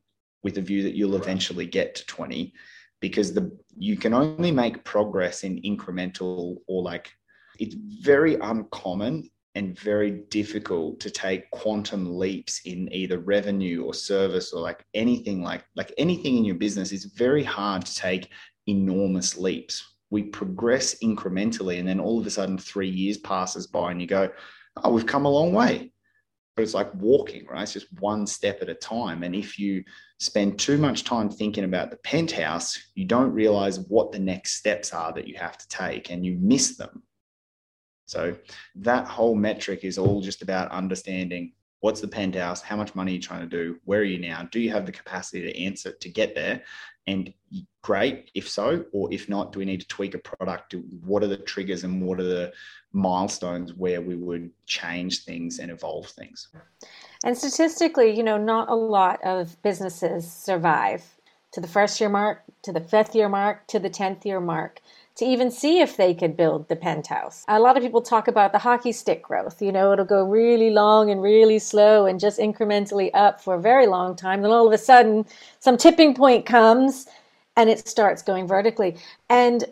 with 0.43 0.59
a 0.59 0.63
view 0.63 0.83
that 0.83 0.95
you'll 0.95 1.17
eventually 1.17 1.67
get 1.67 1.95
to 1.95 2.07
20 2.07 2.53
because 3.01 3.33
the 3.33 3.51
you 3.77 3.97
can 3.97 4.13
only 4.13 4.51
make 4.51 4.85
progress 4.85 5.43
in 5.43 5.61
incremental 5.63 6.57
or 6.67 6.83
like 6.83 7.11
it's 7.59 7.75
very 8.03 8.37
uncommon 8.37 9.29
and 9.55 9.79
very 9.79 10.11
difficult 10.31 11.01
to 11.01 11.11
take 11.11 11.51
quantum 11.51 12.17
leaps 12.17 12.61
in 12.65 12.93
either 12.93 13.19
revenue 13.19 13.85
or 13.85 13.93
service 13.93 14.53
or 14.53 14.61
like 14.61 14.85
anything 14.95 15.43
like 15.43 15.65
like 15.75 15.93
anything 15.99 16.37
in 16.37 16.45
your 16.45 16.55
business. 16.55 16.93
Is 16.93 17.07
very 17.07 17.43
hard 17.43 17.85
to 17.85 17.95
take 17.95 18.31
enormous 18.67 19.37
leaps. 19.37 19.97
We 20.11 20.25
progress 20.25 20.97
incrementally 21.03 21.79
and 21.79 21.89
then 21.89 22.01
all 22.01 22.21
of 22.21 22.27
a 22.27 22.31
sudden 22.31 22.59
3 22.59 22.89
years 22.89 23.19
passes 23.19 23.67
by 23.67 23.91
and 23.91 24.01
you 24.01 24.07
go 24.07 24.29
oh 24.77 24.93
we've 24.93 25.07
come 25.07 25.27
a 25.27 25.31
long 25.31 25.53
way. 25.53 25.93
But 26.55 26.63
it's 26.63 26.75
like 26.75 26.95
walking 26.95 27.47
right? 27.47 27.63
It's 27.63 27.73
just 27.73 27.93
one 28.01 28.27
step 28.27 28.63
at 28.63 28.69
a 28.69 28.75
time. 28.75 29.25
And 29.25 29.35
if 29.35 29.59
you 29.59 29.83
spend 30.21 30.61
too 30.61 30.79
much 30.79 31.03
time 31.03 31.29
thinking 31.29 31.65
about 31.65 31.91
the 31.91 31.97
penthouse 31.99 32.79
you 32.95 33.05
don't 33.05 33.33
realize 33.33 33.81
what 33.81 34.13
the 34.13 34.19
next 34.19 34.53
steps 34.53 34.93
are 34.93 35.13
that 35.15 35.27
you 35.27 35.37
have 35.39 35.59
to 35.59 35.67
take 35.69 36.11
and 36.11 36.25
you 36.25 36.39
miss 36.41 36.77
them 36.77 37.03
so 38.11 38.35
that 38.75 39.07
whole 39.07 39.37
metric 39.37 39.85
is 39.85 39.97
all 39.97 40.21
just 40.21 40.43
about 40.43 40.69
understanding 40.73 41.53
what's 41.79 42.01
the 42.01 42.09
penthouse, 42.09 42.61
how 42.61 42.77
much 42.77 42.95
money 42.97 43.13
are 43.13 43.15
you 43.15 43.21
trying 43.21 43.41
to 43.41 43.47
do, 43.47 43.79
where 43.85 44.01
are 44.01 44.05
you 44.05 44.19
now, 44.19 44.49
do 44.51 44.59
you 44.59 44.69
have 44.71 44.85
the 44.85 44.93
capacity 44.93 45.41
to 45.43 45.65
answer 45.65 45.93
to 45.93 46.09
get 46.09 46.35
there, 46.35 46.61
and 47.07 47.33
great 47.83 48.33
if 48.35 48.49
so, 48.49 48.85
or 48.93 49.13
if 49.13 49.29
not, 49.29 49.53
do 49.53 49.61
we 49.61 49.65
need 49.65 49.81
to 49.81 49.87
tweak 49.87 50.15
a 50.15 50.19
product? 50.19 50.75
What 51.05 51.23
are 51.23 51.29
the 51.29 51.37
triggers 51.37 51.85
and 51.85 52.03
what 52.03 52.19
are 52.19 52.25
the 52.25 52.53
milestones 52.93 53.75
where 53.75 54.03
we 54.03 54.17
would 54.17 54.51
change 54.67 55.25
things 55.25 55.61
and 55.61 55.71
evolve 55.71 56.09
things? 56.09 56.49
And 57.25 57.39
statistically, 57.39 58.15
you 58.15 58.25
know, 58.25 58.39
not 58.39 58.69
a 58.69 58.75
lot 58.75 59.21
of 59.25 59.61
businesses 59.63 60.31
survive 60.31 61.05
to 61.53 61.61
the 61.61 61.69
first 61.69 62.01
year 62.01 62.11
mark, 62.11 62.43
to 62.63 62.73
the 62.73 62.81
fifth 62.81 63.15
year 63.15 63.29
mark, 63.29 63.69
to 63.69 63.79
the 63.79 63.91
tenth 63.91 64.27
year 64.27 64.41
mark 64.41 64.81
to 65.17 65.25
even 65.25 65.51
see 65.51 65.81
if 65.81 65.97
they 65.97 66.15
could 66.15 66.37
build 66.37 66.69
the 66.69 66.77
penthouse. 66.77 67.45
A 67.49 67.61
lot 67.61 67.77
of 67.77 67.83
people 67.83 68.01
talk 68.01 68.29
about 68.29 68.53
the 68.53 68.59
hockey 68.59 68.93
stick 68.93 69.23
growth. 69.23 69.61
You 69.61 69.73
know, 69.73 69.93
it'll 69.93 70.05
go 70.05 70.25
really 70.25 70.71
long 70.71 71.11
and 71.11 71.21
really 71.23 71.59
slow 71.59 72.07
and 72.07 72.19
just 72.19 72.39
incrementally 72.39 73.11
up 73.15 73.41
for 73.41 73.55
a 73.55 73.61
very 73.61 73.87
long 73.87 74.17
time. 74.17 74.43
Then 74.43 74.51
all 74.51 74.67
of 74.67 74.73
a 74.73 74.79
sudden, 74.79 75.27
some 75.59 75.77
tipping 75.77 76.15
point 76.15 76.47
comes 76.47 77.07
and 77.57 77.69
it 77.69 77.87
starts 77.87 78.23
going 78.23 78.47
vertically. 78.47 78.97
And 79.29 79.65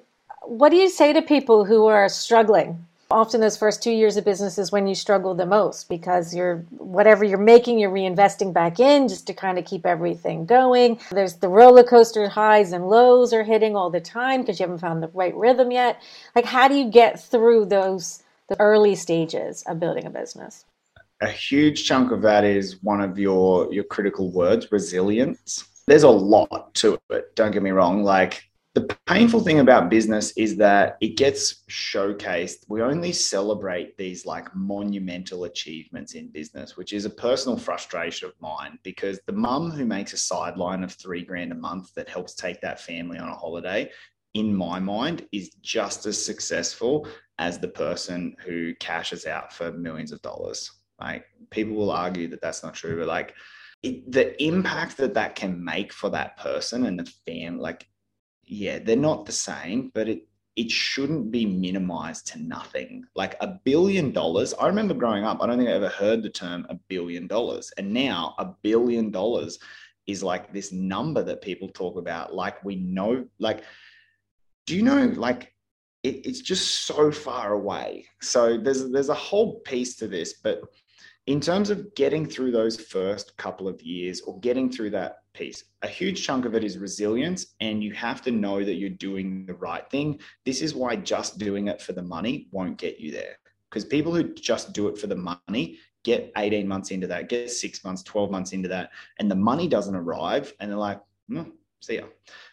what 0.43 0.71
do 0.71 0.77
you 0.77 0.89
say 0.89 1.13
to 1.13 1.23
people 1.23 1.65
who 1.65 1.87
are 1.87 2.09
struggling 2.09 2.85
Often 3.11 3.41
those 3.41 3.57
first 3.57 3.83
two 3.83 3.91
years 3.91 4.19
of 4.19 4.27
business 4.27 4.59
is 4.59 4.71
when 4.71 4.87
you 4.87 4.95
struggle 4.95 5.35
the 5.35 5.47
most 5.47 5.89
because 5.89 6.35
you're 6.35 6.59
whatever 6.77 7.25
you're 7.25 7.39
making, 7.39 7.79
you're 7.79 7.91
reinvesting 7.91 8.53
back 8.53 8.79
in 8.79 9.09
just 9.09 9.27
to 9.29 9.33
kind 9.33 9.59
of 9.59 9.65
keep 9.65 9.87
everything 9.87 10.45
going. 10.45 11.01
There's 11.11 11.37
the 11.37 11.49
roller 11.49 11.83
coaster 11.83 12.29
highs 12.29 12.73
and 12.73 12.91
lows 12.91 13.33
are 13.33 13.45
hitting 13.45 13.75
all 13.75 13.89
the 13.89 14.01
time 14.01 14.43
because 14.43 14.61
you 14.61 14.65
haven't 14.65 14.81
found 14.81 15.03
the 15.03 15.09
right 15.15 15.35
rhythm 15.35 15.71
yet. 15.71 16.03
Like 16.37 16.45
how 16.45 16.69
do 16.69 16.75
you 16.75 16.91
get 16.91 17.19
through 17.19 17.67
those 17.67 18.23
the 18.49 18.61
early 18.61 18.95
stages 18.95 19.63
of 19.63 19.81
building 19.81 20.05
a 20.05 20.11
business? 20.11 20.67
A 21.23 21.29
huge 21.29 21.87
chunk 21.87 22.13
of 22.13 22.21
that 22.23 22.45
is 22.45 22.83
one 22.83 23.01
of 23.01 23.19
your 23.19 23.73
your 23.73 23.85
critical 23.85 24.31
words, 24.31 24.71
resilience. 24.71 25.65
There's 25.87 26.03
a 26.03 26.11
lot 26.11 26.75
to 26.75 26.99
it, 27.09 27.35
don't 27.35 27.53
get 27.53 27.63
me 27.63 27.71
wrong. 27.71 28.05
Like 28.05 28.48
the 28.79 28.97
painful 29.07 29.41
thing 29.41 29.59
about 29.59 29.91
business 29.91 30.33
is 30.37 30.57
that 30.57 30.99
it 31.01 31.17
gets 31.17 31.65
showcased. 31.69 32.65
We 32.69 32.81
only 32.81 33.13
celebrate 33.13 33.97
these 33.97 34.25
like 34.25 34.55
monumental 34.55 35.45
achievements 35.45 36.15
in 36.15 36.29
business, 36.29 36.77
which 36.77 36.93
is 36.93 37.05
a 37.05 37.11
personal 37.11 37.59
frustration 37.59 38.29
of 38.29 38.41
mine 38.41 38.79
because 38.85 39.19
the 39.27 39.33
mum 39.33 39.73
who 39.73 39.85
makes 39.85 40.13
a 40.13 40.17
sideline 40.17 40.85
of 40.85 40.93
three 40.93 41.25
grand 41.25 41.51
a 41.51 41.57
month 41.57 41.93
that 41.95 42.09
helps 42.09 42.35
take 42.35 42.61
that 42.61 42.81
family 42.81 43.19
on 43.19 43.29
a 43.29 43.35
holiday, 43.35 43.91
in 44.35 44.55
my 44.55 44.79
mind, 44.79 45.27
is 45.33 45.51
just 45.61 46.07
as 46.07 46.25
successful 46.25 47.09
as 47.39 47.59
the 47.59 47.69
person 47.69 48.37
who 48.45 48.75
cashes 48.77 49.27
out 49.27 49.53
for 49.53 49.73
millions 49.73 50.13
of 50.13 50.23
dollars. 50.23 50.71
Like 51.01 51.25
people 51.51 51.75
will 51.75 51.91
argue 51.91 52.29
that 52.29 52.41
that's 52.41 52.63
not 52.63 52.75
true, 52.75 52.99
but 52.99 53.09
like 53.09 53.35
it, 53.83 54.11
the 54.11 54.41
impact 54.41 54.97
that 54.99 55.15
that 55.15 55.35
can 55.35 55.65
make 55.65 55.93
for 55.93 56.11
that 56.11 56.37
person 56.37 56.87
and 56.87 56.99
the 56.99 57.13
fam, 57.27 57.59
like 57.59 57.89
yeah, 58.49 58.79
they're 58.79 58.97
not 58.97 59.27
the 59.27 59.33
same, 59.33 59.91
but 59.95 60.09
it 60.09 60.29
it 60.57 60.73
shouldn't 60.73 61.31
be 61.31 61.47
minimized 61.47 62.27
to 62.27 62.43
nothing. 62.43 63.05
Like 63.15 63.37
a 63.41 63.61
billion 63.65 64.11
dollars. 64.11 64.55
I 64.55 64.67
remember 64.67 64.93
growing 64.93 65.23
up, 65.23 65.41
I 65.41 65.47
don't 65.47 65.57
think 65.57 65.71
I 65.71 65.75
ever 65.75 65.89
heard 65.89 66.21
the 66.21 66.31
term 66.31 66.67
a 66.69 66.75
billion 66.75 67.29
dollars. 67.29 67.71
And 67.79 67.95
now 67.95 68.35
a 68.39 68.47
billion 68.63 69.13
dollars 69.13 69.61
is 70.09 70.25
like 70.25 70.53
this 70.53 70.73
number 70.73 71.23
that 71.23 71.43
people 71.43 71.69
talk 71.69 71.97
about. 71.97 72.35
Like 72.35 72.65
we 72.65 72.75
know, 72.75 73.25
like, 73.39 73.63
do 74.67 74.75
you 74.75 74.83
know, 74.83 75.05
like, 75.15 75.55
it, 76.03 76.27
it's 76.27 76.41
just 76.41 76.87
so 76.87 77.13
far 77.13 77.53
away. 77.53 78.07
So 78.21 78.59
there's 78.59 78.91
there's 78.91 79.11
a 79.11 79.15
whole 79.15 79.61
piece 79.61 79.95
to 79.97 80.09
this, 80.09 80.41
but 80.43 80.63
in 81.29 81.41
terms 81.43 81.69
of 81.69 81.95
getting 81.95 82.25
through 82.25 82.51
those 82.51 82.81
first 82.81 83.37
couple 83.37 83.69
of 83.69 83.83
years 83.83 84.23
or 84.23 84.41
getting 84.41 84.73
through 84.73 84.89
that 84.89 85.19
piece, 85.35 85.65
a 85.83 85.87
huge 85.87 86.25
chunk 86.25 86.47
of 86.47 86.55
it 86.55 86.65
is 86.65 86.79
resilience, 86.79 87.49
and 87.61 87.85
you 87.85 87.93
have 87.93 88.23
to 88.23 88.31
know 88.31 88.65
that 88.65 88.77
you're 88.77 88.89
doing 88.89 89.45
the 89.45 89.53
right 89.53 89.89
thing. 89.91 90.19
This 90.47 90.63
is 90.63 90.75
why 90.75 90.97
just 90.97 91.37
doing 91.37 91.69
it 91.69 91.83
for 91.83 91.93
the 91.93 92.03
money 92.03 92.49
won't 92.51 92.79
get 92.79 92.99
you 92.99 93.13
there. 93.13 93.37
Because 93.69 93.85
people 93.85 94.15
who 94.15 94.33
just 94.33 94.73
do 94.73 94.89
it 94.89 94.97
for 94.97 95.07
the 95.07 95.39
money 95.49 95.77
get 96.03 96.33
18 96.39 96.67
months 96.67 96.93
into 96.93 97.07
that, 97.09 97.29
get 97.29 97.51
six 97.51 97.85
months, 97.85 98.03
12 98.05 98.31
months 98.31 98.55
into 98.55 98.71
that, 98.71 98.93
and 99.19 99.31
the 99.31 99.35
money 99.35 99.69
doesn't 99.69 99.95
arrive, 99.95 100.55
and 100.61 100.71
they're 100.71 100.79
like, 100.79 101.03
hmm, 101.29 101.43
see 101.83 101.97
ya 101.97 102.05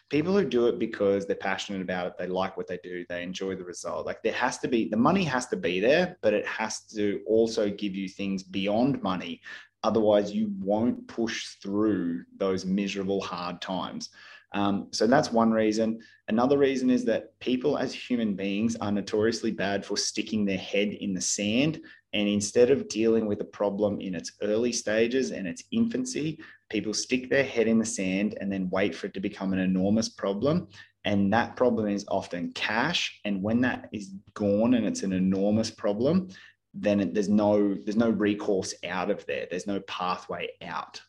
people 0.08 0.32
who 0.32 0.44
do 0.44 0.66
it 0.66 0.78
because 0.78 1.26
they're 1.26 1.36
passionate 1.36 1.82
about 1.82 2.06
it, 2.06 2.12
they 2.18 2.26
like 2.26 2.56
what 2.56 2.66
they 2.66 2.78
do, 2.82 3.04
they 3.08 3.22
enjoy 3.22 3.56
the 3.56 3.64
result. 3.64 4.06
Like 4.06 4.22
there 4.22 4.32
has 4.32 4.58
to 4.58 4.68
be 4.68 4.88
the 4.88 4.96
money 4.96 5.24
has 5.24 5.46
to 5.46 5.56
be 5.56 5.80
there, 5.80 6.16
but 6.22 6.34
it 6.34 6.46
has 6.46 6.80
to 6.94 7.20
also 7.26 7.70
give 7.70 7.94
you 7.94 8.08
things 8.08 8.42
beyond 8.42 9.02
money. 9.02 9.40
Otherwise, 9.82 10.32
you 10.32 10.52
won't 10.58 11.06
push 11.06 11.56
through 11.62 12.24
those 12.36 12.64
miserable, 12.64 13.20
hard 13.20 13.60
times. 13.60 14.10
Um, 14.52 14.88
so 14.90 15.06
that's 15.06 15.32
one 15.32 15.50
reason. 15.50 16.00
Another 16.28 16.56
reason 16.56 16.88
is 16.88 17.04
that 17.04 17.38
people 17.40 17.76
as 17.76 17.92
human 17.92 18.34
beings 18.34 18.74
are 18.76 18.90
notoriously 18.90 19.50
bad 19.50 19.84
for 19.84 19.96
sticking 19.96 20.44
their 20.44 20.58
head 20.58 20.88
in 20.88 21.12
the 21.14 21.20
sand. 21.20 21.80
And 22.12 22.28
instead 22.28 22.70
of 22.70 22.88
dealing 22.88 23.26
with 23.26 23.40
a 23.40 23.44
problem 23.44 24.00
in 24.00 24.14
its 24.14 24.32
early 24.42 24.72
stages 24.72 25.32
and 25.32 25.46
its 25.46 25.64
infancy, 25.72 26.38
people 26.70 26.94
stick 26.94 27.28
their 27.28 27.44
head 27.44 27.68
in 27.68 27.78
the 27.78 27.84
sand 27.84 28.38
and 28.40 28.50
then 28.50 28.70
wait 28.70 28.94
for 28.94 29.06
it 29.06 29.14
to 29.14 29.20
become 29.20 29.52
an 29.52 29.58
enormous 29.58 30.08
problem. 30.08 30.68
And 31.04 31.32
that 31.32 31.56
problem 31.56 31.88
is 31.88 32.04
often 32.08 32.52
cash. 32.52 33.20
And 33.24 33.42
when 33.42 33.60
that 33.62 33.88
is 33.92 34.14
gone 34.34 34.74
and 34.74 34.86
it's 34.86 35.02
an 35.02 35.12
enormous 35.12 35.70
problem, 35.70 36.28
then 36.74 37.00
it, 37.00 37.14
there's 37.14 37.28
no 37.28 37.74
there's 37.74 37.96
no 37.96 38.10
recourse 38.10 38.74
out 38.84 39.10
of 39.10 39.24
there. 39.26 39.46
There's 39.48 39.66
no 39.66 39.80
pathway 39.80 40.48
out. 40.62 41.00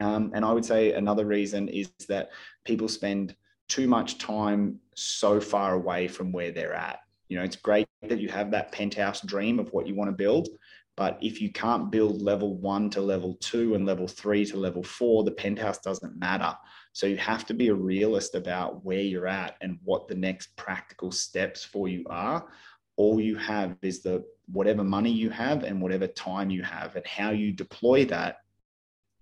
Um, 0.00 0.32
and 0.34 0.44
I 0.44 0.52
would 0.52 0.64
say 0.64 0.92
another 0.92 1.26
reason 1.26 1.68
is 1.68 1.90
that 2.08 2.30
people 2.64 2.88
spend 2.88 3.34
too 3.68 3.86
much 3.86 4.18
time 4.18 4.80
so 4.94 5.40
far 5.40 5.74
away 5.74 6.08
from 6.08 6.32
where 6.32 6.50
they're 6.50 6.74
at. 6.74 7.00
You 7.28 7.38
know, 7.38 7.44
it's 7.44 7.56
great 7.56 7.86
that 8.02 8.20
you 8.20 8.28
have 8.28 8.50
that 8.50 8.72
penthouse 8.72 9.20
dream 9.20 9.58
of 9.58 9.72
what 9.72 9.86
you 9.86 9.94
want 9.94 10.08
to 10.08 10.16
build, 10.16 10.48
but 10.96 11.18
if 11.20 11.40
you 11.40 11.52
can't 11.52 11.92
build 11.92 12.22
level 12.22 12.56
one 12.56 12.90
to 12.90 13.00
level 13.00 13.36
two 13.40 13.74
and 13.74 13.86
level 13.86 14.08
three 14.08 14.44
to 14.46 14.56
level 14.56 14.82
four, 14.82 15.22
the 15.22 15.30
penthouse 15.30 15.78
doesn't 15.78 16.18
matter. 16.18 16.52
So 16.92 17.06
you 17.06 17.16
have 17.18 17.46
to 17.46 17.54
be 17.54 17.68
a 17.68 17.74
realist 17.74 18.34
about 18.34 18.84
where 18.84 19.00
you're 19.00 19.28
at 19.28 19.56
and 19.60 19.78
what 19.84 20.08
the 20.08 20.16
next 20.16 20.56
practical 20.56 21.12
steps 21.12 21.64
for 21.64 21.86
you 21.86 22.04
are. 22.10 22.48
All 22.96 23.20
you 23.20 23.36
have 23.36 23.76
is 23.82 24.02
the 24.02 24.24
whatever 24.50 24.82
money 24.82 25.12
you 25.12 25.30
have 25.30 25.62
and 25.62 25.80
whatever 25.80 26.08
time 26.08 26.50
you 26.50 26.62
have, 26.62 26.96
and 26.96 27.06
how 27.06 27.30
you 27.30 27.52
deploy 27.52 28.04
that 28.06 28.38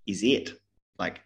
is 0.07 0.23
it. 0.23 0.53
Like 0.99 1.21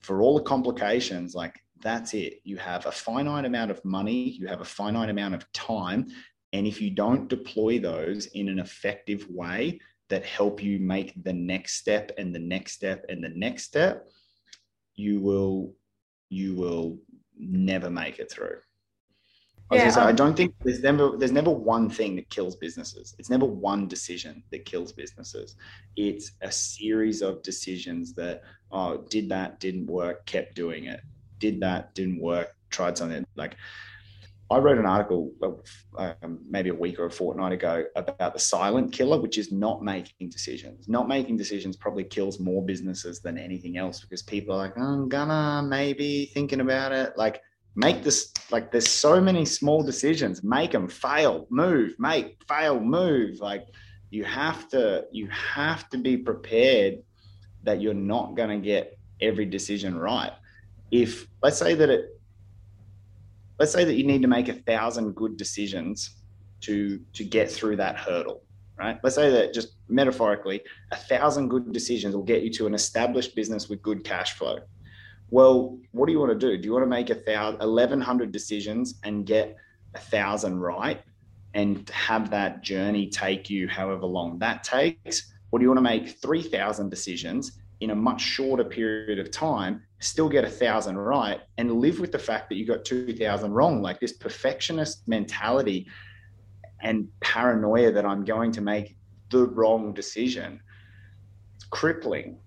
for 0.00 0.22
all 0.22 0.38
the 0.38 0.44
complications, 0.44 1.34
like 1.34 1.61
that's 1.82 2.14
it. 2.14 2.40
You 2.44 2.56
have 2.58 2.86
a 2.86 2.92
finite 2.92 3.44
amount 3.44 3.70
of 3.70 3.84
money, 3.84 4.30
you 4.30 4.46
have 4.46 4.60
a 4.60 4.64
finite 4.64 5.10
amount 5.10 5.34
of 5.34 5.50
time. 5.52 6.06
And 6.52 6.66
if 6.66 6.80
you 6.80 6.90
don't 6.90 7.28
deploy 7.28 7.78
those 7.78 8.26
in 8.26 8.48
an 8.48 8.58
effective 8.58 9.26
way 9.28 9.80
that 10.10 10.24
help 10.24 10.62
you 10.62 10.78
make 10.78 11.12
the 11.24 11.32
next 11.32 11.76
step 11.76 12.12
and 12.18 12.34
the 12.34 12.38
next 12.38 12.72
step 12.72 13.04
and 13.08 13.24
the 13.24 13.30
next 13.30 13.64
step, 13.64 14.08
you 14.94 15.20
will 15.20 15.74
you 16.28 16.54
will 16.54 16.98
never 17.38 17.90
make 17.90 18.18
it 18.18 18.30
through. 18.30 18.58
I, 19.70 19.76
yeah, 19.76 19.88
say, 19.88 20.00
um, 20.02 20.08
I 20.08 20.12
don't 20.12 20.36
think 20.36 20.54
there's 20.62 20.82
never 20.82 21.16
there's 21.16 21.32
never 21.32 21.50
one 21.50 21.88
thing 21.88 22.16
that 22.16 22.28
kills 22.28 22.56
businesses. 22.56 23.14
It's 23.18 23.30
never 23.30 23.46
one 23.46 23.88
decision 23.88 24.42
that 24.50 24.66
kills 24.66 24.92
businesses. 24.92 25.56
It's 25.96 26.32
a 26.42 26.52
series 26.52 27.22
of 27.22 27.42
decisions 27.42 28.12
that 28.14 28.42
oh 28.70 28.98
did 29.08 29.30
that 29.30 29.60
didn't 29.60 29.86
work, 29.86 30.26
kept 30.26 30.54
doing 30.54 30.84
it. 30.84 31.00
Did 31.42 31.60
that 31.60 31.94
didn't 31.94 32.20
work, 32.20 32.48
tried 32.70 32.96
something 32.96 33.24
like. 33.36 33.56
I 34.50 34.58
wrote 34.58 34.76
an 34.76 34.84
article 34.84 35.32
um, 35.96 36.40
maybe 36.46 36.68
a 36.68 36.74
week 36.74 36.98
or 36.98 37.06
a 37.06 37.10
fortnight 37.10 37.52
ago 37.52 37.86
about 37.96 38.34
the 38.34 38.38
silent 38.38 38.92
killer, 38.92 39.18
which 39.18 39.38
is 39.38 39.50
not 39.50 39.82
making 39.82 40.28
decisions. 40.28 40.90
Not 40.90 41.08
making 41.08 41.38
decisions 41.38 41.74
probably 41.74 42.04
kills 42.04 42.38
more 42.38 42.62
businesses 42.62 43.20
than 43.20 43.38
anything 43.38 43.78
else 43.78 44.00
because 44.00 44.22
people 44.22 44.54
are 44.54 44.58
like, 44.58 44.76
I'm 44.76 45.08
gonna 45.08 45.66
maybe 45.66 46.30
thinking 46.34 46.60
about 46.60 46.92
it. 46.92 47.14
Like 47.16 47.40
make 47.74 48.02
this 48.02 48.32
like 48.50 48.70
there's 48.70 48.88
so 48.88 49.20
many 49.20 49.44
small 49.44 49.82
decisions 49.82 50.44
make 50.44 50.72
them 50.72 50.88
fail 50.88 51.46
move 51.50 51.94
make 51.98 52.36
fail 52.46 52.78
move 52.78 53.40
like 53.40 53.66
you 54.10 54.24
have 54.24 54.68
to 54.68 55.04
you 55.10 55.26
have 55.28 55.88
to 55.88 55.96
be 55.96 56.16
prepared 56.16 56.98
that 57.62 57.80
you're 57.80 57.94
not 57.94 58.36
to 58.36 58.58
get 58.58 58.98
every 59.20 59.46
decision 59.46 59.96
right 59.96 60.32
if 60.92 61.26
let's 61.42 61.58
say 61.58 61.74
that 61.74 61.90
it 61.90 62.20
let's 63.58 63.72
say 63.72 63.84
that 63.84 63.94
you 63.94 64.04
need 64.04 64.22
to 64.22 64.28
make 64.28 64.48
a 64.48 64.54
thousand 64.54 65.14
good 65.16 65.36
decisions 65.36 66.22
to 66.60 67.00
to 67.12 67.24
get 67.24 67.50
through 67.50 67.74
that 67.74 67.96
hurdle 67.96 68.42
right 68.78 69.00
let's 69.02 69.16
say 69.16 69.28
that 69.30 69.52
just 69.52 69.74
metaphorically 69.88 70.60
a 70.92 70.96
thousand 70.96 71.48
good 71.48 71.72
decisions 71.72 72.14
will 72.14 72.22
get 72.22 72.42
you 72.42 72.50
to 72.50 72.66
an 72.66 72.74
established 72.74 73.34
business 73.34 73.68
with 73.68 73.82
good 73.82 74.04
cash 74.04 74.34
flow 74.34 74.58
well, 75.32 75.78
what 75.92 76.04
do 76.04 76.12
you 76.12 76.20
want 76.20 76.38
to 76.38 76.38
do? 76.38 76.58
Do 76.58 76.66
you 76.66 76.74
want 76.74 76.82
to 76.82 76.90
make 76.90 77.08
a 77.08 77.14
thousand, 77.14 77.60
1100 77.60 78.32
decisions 78.32 79.00
and 79.02 79.24
get 79.24 79.56
a 79.94 79.98
thousand 79.98 80.60
right 80.60 81.00
and 81.54 81.88
have 81.88 82.28
that 82.30 82.62
journey 82.62 83.08
take 83.08 83.48
you 83.48 83.66
however 83.66 84.04
long 84.04 84.38
that 84.40 84.62
takes? 84.62 85.32
Or 85.50 85.58
do 85.58 85.62
you 85.62 85.70
want 85.70 85.78
to 85.78 85.82
make 85.82 86.20
3000 86.20 86.90
decisions 86.90 87.61
in 87.82 87.90
a 87.90 87.94
much 87.94 88.20
shorter 88.20 88.64
period 88.64 89.18
of 89.18 89.30
time, 89.30 89.82
still 89.98 90.28
get 90.28 90.44
a 90.44 90.50
thousand 90.50 90.96
right 90.96 91.40
and 91.58 91.80
live 91.80 92.00
with 92.00 92.12
the 92.12 92.18
fact 92.18 92.48
that 92.48 92.56
you 92.56 92.66
got 92.66 92.84
2000 92.84 93.52
wrong? 93.52 93.82
Like 93.82 94.00
this 94.00 94.12
perfectionist 94.12 95.06
mentality 95.08 95.86
and 96.80 97.08
paranoia 97.20 97.92
that 97.92 98.04
I'm 98.04 98.24
going 98.24 98.52
to 98.52 98.60
make 98.60 98.96
the 99.30 99.46
wrong 99.46 99.92
decision. 99.92 100.60
It's 101.56 101.64
crippling 101.64 102.38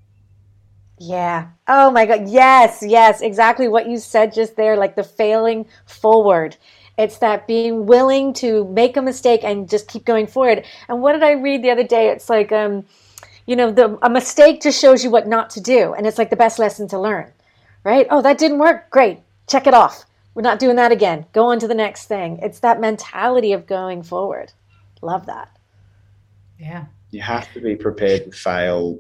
yeah. 0.98 1.50
Oh 1.68 1.92
my 1.92 2.06
God. 2.06 2.30
Yes, 2.30 2.82
yes, 2.82 3.22
exactly 3.22 3.68
what 3.68 3.88
you 3.88 3.98
said 3.98 4.34
just 4.34 4.56
there, 4.56 4.78
like 4.78 4.96
the 4.96 5.04
failing 5.04 5.68
forward. 5.86 6.56
It's 6.98 7.18
that 7.18 7.48
being 7.48 7.86
willing 7.86 8.34
to 8.36 8.66
make 8.70 8.96
a 8.96 9.02
mistake 9.02 9.44
and 9.44 9.70
just 9.70 9.90
keep 9.90 10.06
going 10.06 10.28
forward. 10.28 10.64
And 10.88 11.02
what 11.02 11.12
did 11.12 11.24
I 11.24 11.32
read 11.32 11.62
the 11.62 11.72
other 11.72 11.84
day? 11.84 12.10
It's 12.10 12.30
like, 12.30 12.54
um, 12.54 12.86
you 13.46 13.56
know, 13.56 13.72
the, 13.72 13.98
a 14.02 14.10
mistake 14.10 14.62
just 14.62 14.80
shows 14.80 15.04
you 15.04 15.10
what 15.10 15.28
not 15.28 15.50
to 15.52 15.62
do. 15.62 15.94
And 15.94 16.08
it's 16.08 16.18
like 16.18 16.30
the 16.30 16.36
best 16.36 16.60
lesson 16.60 16.88
to 16.90 17.00
learn, 17.00 17.32
right? 17.84 18.08
Oh, 18.10 18.22
that 18.22 18.38
didn't 18.38 18.60
work. 18.60 18.90
Great. 18.90 19.20
Check 19.48 19.68
it 19.68 19.74
off. 19.74 20.06
We're 20.34 20.42
not 20.42 20.60
doing 20.60 20.76
that 20.76 20.92
again. 20.92 21.26
Go 21.32 21.46
on 21.46 21.60
to 21.60 21.68
the 21.68 21.76
next 21.76 22.08
thing. 22.08 22.40
It's 22.42 22.60
that 22.60 22.82
mentality 22.82 23.54
of 23.54 23.68
going 23.68 24.04
forward. 24.04 24.52
Love 25.02 25.26
that. 25.28 25.50
Yeah. 26.60 26.86
You 27.12 27.22
have 27.22 27.52
to 27.54 27.62
be 27.62 27.76
prepared 27.76 28.26
to 28.26 28.32
fail 28.32 29.00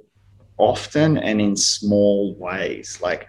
often 0.57 1.17
and 1.17 1.41
in 1.41 1.55
small 1.55 2.35
ways. 2.35 2.99
Like 3.01 3.27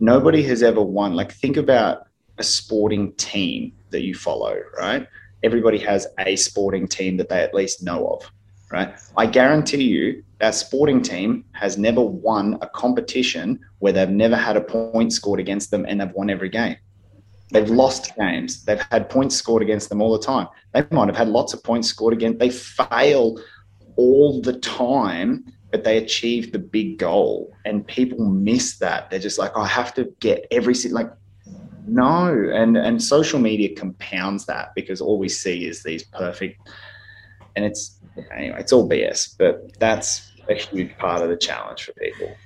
nobody 0.00 0.42
has 0.42 0.62
ever 0.62 0.82
won. 0.82 1.14
Like 1.14 1.32
think 1.32 1.56
about 1.56 2.08
a 2.38 2.42
sporting 2.42 3.12
team 3.12 3.72
that 3.90 4.02
you 4.02 4.14
follow, 4.14 4.58
right? 4.78 5.06
Everybody 5.42 5.78
has 5.78 6.06
a 6.18 6.36
sporting 6.36 6.86
team 6.88 7.16
that 7.16 7.28
they 7.28 7.42
at 7.42 7.54
least 7.54 7.82
know 7.82 8.08
of, 8.08 8.30
right? 8.70 8.94
I 9.16 9.26
guarantee 9.26 9.84
you 9.84 10.22
that 10.38 10.54
sporting 10.54 11.02
team 11.02 11.44
has 11.52 11.78
never 11.78 12.02
won 12.02 12.58
a 12.60 12.68
competition 12.68 13.60
where 13.78 13.92
they've 13.92 14.08
never 14.08 14.36
had 14.36 14.56
a 14.56 14.60
point 14.60 15.12
scored 15.12 15.40
against 15.40 15.70
them 15.70 15.86
and 15.88 16.00
they've 16.00 16.12
won 16.12 16.30
every 16.30 16.48
game. 16.48 16.76
They've 17.52 17.70
lost 17.70 18.14
games. 18.16 18.64
They've 18.64 18.82
had 18.90 19.08
points 19.08 19.36
scored 19.36 19.62
against 19.62 19.88
them 19.88 20.02
all 20.02 20.12
the 20.12 20.24
time. 20.24 20.48
They 20.72 20.84
might 20.90 21.06
have 21.06 21.16
had 21.16 21.28
lots 21.28 21.54
of 21.54 21.62
points 21.62 21.88
scored 21.88 22.12
against. 22.12 22.40
They 22.40 22.50
fail 22.50 23.40
all 23.96 24.40
the 24.42 24.58
time, 24.58 25.44
but 25.70 25.84
they 25.84 25.96
achieve 25.98 26.50
the 26.50 26.58
big 26.58 26.98
goal. 26.98 27.54
And 27.64 27.86
people 27.86 28.26
miss 28.28 28.78
that. 28.78 29.10
They're 29.10 29.20
just 29.20 29.38
like, 29.38 29.52
oh, 29.54 29.62
I 29.62 29.68
have 29.68 29.94
to 29.94 30.12
get 30.18 30.44
every 30.50 30.74
like 30.90 31.10
no. 31.86 32.50
And 32.52 32.76
and 32.76 33.00
social 33.00 33.38
media 33.38 33.76
compounds 33.76 34.46
that 34.46 34.74
because 34.74 35.00
all 35.00 35.18
we 35.20 35.28
see 35.28 35.66
is 35.66 35.84
these 35.84 36.02
perfect 36.02 36.60
and 37.56 37.64
it's 37.64 37.95
anyway, 38.34 38.56
it's 38.58 38.72
all 38.72 38.88
BS, 38.88 39.36
but 39.38 39.78
that's 39.78 40.32
a 40.48 40.54
huge 40.54 40.96
part 40.98 41.22
of 41.22 41.28
the 41.28 41.36
challenge 41.36 41.84
for 41.84 41.92
people. 41.92 42.36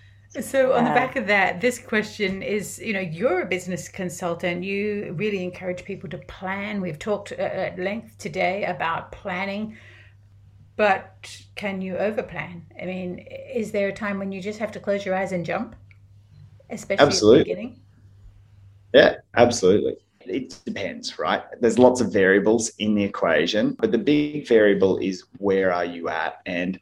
So, 0.41 0.75
on 0.75 0.85
the 0.85 0.91
back 0.91 1.17
of 1.17 1.27
that, 1.27 1.61
this 1.61 1.81
question 1.81 2.41
is 2.41 2.79
you 2.79 2.93
know, 2.93 3.01
you're 3.01 3.41
a 3.41 3.47
business 3.47 3.89
consultant. 3.89 4.63
You 4.63 5.13
really 5.17 5.43
encourage 5.43 5.85
people 5.85 6.09
to 6.11 6.19
plan. 6.19 6.81
We've 6.81 7.01
talked 7.01 7.33
uh, 7.33 7.43
at 7.43 7.81
length 7.81 8.17
today 8.19 8.65
about 8.65 9.11
planning, 9.11 9.77
but 10.77 11.37
can 11.57 11.83
you 11.83 11.95
overplan? 11.95 12.63
I 12.81 12.85
mean, 12.85 13.27
is 13.53 13.73
there 13.73 13.89
a 13.89 13.93
time 13.93 14.21
when 14.21 14.31
you 14.31 14.41
just 14.41 14.61
have 14.61 14.71
to 14.73 14.81
close 14.81 15.05
your 15.05 15.17
eyes 15.17 15.33
and 15.33 15.45
jump, 15.45 15.75
especially 16.71 17.07
absolutely. 17.07 17.41
at 17.41 17.45
the 17.45 17.51
beginning? 17.51 17.81
Yeah, 18.95 19.15
absolutely. 19.35 19.97
It 20.31 20.61
depends, 20.65 21.19
right? 21.19 21.43
There's 21.61 21.79
lots 21.79 22.01
of 22.01 22.13
variables 22.13 22.71
in 22.79 22.95
the 22.95 23.05
equation, 23.05 23.77
but 23.79 23.93
the 23.93 23.99
big 23.99 24.47
variable 24.47 24.99
is 24.99 25.25
where 25.39 25.73
are 25.73 25.85
you 25.85 26.09
at? 26.09 26.41
And 26.47 26.79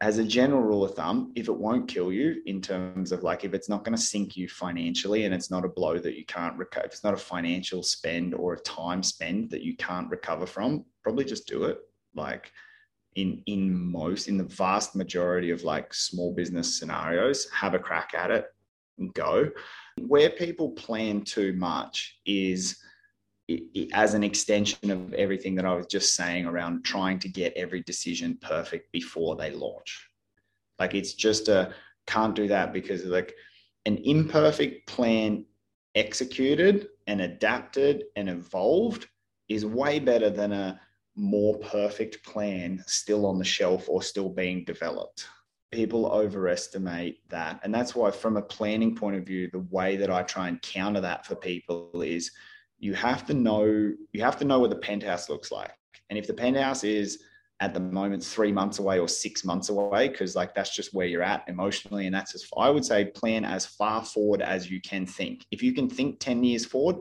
as 0.00 0.18
a 0.18 0.24
general 0.24 0.62
rule 0.62 0.84
of 0.84 0.94
thumb, 0.94 1.32
if 1.36 1.48
it 1.48 1.56
won't 1.56 1.88
kill 1.88 2.12
you 2.12 2.42
in 2.44 2.60
terms 2.60 3.12
of 3.12 3.22
like 3.22 3.44
if 3.44 3.54
it's 3.54 3.68
not 3.68 3.82
going 3.82 3.96
to 3.96 4.02
sink 4.02 4.36
you 4.36 4.48
financially 4.48 5.24
and 5.24 5.34
it's 5.34 5.50
not 5.50 5.64
a 5.64 5.68
blow 5.68 5.98
that 5.98 6.18
you 6.18 6.26
can't 6.26 6.56
recover, 6.56 6.86
if 6.86 6.92
it's 6.92 7.04
not 7.04 7.14
a 7.14 7.18
financial 7.18 7.82
spend 7.82 8.34
or 8.34 8.54
a 8.54 8.60
time 8.60 9.02
spend 9.02 9.50
that 9.50 9.62
you 9.62 9.74
can't 9.76 10.10
recover 10.10 10.46
from, 10.46 10.84
probably 11.02 11.24
just 11.24 11.46
do 11.46 11.64
it. 11.64 11.78
Like 12.14 12.52
in 13.14 13.42
in 13.46 13.72
most, 13.72 14.28
in 14.28 14.36
the 14.36 14.44
vast 14.44 14.94
majority 14.94 15.50
of 15.50 15.64
like 15.64 15.94
small 15.94 16.34
business 16.34 16.78
scenarios, 16.78 17.48
have 17.50 17.72
a 17.72 17.78
crack 17.78 18.12
at 18.14 18.30
it 18.30 18.46
and 18.98 19.12
go. 19.14 19.50
Where 19.98 20.30
people 20.30 20.72
plan 20.72 21.22
too 21.22 21.54
much 21.54 22.18
is 22.26 22.78
as 23.92 24.14
an 24.14 24.24
extension 24.24 24.90
of 24.90 25.14
everything 25.14 25.54
that 25.54 25.64
I 25.64 25.74
was 25.74 25.86
just 25.86 26.14
saying 26.14 26.46
around 26.46 26.84
trying 26.84 27.18
to 27.20 27.28
get 27.28 27.52
every 27.54 27.82
decision 27.82 28.38
perfect 28.42 28.90
before 28.92 29.36
they 29.36 29.50
launch. 29.50 30.10
Like 30.78 30.94
it's 30.94 31.14
just 31.14 31.48
a 31.48 31.72
can't 32.06 32.34
do 32.34 32.48
that 32.48 32.72
because 32.72 33.04
like 33.04 33.34
an 33.84 33.98
imperfect 34.04 34.86
plan 34.86 35.44
executed 35.94 36.88
and 37.06 37.20
adapted 37.20 38.04
and 38.16 38.28
evolved 38.28 39.06
is 39.48 39.64
way 39.64 39.98
better 39.98 40.30
than 40.30 40.52
a 40.52 40.80
more 41.14 41.56
perfect 41.58 42.22
plan 42.24 42.82
still 42.86 43.26
on 43.26 43.38
the 43.38 43.44
shelf 43.44 43.88
or 43.88 44.02
still 44.02 44.28
being 44.28 44.64
developed. 44.64 45.26
People 45.72 46.06
overestimate 46.06 47.28
that. 47.28 47.60
And 47.62 47.74
that's 47.74 47.94
why, 47.94 48.10
from 48.10 48.36
a 48.36 48.42
planning 48.42 48.94
point 48.94 49.16
of 49.16 49.24
view, 49.24 49.48
the 49.50 49.66
way 49.70 49.96
that 49.96 50.10
I 50.10 50.22
try 50.22 50.48
and 50.48 50.60
counter 50.62 51.00
that 51.00 51.26
for 51.26 51.34
people 51.34 52.02
is 52.02 52.30
you 52.78 52.94
have 52.94 53.26
to 53.26 53.34
know 53.34 53.64
you 53.64 54.22
have 54.22 54.36
to 54.38 54.44
know 54.44 54.60
what 54.60 54.70
the 54.70 54.76
penthouse 54.76 55.28
looks 55.28 55.50
like. 55.50 55.72
And 56.10 56.18
if 56.18 56.26
the 56.26 56.34
penthouse 56.34 56.84
is 56.84 57.22
at 57.60 57.72
the 57.72 57.80
moment 57.80 58.22
three 58.22 58.52
months 58.52 58.78
away 58.78 58.98
or 58.98 59.08
six 59.08 59.42
months 59.44 59.70
away 59.70 60.08
because 60.08 60.36
like 60.36 60.54
that's 60.54 60.74
just 60.74 60.92
where 60.92 61.06
you're 61.06 61.22
at 61.22 61.42
emotionally 61.48 62.04
and 62.04 62.14
that's 62.14 62.34
as 62.34 62.44
i 62.58 62.68
would 62.68 62.84
say 62.84 63.06
plan 63.06 63.46
as 63.46 63.64
far 63.64 64.04
forward 64.04 64.42
as 64.42 64.70
you 64.70 64.80
can 64.80 65.06
think. 65.06 65.46
If 65.50 65.62
you 65.62 65.72
can 65.72 65.88
think 65.88 66.20
10 66.20 66.44
years 66.44 66.66
forward 66.66 66.96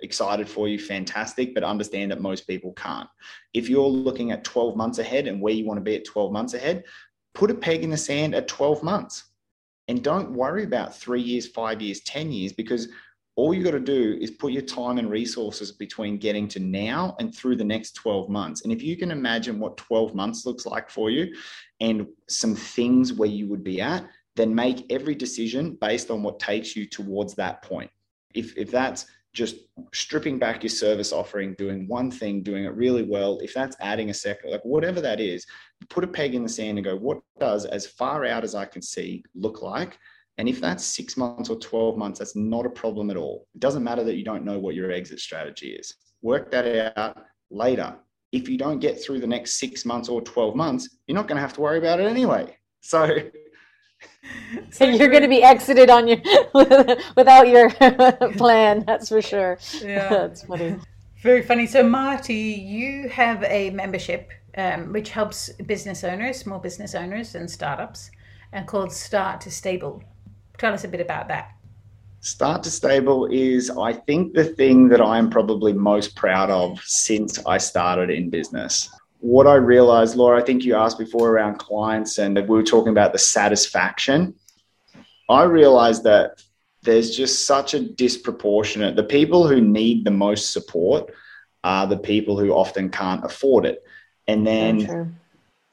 excited 0.00 0.48
for 0.48 0.68
you 0.68 0.78
fantastic 0.78 1.52
but 1.52 1.64
understand 1.64 2.12
that 2.12 2.20
most 2.20 2.46
people 2.46 2.72
can't. 2.74 3.08
If 3.54 3.68
you're 3.68 3.88
looking 3.88 4.30
at 4.30 4.44
12 4.44 4.76
months 4.76 4.98
ahead 4.98 5.26
and 5.26 5.40
where 5.40 5.54
you 5.54 5.66
want 5.66 5.78
to 5.78 5.84
be 5.84 5.96
at 5.96 6.04
12 6.04 6.32
months 6.32 6.54
ahead 6.54 6.84
put 7.34 7.50
a 7.50 7.54
peg 7.54 7.82
in 7.82 7.90
the 7.90 7.96
sand 7.96 8.34
at 8.34 8.48
12 8.48 8.82
months. 8.82 9.24
And 9.88 10.04
don't 10.04 10.32
worry 10.32 10.64
about 10.64 10.94
three 10.94 11.22
years 11.22 11.48
five 11.48 11.82
years 11.82 12.00
10 12.02 12.30
years 12.30 12.52
because 12.52 12.88
all 13.38 13.54
you 13.54 13.62
got 13.62 13.70
to 13.70 13.78
do 13.78 14.18
is 14.20 14.32
put 14.32 14.50
your 14.50 14.62
time 14.62 14.98
and 14.98 15.08
resources 15.08 15.70
between 15.70 16.18
getting 16.18 16.48
to 16.48 16.58
now 16.58 17.14
and 17.20 17.32
through 17.32 17.54
the 17.54 17.62
next 17.62 17.92
12 17.92 18.28
months. 18.28 18.62
And 18.62 18.72
if 18.72 18.82
you 18.82 18.96
can 18.96 19.12
imagine 19.12 19.60
what 19.60 19.76
12 19.76 20.12
months 20.12 20.44
looks 20.44 20.66
like 20.66 20.90
for 20.90 21.08
you 21.08 21.32
and 21.78 22.08
some 22.28 22.56
things 22.56 23.12
where 23.12 23.28
you 23.28 23.46
would 23.46 23.62
be 23.62 23.80
at, 23.80 24.04
then 24.34 24.52
make 24.52 24.90
every 24.90 25.14
decision 25.14 25.78
based 25.80 26.10
on 26.10 26.24
what 26.24 26.40
takes 26.40 26.74
you 26.74 26.84
towards 26.84 27.34
that 27.34 27.62
point. 27.62 27.88
If, 28.34 28.58
if 28.58 28.72
that's 28.72 29.06
just 29.32 29.54
stripping 29.94 30.40
back 30.40 30.64
your 30.64 30.70
service 30.70 31.12
offering, 31.12 31.54
doing 31.54 31.86
one 31.86 32.10
thing, 32.10 32.42
doing 32.42 32.64
it 32.64 32.74
really 32.74 33.04
well, 33.04 33.38
if 33.38 33.54
that's 33.54 33.76
adding 33.78 34.10
a 34.10 34.14
second, 34.14 34.50
like 34.50 34.64
whatever 34.64 35.00
that 35.00 35.20
is, 35.20 35.46
put 35.90 36.02
a 36.02 36.08
peg 36.08 36.34
in 36.34 36.42
the 36.42 36.48
sand 36.48 36.76
and 36.76 36.84
go, 36.84 36.96
what 36.96 37.20
does, 37.38 37.66
as 37.66 37.86
far 37.86 38.24
out 38.24 38.42
as 38.42 38.56
I 38.56 38.64
can 38.64 38.82
see, 38.82 39.22
look 39.36 39.62
like? 39.62 39.96
And 40.38 40.48
if 40.48 40.60
that's 40.60 40.84
six 40.84 41.16
months 41.16 41.50
or 41.50 41.58
12 41.58 41.96
months, 41.96 42.20
that's 42.20 42.36
not 42.36 42.64
a 42.64 42.70
problem 42.70 43.10
at 43.10 43.16
all. 43.16 43.46
It 43.54 43.60
doesn't 43.60 43.82
matter 43.82 44.04
that 44.04 44.14
you 44.14 44.24
don't 44.24 44.44
know 44.44 44.58
what 44.58 44.76
your 44.76 44.92
exit 44.92 45.18
strategy 45.18 45.70
is. 45.70 45.94
Work 46.22 46.50
that 46.52 46.96
out 46.96 47.18
later. 47.50 47.96
If 48.30 48.48
you 48.48 48.56
don't 48.56 48.78
get 48.78 49.02
through 49.02 49.20
the 49.20 49.26
next 49.26 49.58
six 49.58 49.84
months 49.84 50.08
or 50.08 50.22
12 50.22 50.54
months, 50.54 50.88
you're 51.06 51.16
not 51.16 51.26
going 51.26 51.36
to 51.36 51.42
have 51.42 51.54
to 51.54 51.60
worry 51.60 51.78
about 51.78 52.00
it 52.00 52.06
anyway. 52.06 52.54
So, 52.80 53.18
so 54.70 54.84
you're 54.84 55.08
going 55.08 55.24
to 55.24 55.28
be 55.28 55.42
exited 55.42 55.90
on 55.90 56.06
your 56.06 56.18
without 57.16 57.48
your 57.48 57.70
plan. 58.36 58.84
That's 58.86 59.08
for 59.08 59.20
sure. 59.20 59.58
Yeah, 59.82 60.08
that's 60.08 60.44
funny. 60.44 60.76
Very 61.20 61.42
funny. 61.42 61.66
So, 61.66 61.82
Marty, 61.82 62.34
you 62.34 63.08
have 63.08 63.42
a 63.42 63.70
membership 63.70 64.30
um, 64.56 64.92
which 64.92 65.10
helps 65.10 65.50
business 65.66 66.04
owners, 66.04 66.38
small 66.38 66.60
business 66.60 66.94
owners, 66.94 67.34
and 67.34 67.50
startups, 67.50 68.12
and 68.52 68.66
called 68.66 68.92
Start 68.92 69.40
to 69.42 69.50
Stable. 69.50 70.04
Tell 70.58 70.74
us 70.74 70.84
a 70.84 70.88
bit 70.88 71.00
about 71.00 71.28
that. 71.28 71.52
Start 72.20 72.64
to 72.64 72.70
Stable 72.70 73.26
is, 73.26 73.70
I 73.70 73.92
think, 73.92 74.34
the 74.34 74.44
thing 74.44 74.88
that 74.88 75.00
I'm 75.00 75.30
probably 75.30 75.72
most 75.72 76.16
proud 76.16 76.50
of 76.50 76.80
since 76.82 77.38
I 77.46 77.58
started 77.58 78.10
in 78.10 78.28
business. 78.28 78.90
What 79.20 79.46
I 79.46 79.54
realized, 79.54 80.16
Laura, 80.16 80.40
I 80.40 80.44
think 80.44 80.64
you 80.64 80.74
asked 80.74 80.98
before 80.98 81.30
around 81.30 81.58
clients, 81.58 82.18
and 82.18 82.36
we 82.36 82.42
were 82.42 82.62
talking 82.64 82.90
about 82.90 83.12
the 83.12 83.18
satisfaction. 83.18 84.34
I 85.28 85.44
realized 85.44 86.02
that 86.04 86.42
there's 86.82 87.16
just 87.16 87.46
such 87.46 87.74
a 87.74 87.80
disproportionate, 87.80 88.96
the 88.96 89.04
people 89.04 89.46
who 89.46 89.60
need 89.60 90.04
the 90.04 90.10
most 90.10 90.52
support 90.52 91.12
are 91.64 91.86
the 91.86 91.98
people 91.98 92.38
who 92.38 92.50
often 92.52 92.88
can't 92.88 93.24
afford 93.24 93.66
it. 93.66 93.82
And 94.26 94.46
then 94.46 95.18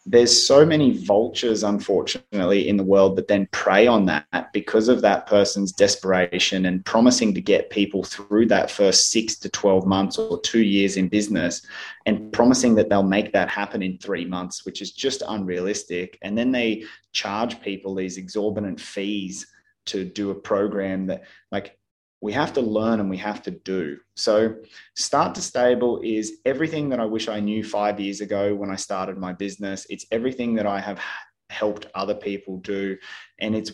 there's 0.07 0.45
so 0.45 0.63
many 0.63 0.97
vultures, 1.03 1.63
unfortunately, 1.63 2.69
in 2.69 2.77
the 2.77 2.83
world 2.83 3.15
that 3.15 3.27
then 3.27 3.47
prey 3.51 3.87
on 3.87 4.05
that 4.05 4.53
because 4.53 4.87
of 4.87 5.01
that 5.01 5.25
person's 5.25 5.71
desperation 5.71 6.67
and 6.67 6.85
promising 6.85 7.33
to 7.33 7.41
get 7.41 7.71
people 7.71 8.03
through 8.03 8.45
that 8.45 8.69
first 8.69 9.09
six 9.09 9.35
to 9.39 9.49
12 9.49 9.87
months 9.87 10.19
or 10.19 10.39
two 10.41 10.61
years 10.61 10.97
in 10.97 11.07
business 11.07 11.65
and 12.05 12.31
promising 12.31 12.75
that 12.75 12.87
they'll 12.87 13.01
make 13.01 13.33
that 13.33 13.49
happen 13.49 13.81
in 13.81 13.97
three 13.97 14.25
months, 14.25 14.63
which 14.63 14.79
is 14.79 14.91
just 14.91 15.23
unrealistic. 15.27 16.19
And 16.21 16.37
then 16.37 16.51
they 16.51 16.83
charge 17.11 17.59
people 17.61 17.95
these 17.95 18.17
exorbitant 18.17 18.79
fees 18.79 19.47
to 19.85 20.05
do 20.05 20.29
a 20.29 20.35
program 20.35 21.07
that, 21.07 21.23
like, 21.51 21.74
we 22.21 22.33
have 22.33 22.53
to 22.53 22.61
learn 22.61 22.99
and 22.99 23.09
we 23.09 23.17
have 23.17 23.41
to 23.43 23.51
do. 23.51 23.97
So, 24.15 24.55
start 24.95 25.35
to 25.35 25.41
stable 25.41 26.01
is 26.03 26.39
everything 26.45 26.89
that 26.89 26.99
I 26.99 27.05
wish 27.05 27.27
I 27.27 27.39
knew 27.39 27.63
five 27.63 27.99
years 27.99 28.21
ago 28.21 28.55
when 28.55 28.71
I 28.71 28.75
started 28.75 29.17
my 29.17 29.33
business. 29.33 29.85
It's 29.89 30.05
everything 30.11 30.55
that 30.55 30.65
I 30.65 30.79
have 30.79 30.99
helped 31.49 31.87
other 31.93 32.15
people 32.15 32.57
do. 32.57 32.97
And 33.39 33.55
it's, 33.55 33.71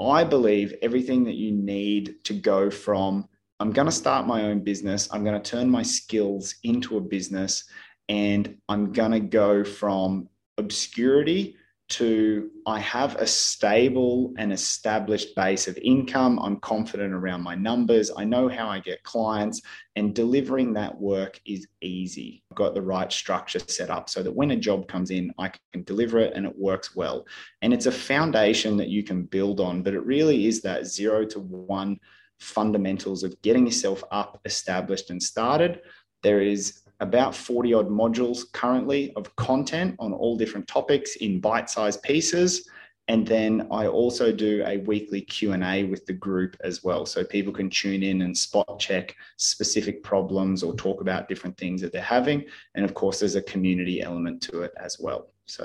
I 0.00 0.24
believe, 0.24 0.74
everything 0.82 1.24
that 1.24 1.36
you 1.36 1.52
need 1.52 2.16
to 2.24 2.34
go 2.34 2.70
from 2.70 3.28
I'm 3.62 3.70
going 3.70 3.86
to 3.86 3.92
start 3.92 4.26
my 4.26 4.42
own 4.46 4.64
business, 4.64 5.08
I'm 5.12 5.22
going 5.22 5.40
to 5.40 5.50
turn 5.50 5.70
my 5.70 5.84
skills 5.84 6.56
into 6.64 6.96
a 6.96 7.00
business, 7.00 7.62
and 8.08 8.56
I'm 8.68 8.92
going 8.92 9.12
to 9.12 9.20
go 9.20 9.62
from 9.62 10.28
obscurity 10.58 11.54
to 11.92 12.50
I 12.66 12.78
have 12.80 13.16
a 13.16 13.26
stable 13.26 14.32
and 14.38 14.52
established 14.52 15.34
base 15.34 15.68
of 15.68 15.76
income. 15.78 16.38
I'm 16.38 16.60
confident 16.60 17.12
around 17.12 17.42
my 17.42 17.54
numbers. 17.54 18.10
I 18.16 18.24
know 18.24 18.48
how 18.48 18.68
I 18.68 18.78
get 18.78 19.02
clients, 19.02 19.60
and 19.96 20.14
delivering 20.14 20.72
that 20.74 20.98
work 20.98 21.40
is 21.44 21.66
easy. 21.80 22.42
I've 22.50 22.56
got 22.56 22.74
the 22.74 22.82
right 22.82 23.12
structure 23.12 23.58
set 23.58 23.90
up 23.90 24.08
so 24.08 24.22
that 24.22 24.34
when 24.34 24.52
a 24.52 24.56
job 24.56 24.88
comes 24.88 25.10
in, 25.10 25.32
I 25.38 25.52
can 25.72 25.82
deliver 25.84 26.18
it 26.18 26.32
and 26.34 26.46
it 26.46 26.58
works 26.58 26.96
well. 26.96 27.26
And 27.60 27.74
it's 27.74 27.86
a 27.86 27.92
foundation 27.92 28.76
that 28.78 28.88
you 28.88 29.02
can 29.02 29.24
build 29.24 29.60
on, 29.60 29.82
but 29.82 29.94
it 29.94 30.04
really 30.04 30.46
is 30.46 30.62
that 30.62 30.86
zero 30.86 31.26
to 31.26 31.40
one 31.40 31.98
fundamentals 32.40 33.22
of 33.22 33.40
getting 33.42 33.66
yourself 33.66 34.02
up, 34.10 34.40
established, 34.44 35.10
and 35.10 35.22
started. 35.22 35.80
There 36.22 36.40
is 36.40 36.81
about 37.02 37.34
40 37.34 37.74
odd 37.74 37.88
modules 37.88 38.50
currently 38.52 39.12
of 39.16 39.34
content 39.36 39.96
on 39.98 40.12
all 40.12 40.36
different 40.36 40.68
topics 40.68 41.16
in 41.16 41.40
bite 41.40 41.68
sized 41.68 42.02
pieces. 42.02 42.68
and 43.08 43.26
then 43.26 43.66
I 43.72 43.88
also 43.88 44.30
do 44.30 44.62
a 44.64 44.78
weekly 44.78 45.20
Q&A 45.22 45.84
with 45.84 46.06
the 46.06 46.12
group 46.12 46.56
as 46.62 46.84
well. 46.84 47.04
So 47.04 47.24
people 47.24 47.52
can 47.52 47.68
tune 47.68 48.04
in 48.04 48.22
and 48.22 48.38
spot 48.38 48.78
check 48.78 49.16
specific 49.36 50.04
problems 50.04 50.62
or 50.62 50.72
talk 50.76 51.00
about 51.00 51.28
different 51.28 51.58
things 51.58 51.80
that 51.80 51.92
they're 51.92 52.00
having. 52.00 52.44
And 52.76 52.84
of 52.84 52.94
course, 52.94 53.18
there's 53.18 53.34
a 53.34 53.42
community 53.42 54.00
element 54.02 54.40
to 54.42 54.62
it 54.62 54.72
as 54.76 54.98
well. 55.00 55.32
So 55.46 55.64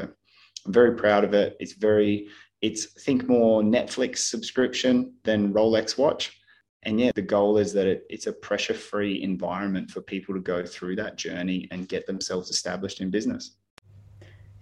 I'm 0.66 0.74
very 0.74 0.96
proud 0.96 1.24
of 1.24 1.36
it. 1.36 1.56
It's 1.60 1.74
very, 1.74 2.28
it's 2.64 2.86
think 3.04 3.30
more 3.30 3.62
Netflix 3.62 4.18
subscription 4.18 5.14
than 5.24 5.54
Rolex 5.54 5.96
watch. 5.96 6.37
And 6.84 7.00
yeah, 7.00 7.12
the 7.16 7.22
goal 7.22 7.58
is 7.58 7.74
that 7.74 7.88
it, 7.88 8.06
it's 8.10 8.28
a 8.28 8.34
pressure 8.34 8.74
free 8.74 9.22
environment 9.22 9.92
for 9.92 10.02
people 10.02 10.34
to 10.36 10.42
go 10.42 10.66
through 10.66 10.96
that 10.98 11.18
journey 11.18 11.68
and 11.72 11.88
get 11.88 12.06
themselves 12.08 12.50
established 12.50 13.02
in 13.02 13.10
business. 13.10 13.58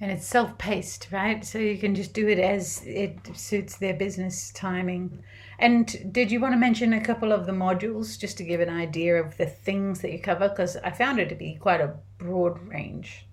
And 0.01 0.11
it's 0.11 0.27
self-paced 0.27 1.07
right? 1.11 1.43
So 1.45 1.57
you 1.57 1.77
can 1.77 1.95
just 1.95 2.13
do 2.13 2.27
it 2.27 2.39
as 2.39 2.83
it 2.85 3.17
suits 3.33 3.77
their 3.77 3.93
business 3.93 4.51
timing. 4.51 5.23
And 5.59 6.11
did 6.11 6.31
you 6.31 6.41
want 6.41 6.53
to 6.53 6.57
mention 6.57 6.93
a 6.93 7.01
couple 7.01 7.31
of 7.31 7.45
the 7.45 7.53
modules 7.53 8.19
just 8.19 8.37
to 8.39 8.43
give 8.43 8.59
an 8.59 8.69
idea 8.69 9.15
of 9.15 9.37
the 9.37 9.45
things 9.45 10.01
that 10.01 10.11
you 10.11 10.19
cover? 10.19 10.49
Because 10.49 10.75
i 10.77 10.91
found 10.91 11.19
it 11.19 11.29
to 11.29 11.35
be 11.35 11.55
quite 11.55 11.79
a 11.79 11.95
broad 12.17 12.59
range. 12.67 13.25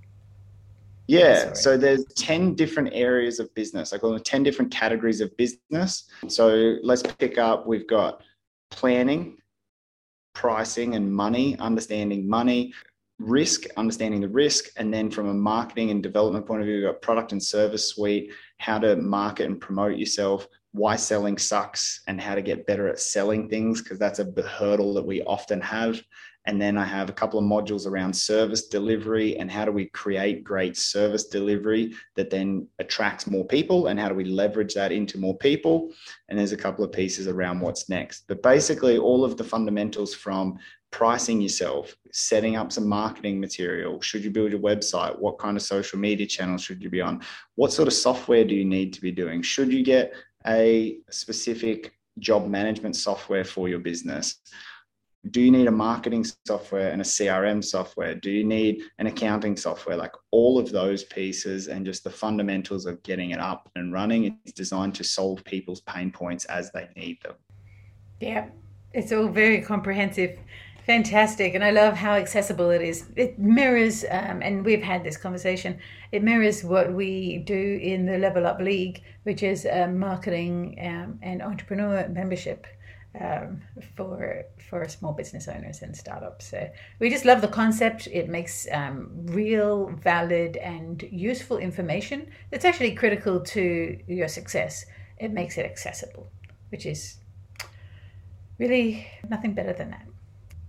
Yeah, 1.09 1.53
so 1.53 1.77
there's 1.77 2.05
10 2.17 2.55
different 2.55 2.91
areas 2.93 3.41
of 3.41 3.53
business. 3.55 3.93
I 3.93 3.99
call 3.99 4.13
them 4.13 4.23
10 4.23 4.45
different 4.45 4.71
categories 4.71 5.21
of 5.21 5.37
business. 5.37 6.05
So 6.29 6.77
let's 6.83 7.03
pick 7.03 7.39
up, 7.39 7.67
we've 7.67 7.89
got 7.89 8.23
planning, 8.73 9.37
pricing 10.35 10.95
and 10.97 11.13
money, 11.13 11.57
understanding 11.59 12.29
money, 12.29 12.73
risk, 13.19 13.65
understanding 13.77 14.21
the 14.21 14.29
risk, 14.29 14.65
and 14.77 14.93
then 14.93 15.11
from 15.11 15.29
a 15.29 15.35
marketing 15.35 15.91
and 15.91 16.03
development 16.03 16.47
point 16.47 16.61
of 16.61 16.67
view, 16.67 16.77
we've 16.77 16.87
got 16.87 17.03
product 17.03 17.33
and 17.33 17.43
service 17.43 17.91
suite, 17.91 18.33
how 18.59 18.79
to 18.79 18.97
market 18.97 19.47
and 19.47 19.61
promote 19.61 19.97
yourself, 19.97 20.49
why 20.73 20.97
selling 20.97 21.39
sucks, 21.39 22.01
and 22.09 22.21
how 22.21 22.35
to 22.35 22.43
get 22.43 22.67
better 22.67 22.89
at 22.89 22.99
selling 22.99 23.49
things, 23.49 23.83
because 23.83 23.99
that's 23.99 24.19
a 24.19 24.43
hurdle 24.43 24.95
that 24.95 25.07
we 25.07 25.23
often 25.23 25.61
have. 25.61 26.01
And 26.47 26.61
then 26.61 26.77
I 26.77 26.85
have 26.85 27.09
a 27.09 27.13
couple 27.13 27.39
of 27.39 27.45
modules 27.45 27.87
around 27.87 28.13
service 28.13 28.67
delivery 28.67 29.37
and 29.37 29.51
how 29.51 29.65
do 29.65 29.71
we 29.71 29.87
create 29.87 30.43
great 30.43 30.77
service 30.77 31.27
delivery 31.29 31.95
that 32.17 32.31
then 32.31 32.67
attracts 32.79 33.29
more 33.29 33.45
people 33.45 33.87
and 33.87 33.99
how 33.99 34.09
do 34.09 34.15
we 34.15 34.25
leverage 34.25 34.75
that 34.75 34.91
into 34.91 35.19
more 35.19 35.37
people. 35.39 35.93
And 36.29 36.39
there's 36.39 36.53
a 36.53 36.57
couple 36.57 36.85
of 36.85 36.91
pieces 36.91 37.29
around 37.29 37.61
what's 37.61 37.89
next. 37.89 38.25
But 38.27 38.43
basically, 38.43 38.99
all 38.99 39.25
of 39.25 39.37
the 39.37 39.45
fundamentals 39.45 40.15
from 40.15 40.59
pricing 40.91 41.41
yourself, 41.41 41.97
setting 42.13 42.55
up 42.55 42.71
some 42.71 42.87
marketing 42.87 43.41
material. 43.41 44.01
Should 44.01 44.25
you 44.25 44.31
build 44.31 44.53
a 44.53 44.59
website? 44.59 45.19
What 45.19 45.39
kind 45.39 45.57
of 45.57 45.63
social 45.63 45.99
media 45.99 46.27
channels 46.27 46.63
should 46.63 46.83
you 46.83 46.91
be 46.91 47.01
on? 47.01 47.23
What 47.55 47.73
sort 47.73 47.89
of 47.89 47.95
software 47.95 48.45
do 48.45 48.55
you 48.55 48.65
need 48.65 48.93
to 48.93 49.01
be 49.01 49.11
doing? 49.11 49.43
Should 49.43 49.73
you 49.73 49.83
get 49.83 50.13
a 50.47 50.99
specific 51.11 51.95
job 52.19 52.47
management 52.47 52.95
software 52.95 53.45
for 53.45 53.69
your 53.69 53.79
business? 53.79 54.37
Do 55.31 55.41
you 55.41 55.53
need 55.53 55.69
a 55.69 55.73
marketing 55.73 56.27
software 56.45 56.91
and 56.91 57.01
a 57.01 57.05
CRM 57.05 57.63
software? 57.63 58.17
Do 58.17 58.29
you 58.29 58.43
need 58.43 58.83
an 58.99 59.07
accounting 59.07 59.57
software? 59.57 59.97
Like 59.97 60.13
all 60.33 60.59
of 60.59 60.73
those 60.73 61.05
pieces 61.05 61.69
and 61.69 61.87
just 61.87 62.03
the 62.03 62.11
fundamentals 62.11 62.87
of 62.87 63.01
getting 63.05 63.31
it 63.31 63.39
up 63.39 63.71
and 63.77 63.93
running. 63.93 64.37
It's 64.45 64.53
designed 64.53 64.97
to 64.97 65.05
solve 65.05 65.45
people's 65.45 65.81
pain 65.83 66.11
points 66.11 66.45
as 66.47 66.73
they 66.73 66.89
need 66.97 67.23
them. 67.23 67.35
Yeah, 68.21 68.49
it's 68.93 69.13
all 69.13 69.29
very 69.29 69.63
comprehensive. 69.63 70.39
Fantastic, 70.87 71.55
and 71.55 71.63
I 71.63 71.71
love 71.71 71.95
how 71.95 72.15
accessible 72.15 72.71
it 72.71 72.83
is. 72.83 73.09
It 73.15 73.39
mirrors, 73.39 74.05
um, 74.11 74.43
and 74.43 74.65
we've 74.65 74.83
had 74.83 75.05
this 75.05 75.17
conversation. 75.17 75.79
It 76.11 76.25
mirrors 76.25 76.65
what 76.65 76.93
we 76.93 77.39
do 77.39 77.79
in 77.81 78.05
the 78.05 78.19
Level 78.19 78.45
Up 78.45 78.59
League, 78.59 79.05
which 79.23 79.45
is 79.45 79.65
marketing 79.65 80.77
um, 80.81 81.21
and 81.23 81.41
entrepreneur 81.41 82.09
membership 82.09 82.67
um, 83.21 83.61
for 83.97 84.45
for 84.69 84.89
small 84.89 85.13
business 85.13 85.49
owners 85.49 85.83
and 85.83 85.97
startups. 85.97 86.47
So 86.47 86.69
we 86.99 87.11
just 87.11 87.25
love 87.25 87.41
the 87.41 87.49
concept. 87.49 88.07
It 88.07 88.29
makes 88.29 88.67
um, 88.73 89.11
real, 89.27 89.89
valid, 90.03 90.57
and 90.57 91.03
useful 91.11 91.59
information 91.59 92.31
that's 92.51 92.65
actually 92.65 92.95
critical 92.95 93.41
to 93.41 93.99
your 94.07 94.29
success. 94.29 94.87
It 95.19 95.33
makes 95.33 95.59
it 95.59 95.67
accessible, 95.67 96.31
which 96.71 96.87
is 96.87 97.19
really 98.59 99.07
nothing 99.29 99.55
better 99.55 99.73
than 99.73 99.91
that 99.91 100.07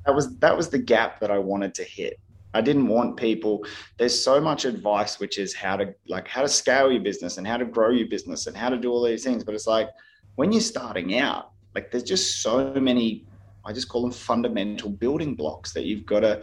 that 0.05 0.13
was 0.13 0.37
that 0.39 0.55
was 0.55 0.69
the 0.69 0.77
gap 0.77 1.19
that 1.19 1.31
I 1.31 1.37
wanted 1.37 1.73
to 1.75 1.83
hit. 1.83 2.19
I 2.53 2.61
didn't 2.61 2.87
want 2.87 3.17
people. 3.17 3.65
There's 3.97 4.19
so 4.19 4.39
much 4.39 4.65
advice, 4.65 5.19
which 5.19 5.39
is 5.39 5.53
how 5.53 5.77
to 5.77 5.93
like 6.07 6.27
how 6.27 6.41
to 6.41 6.49
scale 6.49 6.91
your 6.91 7.01
business 7.01 7.37
and 7.37 7.47
how 7.47 7.57
to 7.57 7.65
grow 7.65 7.89
your 7.89 8.07
business 8.07 8.47
and 8.47 8.55
how 8.55 8.69
to 8.69 8.77
do 8.77 8.91
all 8.91 9.03
these 9.03 9.23
things. 9.23 9.43
But 9.43 9.55
it's 9.55 9.67
like 9.67 9.89
when 10.35 10.51
you're 10.51 10.61
starting 10.61 11.17
out, 11.17 11.52
like 11.75 11.91
there's 11.91 12.03
just 12.03 12.41
so 12.41 12.73
many. 12.73 13.25
I 13.65 13.73
just 13.73 13.89
call 13.89 14.01
them 14.01 14.11
fundamental 14.11 14.89
building 14.89 15.35
blocks 15.35 15.73
that 15.73 15.85
you've 15.85 16.05
got 16.05 16.21
to. 16.21 16.41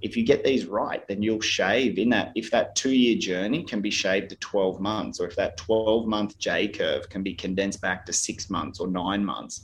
If 0.00 0.16
you 0.16 0.24
get 0.24 0.42
these 0.42 0.66
right, 0.66 1.06
then 1.06 1.22
you'll 1.22 1.40
shave 1.40 1.98
in 1.98 2.08
that. 2.10 2.32
If 2.34 2.50
that 2.50 2.74
two 2.74 2.90
year 2.90 3.16
journey 3.16 3.62
can 3.62 3.80
be 3.80 3.90
shaved 3.90 4.30
to 4.30 4.36
12 4.36 4.80
months, 4.80 5.20
or 5.20 5.28
if 5.28 5.36
that 5.36 5.56
12 5.56 6.06
month 6.06 6.38
J 6.38 6.68
curve 6.68 7.08
can 7.08 7.22
be 7.22 7.34
condensed 7.34 7.80
back 7.80 8.04
to 8.06 8.12
six 8.12 8.50
months 8.50 8.80
or 8.80 8.88
nine 8.88 9.24
months, 9.24 9.62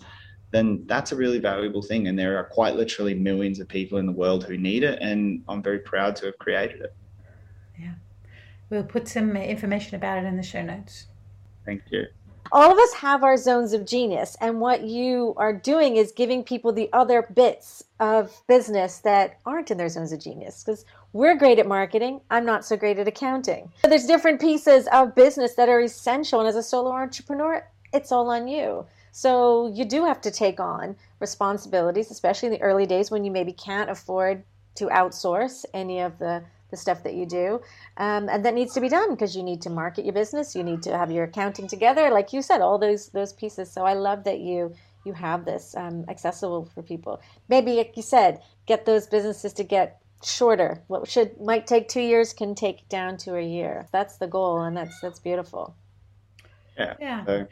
then 0.51 0.85
that's 0.87 1.13
a 1.13 1.17
really 1.17 1.41
valuable 1.41 1.83
thing. 1.83 2.07
And 2.07 2.19
there 2.19 2.39
are 2.39 2.45
quite 2.45 2.77
literally 2.77 3.15
millions 3.15 3.59
of 3.59 3.69
people 3.69 3.99
in 3.99 4.07
the 4.07 4.13
world 4.13 4.45
who 4.45 4.57
need 4.57 4.85
it. 4.85 4.99
And 5.01 5.43
I'm 5.49 5.63
very 5.63 5.81
proud 5.81 6.15
to 6.17 6.27
have 6.27 6.39
created 6.39 6.83
it. 6.83 6.95
Yeah. 7.79 7.95
We'll 8.71 8.85
put 8.85 9.09
some 9.09 9.37
information 9.37 9.97
about 9.97 10.19
it 10.19 10.27
in 10.27 10.37
the 10.37 10.43
show 10.43 10.63
notes. 10.63 11.07
Thank 11.65 11.83
you. 11.91 12.05
All 12.51 12.73
of 12.73 12.79
us 12.79 12.95
have 12.95 13.23
our 13.23 13.37
zones 13.37 13.73
of 13.73 13.87
genius. 13.87 14.37
And 14.41 14.61
what 14.61 14.83
you 14.83 15.35
are 15.37 15.53
doing 15.53 15.97
is 15.97 16.13
giving 16.13 16.43
people 16.43 16.73
the 16.73 16.89
other 16.93 17.23
bits 17.35 17.85
of 18.01 18.43
business 18.47 18.99
that 18.99 19.39
aren't 19.45 19.71
in 19.71 19.79
their 19.79 19.89
zones 19.89 20.13
of 20.13 20.21
genius. 20.21 20.63
Because 20.65 20.85
we're 21.13 21.37
great 21.37 21.59
at 21.59 21.67
marketing. 21.67 22.21
I'm 22.31 22.47
not 22.47 22.65
so 22.65 22.77
great 22.77 22.99
at 22.99 23.09
accounting. 23.09 23.71
There's 23.83 24.07
different 24.07 24.41
pieces 24.41 24.89
of 24.93 25.15
business 25.15 25.55
that 25.55 25.69
are 25.69 25.81
essential. 25.81 26.41
And 26.41 26.49
as 26.49 26.57
a 26.57 26.63
solo 26.63 26.93
entrepreneur, 26.93 27.67
it's 27.93 28.13
all 28.13 28.31
on 28.31 28.49
you. 28.49 28.87
So 29.11 29.73
you 29.75 29.85
do 29.85 30.05
have 30.05 30.21
to 30.23 30.31
take 30.31 30.61
on 30.61 30.97
responsibilities, 31.21 32.11
especially 32.11 32.47
in 32.47 32.53
the 32.53 32.63
early 32.63 32.87
days 32.87 33.11
when 33.11 33.25
you 33.25 33.31
maybe 33.31 33.53
can't 33.53 33.91
afford 33.91 34.45
to 34.77 34.87
outsource 34.87 35.65
any 35.75 36.01
of 36.01 36.19
the, 36.19 36.43
the 36.71 36.77
stuff 36.77 37.03
that 37.03 37.15
you 37.15 37.27
do. 37.27 37.61
Um, 37.97 38.29
and 38.29 38.45
that 38.45 38.55
needs 38.55 38.75
to 38.75 38.81
be 38.81 38.89
done 38.89 39.11
because 39.11 39.37
you 39.37 39.43
need 39.43 39.63
to 39.63 39.71
market 39.71 40.05
your 40.05 40.15
business, 40.15 40.55
you 40.55 40.63
need 40.63 40.83
to 40.83 40.97
have 40.97 41.11
your 41.11 41.25
accounting 41.25 41.69
together, 41.69 42.11
like 42.11 42.33
you 42.33 42.43
said, 42.43 42.61
all 42.61 42.79
those 42.79 43.09
those 43.09 43.33
pieces. 43.33 43.71
So 43.71 43.85
I 43.85 43.95
love 43.95 44.25
that 44.25 44.41
you 44.41 44.75
you 45.05 45.13
have 45.15 45.45
this 45.45 45.75
um, 45.77 46.05
accessible 46.09 46.67
for 46.75 46.83
people. 46.83 47.21
Maybe, 47.49 47.73
like 47.73 47.97
you 47.97 48.03
said, 48.03 48.43
get 48.67 48.85
those 48.85 49.07
businesses 49.07 49.53
to 49.55 49.65
get 49.65 50.01
shorter. 50.23 50.83
What 50.89 51.09
should 51.09 51.41
might 51.41 51.67
take 51.67 51.89
two 51.89 52.01
years 52.01 52.33
can 52.33 52.55
take 52.55 52.89
down 52.89 53.17
to 53.19 53.37
a 53.37 53.43
year. 53.43 53.87
That's 53.93 54.17
the 54.19 54.27
goal, 54.27 54.61
and 54.61 54.77
that's 54.77 55.01
that's 55.01 55.19
beautiful. 55.19 55.75
Yeah. 56.77 56.95
Yeah. 57.01 57.25
So 57.25 57.47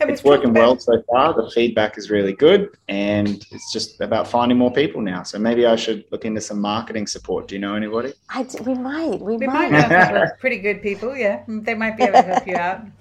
it's 0.00 0.24
working 0.24 0.52
well 0.52 0.78
so 0.78 1.02
far. 1.10 1.34
The 1.34 1.50
feedback 1.50 1.96
is 1.98 2.10
really 2.10 2.32
good, 2.32 2.76
and 2.88 3.44
it's 3.50 3.72
just 3.72 4.00
about 4.00 4.28
finding 4.28 4.58
more 4.58 4.72
people 4.72 5.00
now. 5.00 5.22
So 5.22 5.38
maybe 5.38 5.66
I 5.66 5.76
should 5.76 6.04
look 6.10 6.24
into 6.24 6.40
some 6.40 6.60
marketing 6.60 7.06
support. 7.06 7.48
Do 7.48 7.54
you 7.54 7.60
know 7.60 7.74
anybody? 7.74 8.12
I 8.28 8.42
d- 8.42 8.58
we 8.64 8.74
might. 8.74 9.20
We, 9.20 9.36
we 9.36 9.46
might. 9.46 9.72
might 9.72 9.90
have 9.90 10.38
pretty 10.38 10.58
good 10.58 10.82
people. 10.82 11.16
Yeah, 11.16 11.42
they 11.48 11.74
might 11.74 11.96
be 11.96 12.04
able 12.04 12.22
to 12.22 12.22
help 12.22 12.46
you 12.46 12.56
out. 12.56 12.82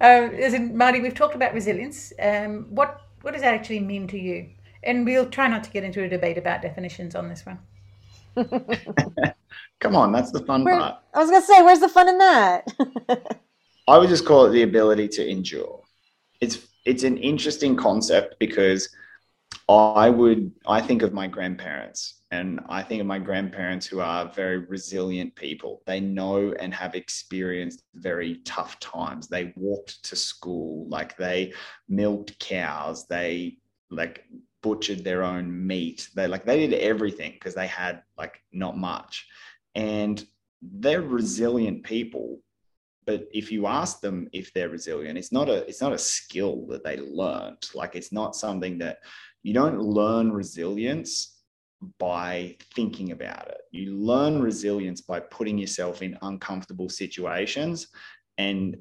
Uh, 0.00 0.28
listen, 0.32 0.76
Marty, 0.76 0.98
we've 0.98 1.14
talked 1.14 1.36
about 1.36 1.54
resilience. 1.54 2.12
Um, 2.18 2.66
what 2.70 3.02
what 3.20 3.32
does 3.32 3.42
that 3.42 3.54
actually 3.54 3.78
mean 3.78 4.08
to 4.08 4.18
you? 4.18 4.48
And 4.82 5.06
we'll 5.06 5.28
try 5.30 5.46
not 5.46 5.62
to 5.64 5.70
get 5.70 5.84
into 5.84 6.02
a 6.02 6.08
debate 6.08 6.36
about 6.36 6.62
definitions 6.62 7.14
on 7.14 7.28
this 7.28 7.44
one. 7.46 7.60
Come 9.78 9.94
on, 9.94 10.10
that's 10.10 10.32
the 10.32 10.40
fun 10.40 10.64
Where, 10.64 10.78
part. 10.78 10.96
I 11.14 11.18
was 11.20 11.30
going 11.30 11.42
to 11.42 11.46
say, 11.46 11.62
where's 11.62 11.78
the 11.78 11.88
fun 11.88 12.08
in 12.08 12.18
that? 12.18 12.66
I 13.88 13.98
would 13.98 14.08
just 14.08 14.24
call 14.24 14.46
it 14.46 14.50
the 14.50 14.62
ability 14.62 15.08
to 15.08 15.28
endure 15.28 15.81
it's 16.42 16.66
it's 16.84 17.04
an 17.04 17.16
interesting 17.18 17.76
concept 17.76 18.38
because 18.40 18.94
I 19.68 20.10
would 20.10 20.50
I 20.66 20.80
think 20.80 21.02
of 21.02 21.12
my 21.14 21.28
grandparents 21.28 22.22
and 22.32 22.60
I 22.68 22.82
think 22.82 23.00
of 23.00 23.06
my 23.06 23.20
grandparents 23.20 23.86
who 23.86 24.00
are 24.00 24.32
very 24.32 24.58
resilient 24.58 25.34
people. 25.36 25.82
They 25.86 26.00
know 26.00 26.52
and 26.58 26.74
have 26.74 26.94
experienced 26.94 27.84
very 27.94 28.38
tough 28.44 28.80
times. 28.80 29.28
They 29.28 29.52
walked 29.56 30.02
to 30.04 30.16
school, 30.16 30.88
like 30.88 31.16
they 31.16 31.52
milked 31.88 32.38
cows, 32.40 33.06
they 33.06 33.58
like 33.90 34.24
butchered 34.62 35.04
their 35.04 35.22
own 35.22 35.66
meat. 35.66 36.08
They 36.16 36.26
like 36.26 36.44
they 36.44 36.66
did 36.66 36.80
everything 36.80 37.32
because 37.34 37.54
they 37.54 37.68
had 37.68 38.02
like 38.18 38.42
not 38.52 38.76
much. 38.76 39.28
And 39.76 40.24
they're 40.60 41.02
resilient 41.02 41.84
people 41.84 42.40
but 43.06 43.24
if 43.32 43.50
you 43.50 43.66
ask 43.66 44.00
them 44.00 44.28
if 44.32 44.52
they're 44.52 44.68
resilient 44.68 45.18
it's 45.18 45.32
not 45.32 45.48
a 45.48 45.66
it's 45.68 45.80
not 45.80 45.92
a 45.92 45.98
skill 45.98 46.66
that 46.66 46.84
they 46.84 46.96
learned 46.98 47.68
like 47.74 47.94
it's 47.94 48.12
not 48.12 48.36
something 48.36 48.78
that 48.78 48.98
you 49.42 49.52
don't 49.52 49.80
learn 49.80 50.32
resilience 50.32 51.42
by 51.98 52.56
thinking 52.74 53.10
about 53.12 53.48
it 53.48 53.62
you 53.72 53.94
learn 53.96 54.40
resilience 54.40 55.00
by 55.00 55.18
putting 55.18 55.58
yourself 55.58 56.02
in 56.02 56.16
uncomfortable 56.22 56.88
situations 56.88 57.88
and 58.38 58.76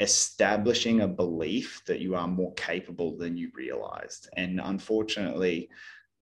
establishing 0.00 1.00
a 1.00 1.08
belief 1.08 1.82
that 1.86 2.00
you 2.00 2.14
are 2.14 2.28
more 2.28 2.52
capable 2.54 3.16
than 3.16 3.36
you 3.36 3.50
realized. 3.54 4.28
And 4.36 4.60
unfortunately, 4.62 5.68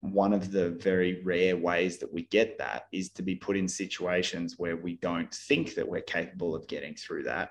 one 0.01 0.33
of 0.33 0.53
the 0.53 0.71
very 0.71 1.23
rare 1.25 1.57
ways 1.57 1.99
that 1.99 2.13
we 2.13 2.23
get 2.27 2.57
that 2.59 2.85
is 2.93 3.11
to 3.11 3.23
be 3.23 3.35
put 3.35 3.57
in 3.57 3.67
situations 3.67 4.55
where 4.57 4.77
we 4.77 4.97
don't 4.97 5.33
think 5.35 5.75
that 5.75 5.89
we're 5.89 6.01
capable 6.03 6.55
of 6.55 6.69
getting 6.69 6.95
through 6.95 7.25
that. 7.25 7.51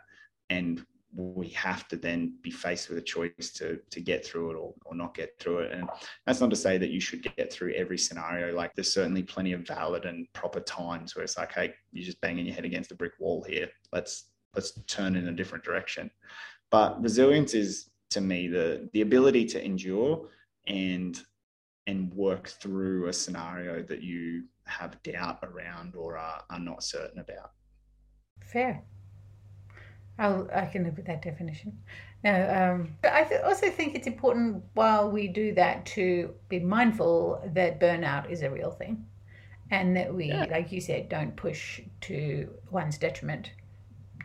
And 0.49 0.85
we 1.13 1.49
have 1.49 1.87
to 1.87 1.97
then 1.97 2.37
be 2.41 2.51
faced 2.51 2.89
with 2.89 2.97
a 2.97 3.01
choice 3.01 3.51
to 3.55 3.79
to 3.89 3.99
get 3.99 4.25
through 4.25 4.51
it 4.51 4.55
or, 4.55 4.73
or 4.85 4.95
not 4.95 5.15
get 5.15 5.37
through 5.39 5.59
it. 5.59 5.71
And 5.71 5.89
that's 6.25 6.39
not 6.39 6.49
to 6.51 6.55
say 6.55 6.77
that 6.77 6.89
you 6.89 6.99
should 6.99 7.23
get 7.35 7.51
through 7.51 7.73
every 7.73 7.97
scenario. 7.97 8.55
Like 8.55 8.75
there's 8.75 8.93
certainly 8.93 9.23
plenty 9.23 9.53
of 9.53 9.67
valid 9.67 10.05
and 10.05 10.31
proper 10.33 10.59
times 10.59 11.15
where 11.15 11.23
it's 11.23 11.37
like 11.37 11.53
hey 11.53 11.73
you're 11.91 12.05
just 12.05 12.21
banging 12.21 12.45
your 12.45 12.55
head 12.55 12.65
against 12.65 12.91
a 12.91 12.95
brick 12.95 13.13
wall 13.19 13.43
here. 13.47 13.69
Let's 13.91 14.31
let's 14.53 14.79
turn 14.85 15.15
in 15.15 15.27
a 15.27 15.33
different 15.33 15.63
direction. 15.63 16.11
But 16.71 17.01
resilience 17.01 17.53
is 17.53 17.89
to 18.11 18.21
me 18.21 18.47
the 18.47 18.89
the 18.93 19.01
ability 19.01 19.45
to 19.45 19.63
endure 19.63 20.29
and 20.67 21.19
and 21.87 22.13
work 22.13 22.47
through 22.47 23.07
a 23.07 23.13
scenario 23.13 23.81
that 23.81 24.03
you 24.03 24.43
have 24.65 25.01
doubt 25.03 25.39
around 25.43 25.95
or 25.95 26.17
are, 26.17 26.43
are 26.49 26.59
not 26.59 26.83
certain 26.83 27.19
about 27.19 27.51
fair 28.41 28.83
I'll, 30.19 30.49
I 30.53 30.65
can 30.65 30.83
live 30.83 30.97
with 30.97 31.05
that 31.05 31.21
definition. 31.21 31.77
Now, 32.23 32.73
um, 32.73 32.95
I 33.03 33.23
th- 33.23 33.41
also 33.41 33.69
think 33.69 33.95
it's 33.95 34.07
important 34.07 34.63
while 34.73 35.11
we 35.11 35.27
do 35.27 35.53
that 35.53 35.85
to 35.87 36.33
be 36.49 36.59
mindful 36.59 37.41
that 37.53 37.79
burnout 37.79 38.29
is 38.31 38.41
a 38.41 38.49
real 38.49 38.71
thing 38.71 39.05
and 39.69 39.95
that 39.95 40.13
we, 40.13 40.29
yeah. 40.29 40.45
like 40.49 40.71
you 40.71 40.81
said, 40.81 41.09
don't 41.09 41.35
push 41.35 41.81
to 42.01 42.49
one's 42.71 42.97
detriment. 42.97 43.51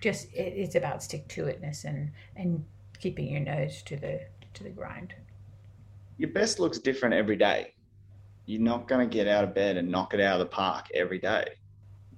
Just 0.00 0.32
it, 0.32 0.54
it's 0.56 0.74
about 0.74 1.02
stick 1.02 1.28
to 1.28 1.42
itness 1.42 1.84
and, 1.84 2.10
and 2.36 2.64
keeping 2.98 3.30
your 3.30 3.40
nose 3.40 3.82
to 3.82 3.96
the 3.96 4.20
to 4.54 4.64
the 4.64 4.70
grind. 4.70 5.14
Your 6.22 6.30
best 6.30 6.60
looks 6.60 6.78
different 6.78 7.16
every 7.16 7.34
day. 7.34 7.74
You're 8.46 8.62
not 8.62 8.86
going 8.86 9.00
to 9.10 9.12
get 9.12 9.26
out 9.26 9.42
of 9.42 9.56
bed 9.56 9.76
and 9.76 9.90
knock 9.90 10.14
it 10.14 10.20
out 10.20 10.40
of 10.40 10.46
the 10.46 10.54
park 10.54 10.86
every 10.94 11.18
day, 11.18 11.44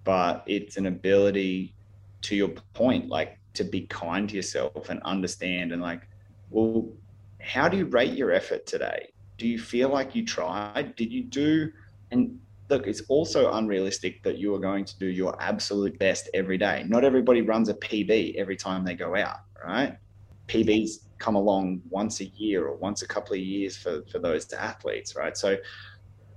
but 0.04 0.44
it's 0.46 0.76
an 0.76 0.84
ability 0.84 1.74
to 2.20 2.36
your 2.36 2.50
point, 2.74 3.08
like 3.08 3.38
to 3.54 3.64
be 3.64 3.86
kind 3.86 4.28
to 4.28 4.36
yourself 4.36 4.90
and 4.90 5.00
understand 5.04 5.72
and 5.72 5.80
like, 5.80 6.02
well, 6.50 6.86
how 7.40 7.66
do 7.66 7.78
you 7.78 7.86
rate 7.86 8.12
your 8.12 8.30
effort 8.30 8.66
today? 8.66 9.08
Do 9.38 9.48
you 9.48 9.58
feel 9.58 9.88
like 9.88 10.14
you 10.14 10.22
tried? 10.26 10.96
Did 10.96 11.10
you 11.10 11.22
do? 11.22 11.72
And 12.10 12.38
look, 12.68 12.86
it's 12.86 13.00
also 13.08 13.54
unrealistic 13.54 14.22
that 14.24 14.36
you 14.36 14.54
are 14.54 14.60
going 14.60 14.84
to 14.84 14.98
do 14.98 15.06
your 15.06 15.34
absolute 15.42 15.98
best 15.98 16.28
every 16.34 16.58
day. 16.58 16.84
Not 16.86 17.04
everybody 17.04 17.40
runs 17.40 17.70
a 17.70 17.74
PB 17.74 18.34
every 18.36 18.56
time 18.56 18.84
they 18.84 18.96
go 18.96 19.16
out, 19.16 19.38
right? 19.66 19.96
PBs 20.48 21.06
come 21.18 21.34
along 21.34 21.80
once 21.88 22.20
a 22.20 22.26
year 22.26 22.66
or 22.66 22.76
once 22.76 23.02
a 23.02 23.08
couple 23.08 23.34
of 23.34 23.40
years 23.40 23.76
for, 23.76 24.02
for 24.10 24.18
those 24.18 24.52
athletes, 24.52 25.16
right? 25.16 25.36
So 25.36 25.56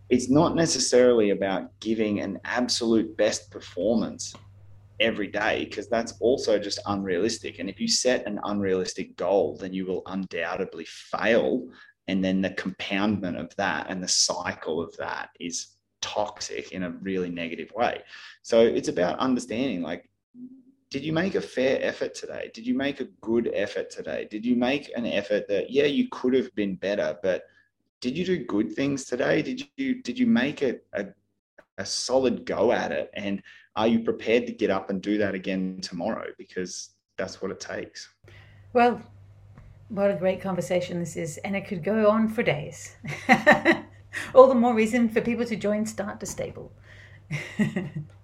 it's 0.09 0.29
not 0.29 0.55
necessarily 0.55 1.31
about 1.31 1.77
giving 1.79 2.21
an 2.21 2.39
absolute 2.45 3.17
best 3.17 3.51
performance 3.51 4.33
every 4.99 5.27
day 5.27 5.65
because 5.65 5.87
that's 5.87 6.13
also 6.19 6.57
just 6.57 6.79
unrealistic. 6.85 7.59
And 7.59 7.69
if 7.69 7.79
you 7.79 7.87
set 7.87 8.25
an 8.25 8.39
unrealistic 8.45 9.15
goal, 9.17 9.57
then 9.57 9.73
you 9.73 9.85
will 9.85 10.03
undoubtedly 10.05 10.85
fail. 10.85 11.67
And 12.07 12.23
then 12.23 12.41
the 12.41 12.51
compoundment 12.51 13.37
of 13.37 13.55
that 13.57 13.87
and 13.89 14.01
the 14.01 14.07
cycle 14.07 14.81
of 14.81 14.95
that 14.97 15.29
is 15.39 15.77
toxic 16.01 16.71
in 16.71 16.83
a 16.83 16.91
really 16.91 17.29
negative 17.29 17.71
way. 17.75 18.01
So 18.41 18.61
it's 18.61 18.87
about 18.87 19.19
understanding 19.19 19.81
like, 19.81 20.06
did 20.89 21.03
you 21.03 21.11
make 21.11 21.35
a 21.35 21.41
fair 21.41 21.79
effort 21.81 22.15
today? 22.15 22.49
Did 22.53 22.65
you 22.65 22.73
make 22.73 23.01
a 23.01 23.05
good 23.21 23.51
effort 23.53 23.89
today? 23.89 24.27
Did 24.29 24.45
you 24.45 24.55
make 24.55 24.91
an 24.95 25.05
effort 25.05 25.47
that, 25.49 25.69
yeah, 25.69 25.83
you 25.83 26.07
could 26.09 26.33
have 26.33 26.53
been 26.55 26.75
better, 26.75 27.17
but 27.21 27.43
did 27.99 28.17
you 28.17 28.25
do 28.25 28.45
good 28.45 28.73
things 28.73 29.05
today? 29.05 29.41
Did 29.41 29.67
you 29.75 30.01
did 30.01 30.19
you 30.19 30.27
make 30.27 30.61
a, 30.61 30.77
a, 30.93 31.07
a 31.77 31.85
solid 31.85 32.45
go 32.45 32.71
at 32.71 32.91
it? 32.91 33.09
And 33.13 33.41
are 33.75 33.87
you 33.87 33.99
prepared 33.99 34.45
to 34.47 34.53
get 34.53 34.69
up 34.69 34.89
and 34.89 35.01
do 35.01 35.17
that 35.17 35.35
again 35.35 35.79
tomorrow? 35.81 36.27
Because 36.37 36.91
that's 37.17 37.41
what 37.41 37.51
it 37.51 37.59
takes. 37.59 38.09
Well, 38.73 39.01
what 39.89 40.11
a 40.11 40.15
great 40.15 40.41
conversation 40.41 40.99
this 40.99 41.15
is, 41.15 41.37
and 41.39 41.55
it 41.55 41.67
could 41.67 41.83
go 41.83 42.09
on 42.09 42.27
for 42.27 42.43
days. 42.43 42.95
All 44.35 44.47
the 44.47 44.55
more 44.55 44.73
reason 44.73 45.09
for 45.09 45.21
people 45.21 45.45
to 45.45 45.55
join 45.55 45.85
Start 45.85 46.19
to 46.19 46.25
Stable. 46.25 46.71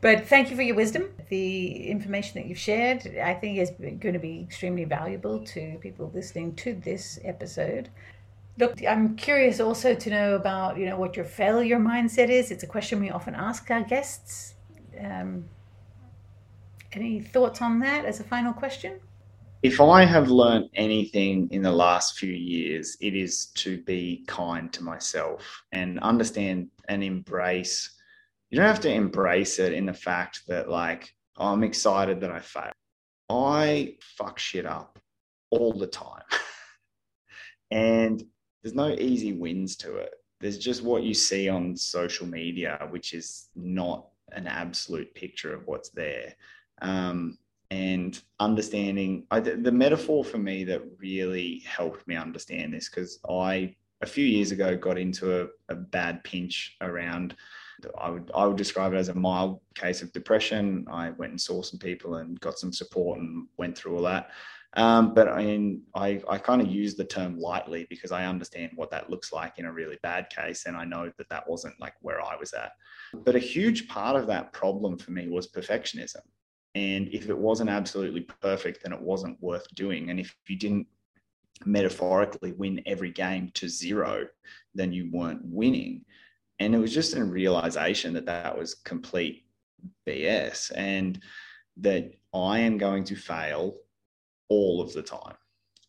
but 0.00 0.26
thank 0.26 0.50
you 0.50 0.56
for 0.56 0.62
your 0.62 0.76
wisdom. 0.76 1.08
The 1.28 1.88
information 1.88 2.40
that 2.40 2.48
you've 2.48 2.58
shared, 2.58 3.18
I 3.22 3.34
think, 3.34 3.58
is 3.58 3.70
going 3.70 4.14
to 4.14 4.18
be 4.18 4.40
extremely 4.40 4.84
valuable 4.84 5.40
to 5.46 5.78
people 5.80 6.10
listening 6.14 6.54
to 6.56 6.74
this 6.74 7.18
episode. 7.24 7.90
Look, 8.58 8.84
I'm 8.84 9.16
curious 9.16 9.60
also 9.60 9.94
to 9.94 10.10
know 10.10 10.34
about, 10.34 10.78
you 10.78 10.86
know, 10.86 10.98
what 10.98 11.16
your 11.16 11.24
failure 11.24 11.78
mindset 11.78 12.28
is. 12.28 12.50
It's 12.50 12.64
a 12.64 12.66
question 12.66 13.00
we 13.00 13.10
often 13.10 13.34
ask 13.34 13.70
our 13.70 13.82
guests. 13.82 14.54
Um, 15.00 15.44
any 16.92 17.20
thoughts 17.20 17.62
on 17.62 17.78
that 17.80 18.04
as 18.04 18.20
a 18.20 18.24
final 18.24 18.52
question? 18.52 19.00
If 19.62 19.80
I 19.80 20.04
have 20.04 20.30
learned 20.30 20.70
anything 20.74 21.48
in 21.50 21.62
the 21.62 21.72
last 21.72 22.16
few 22.16 22.32
years, 22.32 22.96
it 23.00 23.14
is 23.14 23.46
to 23.56 23.82
be 23.82 24.24
kind 24.28 24.72
to 24.72 24.84
myself 24.84 25.64
and 25.72 25.98
understand 26.00 26.68
and 26.88 27.02
embrace. 27.02 27.90
You 28.50 28.56
don't 28.56 28.66
have 28.66 28.80
to 28.80 28.92
embrace 28.92 29.58
it 29.58 29.72
in 29.72 29.86
the 29.86 29.94
fact 29.94 30.42
that, 30.48 30.70
like, 30.70 31.12
oh, 31.36 31.52
I'm 31.52 31.64
excited 31.64 32.20
that 32.20 32.30
I 32.30 32.40
failed. 32.40 32.72
I 33.28 33.96
fuck 34.00 34.38
shit 34.38 34.64
up 34.64 34.98
all 35.50 35.72
the 35.72 35.86
time. 35.86 36.22
and 37.70 38.22
there's 38.62 38.74
no 38.74 38.90
easy 38.90 39.32
wins 39.32 39.76
to 39.76 39.96
it. 39.96 40.14
There's 40.40 40.58
just 40.58 40.82
what 40.82 41.02
you 41.02 41.14
see 41.14 41.48
on 41.48 41.76
social 41.76 42.26
media, 42.26 42.86
which 42.90 43.12
is 43.12 43.48
not 43.54 44.06
an 44.32 44.46
absolute 44.46 45.14
picture 45.14 45.52
of 45.52 45.66
what's 45.66 45.90
there. 45.90 46.34
Um, 46.80 47.38
and 47.70 48.20
understanding 48.40 49.26
I, 49.30 49.40
the 49.40 49.72
metaphor 49.72 50.24
for 50.24 50.38
me 50.38 50.64
that 50.64 50.82
really 50.98 51.60
helped 51.66 52.06
me 52.08 52.16
understand 52.16 52.72
this 52.72 52.88
because 52.88 53.18
I 53.28 53.74
a 54.00 54.06
few 54.06 54.24
years 54.24 54.52
ago 54.52 54.76
got 54.76 54.96
into 54.96 55.42
a, 55.42 55.48
a, 55.68 55.74
bad 55.74 56.24
pinch 56.24 56.76
around 56.80 57.34
I 57.98 58.10
would 58.10 58.30
I 58.34 58.46
would 58.46 58.56
describe 58.56 58.92
it 58.92 58.96
as 58.96 59.08
a 59.08 59.14
mild 59.14 59.60
case 59.74 60.02
of 60.02 60.12
depression. 60.12 60.86
I 60.90 61.10
went 61.10 61.32
and 61.32 61.40
saw 61.40 61.62
some 61.62 61.78
people 61.78 62.16
and 62.16 62.38
got 62.40 62.58
some 62.58 62.72
support 62.72 63.20
and 63.20 63.46
went 63.56 63.76
through 63.76 63.96
all 63.96 64.02
that. 64.02 64.30
Um, 64.74 65.14
but 65.14 65.28
I 65.28 65.44
mean, 65.44 65.82
I, 65.94 66.20
I 66.28 66.38
kind 66.38 66.60
of 66.60 66.68
use 66.68 66.94
the 66.94 67.04
term 67.04 67.38
lightly 67.38 67.86
because 67.88 68.12
I 68.12 68.26
understand 68.26 68.72
what 68.74 68.90
that 68.90 69.08
looks 69.08 69.32
like 69.32 69.58
in 69.58 69.64
a 69.64 69.72
really 69.72 69.98
bad 70.02 70.28
case. 70.28 70.66
And 70.66 70.76
I 70.76 70.84
know 70.84 71.10
that 71.16 71.28
that 71.30 71.48
wasn't 71.48 71.80
like 71.80 71.94
where 72.00 72.20
I 72.20 72.36
was 72.36 72.52
at. 72.52 72.72
But 73.24 73.34
a 73.34 73.40
huge 73.40 73.88
part 73.88 74.16
of 74.16 74.26
that 74.26 74.52
problem 74.52 74.98
for 74.98 75.12
me 75.12 75.28
was 75.28 75.50
perfectionism. 75.50 76.20
And 76.74 77.08
if 77.08 77.30
it 77.30 77.38
wasn't 77.38 77.70
absolutely 77.70 78.20
perfect, 78.20 78.82
then 78.82 78.92
it 78.92 79.00
wasn't 79.00 79.42
worth 79.42 79.66
doing. 79.74 80.10
And 80.10 80.20
if 80.20 80.34
you 80.46 80.56
didn't 80.56 80.86
metaphorically 81.64 82.52
win 82.52 82.82
every 82.86 83.10
game 83.10 83.50
to 83.54 83.68
zero, 83.68 84.26
then 84.74 84.92
you 84.92 85.10
weren't 85.10 85.40
winning. 85.44 86.04
And 86.60 86.74
it 86.74 86.78
was 86.78 86.92
just 86.92 87.16
a 87.16 87.24
realization 87.24 88.12
that 88.14 88.26
that 88.26 88.56
was 88.56 88.74
complete 88.74 89.44
BS 90.06 90.72
and 90.74 91.20
that 91.76 92.12
I 92.34 92.58
am 92.58 92.78
going 92.78 93.04
to 93.04 93.16
fail 93.16 93.76
all 94.48 94.80
of 94.80 94.92
the 94.92 95.02
time. 95.02 95.36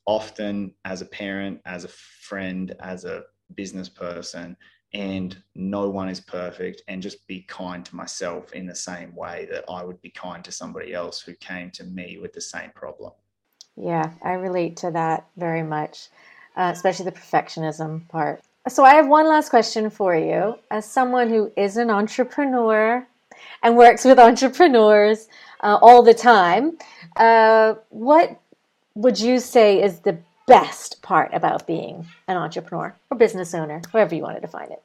Often 0.05 0.73
as 0.85 1.01
a 1.01 1.05
parent, 1.05 1.61
as 1.65 1.83
a 1.83 1.89
friend, 1.89 2.75
as 2.79 3.05
a 3.05 3.23
business 3.55 3.89
person, 3.89 4.55
and 4.93 5.41
no 5.55 5.89
one 5.89 6.09
is 6.09 6.19
perfect 6.19 6.81
and 6.87 7.01
just 7.01 7.25
be 7.27 7.41
kind 7.41 7.85
to 7.85 7.95
myself 7.95 8.53
in 8.53 8.65
the 8.65 8.75
same 8.75 9.15
way 9.15 9.47
that 9.51 9.65
I 9.69 9.83
would 9.83 10.01
be 10.01 10.09
kind 10.09 10.43
to 10.43 10.51
somebody 10.51 10.93
else 10.93 11.21
who 11.21 11.35
came 11.35 11.69
to 11.71 11.83
me 11.83 12.17
with 12.19 12.33
the 12.33 12.41
same 12.41 12.71
problem. 12.73 13.11
Yeah, 13.75 14.11
I 14.23 14.33
relate 14.33 14.77
to 14.77 14.91
that 14.91 15.27
very 15.37 15.63
much, 15.63 16.09
uh, 16.55 16.71
especially 16.73 17.05
the 17.05 17.11
perfectionism 17.11 18.07
part. 18.09 18.41
So, 18.67 18.83
I 18.83 18.95
have 18.95 19.07
one 19.07 19.27
last 19.27 19.49
question 19.49 19.89
for 19.89 20.15
you. 20.15 20.59
As 20.69 20.85
someone 20.85 21.29
who 21.29 21.51
is 21.55 21.77
an 21.77 21.89
entrepreneur 21.89 23.07
and 23.63 23.77
works 23.77 24.03
with 24.03 24.19
entrepreneurs 24.19 25.27
uh, 25.61 25.79
all 25.81 26.03
the 26.03 26.13
time, 26.13 26.77
uh, 27.15 27.75
what 27.89 28.39
would 28.95 29.19
you 29.19 29.39
say 29.39 29.81
is 29.81 29.99
the 29.99 30.17
best 30.45 31.01
part 31.01 31.33
about 31.33 31.67
being 31.67 32.05
an 32.27 32.35
entrepreneur 32.35 32.95
or 33.09 33.17
business 33.17 33.53
owner, 33.53 33.81
however 33.93 34.15
you 34.15 34.23
want 34.23 34.35
to 34.35 34.41
define 34.41 34.71
it? 34.71 34.83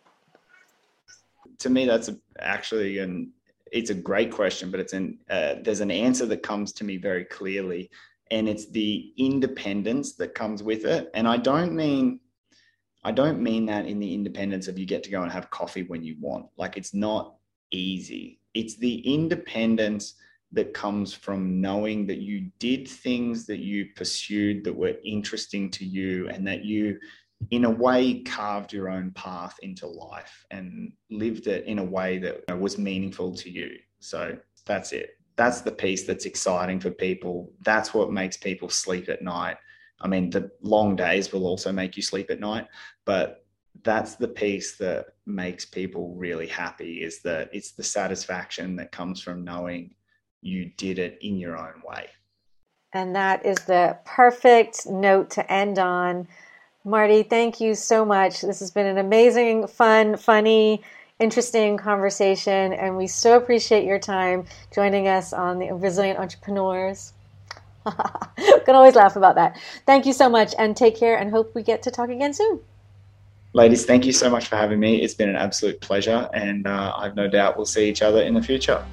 To 1.61 1.71
me, 1.71 1.87
that's 1.87 2.11
actually 2.39 2.99
an 2.99 3.33
it's 3.73 3.91
a 3.91 3.95
great 3.95 4.31
question, 4.31 4.71
but 4.71 4.79
it's 4.79 4.93
an 4.93 5.19
uh, 5.29 5.57
there's 5.63 5.81
an 5.81 5.91
answer 5.91 6.27
that 6.27 6.43
comes 6.43 6.73
to 6.75 6.85
me 6.85 6.97
very 6.97 7.25
clearly, 7.25 7.91
and 8.31 8.49
it's 8.49 8.67
the 8.67 9.13
independence 9.17 10.13
that 10.13 10.35
comes 10.35 10.63
with 10.63 10.85
it. 10.85 11.11
And 11.15 11.27
I 11.27 11.39
don't 11.39 11.75
mean 11.75 12.21
I 13.05 13.13
don't 13.13 13.41
mean 13.41 13.67
that 13.67 13.87
in 13.87 13.99
the 13.99 14.15
independence 14.15 14.67
of 14.67 14.79
you 14.79 14.87
get 14.87 15.03
to 15.05 15.11
go 15.11 15.23
and 15.23 15.31
have 15.31 15.51
coffee 15.51 15.83
when 15.83 16.03
you 16.03 16.17
want. 16.21 16.47
Like 16.57 16.77
it's 16.77 16.95
not 16.95 17.37
easy. 17.71 18.41
It's 18.55 18.77
the 18.77 19.01
independence 19.01 20.15
that 20.53 20.73
comes 20.73 21.13
from 21.13 21.61
knowing 21.61 22.07
that 22.07 22.19
you 22.19 22.51
did 22.59 22.89
things 22.89 23.47
that 23.47 23.59
you 23.59 23.87
pursued 23.97 24.65
that 24.65 24.75
were 24.75 24.95
interesting 25.05 25.71
to 25.71 25.85
you 25.85 26.29
and 26.29 26.47
that 26.47 26.65
you 26.65 26.99
in 27.51 27.65
a 27.65 27.71
way 27.71 28.21
carved 28.23 28.73
your 28.73 28.89
own 28.89 29.11
path 29.11 29.57
into 29.63 29.87
life 29.87 30.47
and 30.51 30.93
lived 31.11 31.47
it 31.47 31.67
in 31.67 31.79
a 31.79 31.85
way 31.85 32.19
that 32.19 32.59
was 32.59 32.79
meaningful 32.79 33.35
to 33.35 33.51
you 33.51 33.77
so 33.99 34.37
that's 34.65 34.93
it 34.93 35.11
that's 35.37 35.61
the 35.61 35.73
piece 35.73 36.05
that's 36.05 36.25
exciting 36.25 36.81
for 36.81 36.91
people 36.91 37.53
that's 37.63 37.93
what 37.93 38.13
makes 38.13 38.37
people 38.37 38.69
sleep 38.69 39.09
at 39.09 39.21
night 39.21 39.57
i 40.01 40.09
mean 40.09 40.31
the 40.31 40.51
long 40.61 40.97
days 40.97 41.33
will 41.33 41.47
also 41.47 41.73
make 41.73 41.97
you 41.97 42.03
sleep 42.03 42.31
at 42.31 42.41
night 42.41 42.67
but 43.05 43.45
that's 43.83 44.15
the 44.15 44.29
piece 44.29 44.77
that 44.77 45.07
makes 45.27 45.65
people 45.65 46.15
really 46.15 46.47
happy 46.47 47.03
is 47.03 47.21
that 47.23 47.51
it's 47.53 47.73
the 47.73 47.83
satisfaction 47.83 48.77
that 48.77 48.93
comes 48.93 49.21
from 49.21 49.45
knowing 49.45 49.95
you 50.43 50.71
did 50.77 50.99
it 50.99 51.19
in 51.23 51.39
your 51.39 51.57
own 51.57 51.83
way. 51.87 52.07
And 52.93 53.17
that 53.17 53.45
is 53.45 53.59
the 53.65 53.99
perfect 54.05 54.87
note 54.87 55.31
to 55.31 55.53
end 55.53 55.79
on. 55.79 56.29
Marty, 56.85 57.23
thank 57.23 57.61
you 57.61 57.75
so 57.75 58.05
much. 58.05 58.43
This 58.43 58.61
has 58.61 58.71
been 58.71 58.87
an 58.87 58.99
amazing, 58.99 59.67
fun, 59.67 60.17
funny, 60.17 60.83
interesting 61.19 61.77
conversation, 61.77 62.73
and 62.73 62.97
we 62.97 63.07
so 63.07 63.37
appreciate 63.37 63.85
your 63.85 63.99
time 63.99 64.45
joining 64.73 65.09
us 65.09 65.33
on 65.33 65.59
the 65.59 65.73
Resilient 65.73 66.19
Entrepreneurs. 66.19 67.14
Can 68.65 68.75
always 68.75 68.95
laugh 68.95 69.17
about 69.17 69.35
that. 69.35 69.59
Thank 69.87 70.07
you 70.07 70.13
so 70.13 70.29
much, 70.29 70.55
and 70.59 70.77
take 70.77 70.97
care, 70.97 71.17
and 71.17 71.31
hope 71.31 71.55
we 71.55 71.63
get 71.63 71.83
to 71.83 71.91
talk 71.91 72.09
again 72.09 72.33
soon. 72.33 72.61
Ladies, 73.53 73.85
thank 73.85 74.05
you 74.05 74.13
so 74.13 74.29
much 74.29 74.49
for 74.49 74.57
having 74.57 74.81
me. 74.81 75.03
It's 75.03 75.15
been 75.15 75.29
an 75.29 75.37
absolute 75.37 75.81
pleasure, 75.81 76.29
and 76.35 76.67
uh, 76.67 76.93
I've 76.97 77.15
no 77.15 77.29
doubt 77.29 77.57
we'll 77.57 77.67
see 77.67 77.89
each 77.89 78.03
other 78.03 78.23
in 78.23 78.35
the 78.35 78.43
future. 78.43 78.85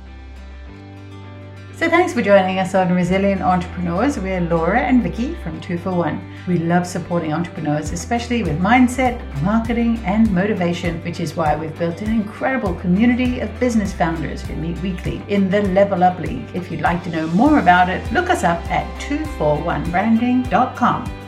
So 1.82 1.90
thanks 1.90 2.14
for 2.14 2.22
joining 2.22 2.60
us 2.60 2.76
on 2.76 2.94
Resilient 2.94 3.42
Entrepreneurs. 3.42 4.20
We're 4.20 4.42
Laura 4.42 4.82
and 4.82 5.02
Vicky 5.02 5.34
from 5.42 5.60
2 5.62 5.80
for 5.80 5.92
1. 5.92 6.46
We 6.48 6.60
love 6.60 6.86
supporting 6.86 7.34
entrepreneurs, 7.34 7.92
especially 7.92 8.44
with 8.44 8.60
mindset, 8.60 9.20
marketing, 9.42 9.98
and 10.06 10.32
motivation, 10.32 11.04
which 11.04 11.20
is 11.20 11.36
why 11.36 11.56
we've 11.56 11.76
built 11.80 12.04
an 12.04 12.14
incredible 12.14 12.76
community 12.76 13.40
of 13.40 13.60
business 13.60 13.94
founders 13.94 14.44
who 14.44 14.56
meet 14.58 14.80
weekly 14.84 15.24
in 15.28 15.50
the 15.50 15.64
Level 15.64 16.04
Up 16.04 16.20
League. 16.20 16.46
If 16.54 16.70
you'd 16.70 16.82
like 16.82 17.04
to 17.06 17.10
know 17.10 17.26
more 17.30 17.58
about 17.58 17.90
it, 17.90 18.14
look 18.14 18.30
us 18.30 18.44
up 18.44 18.64
at 18.70 18.86
241branding.com. 19.02 21.21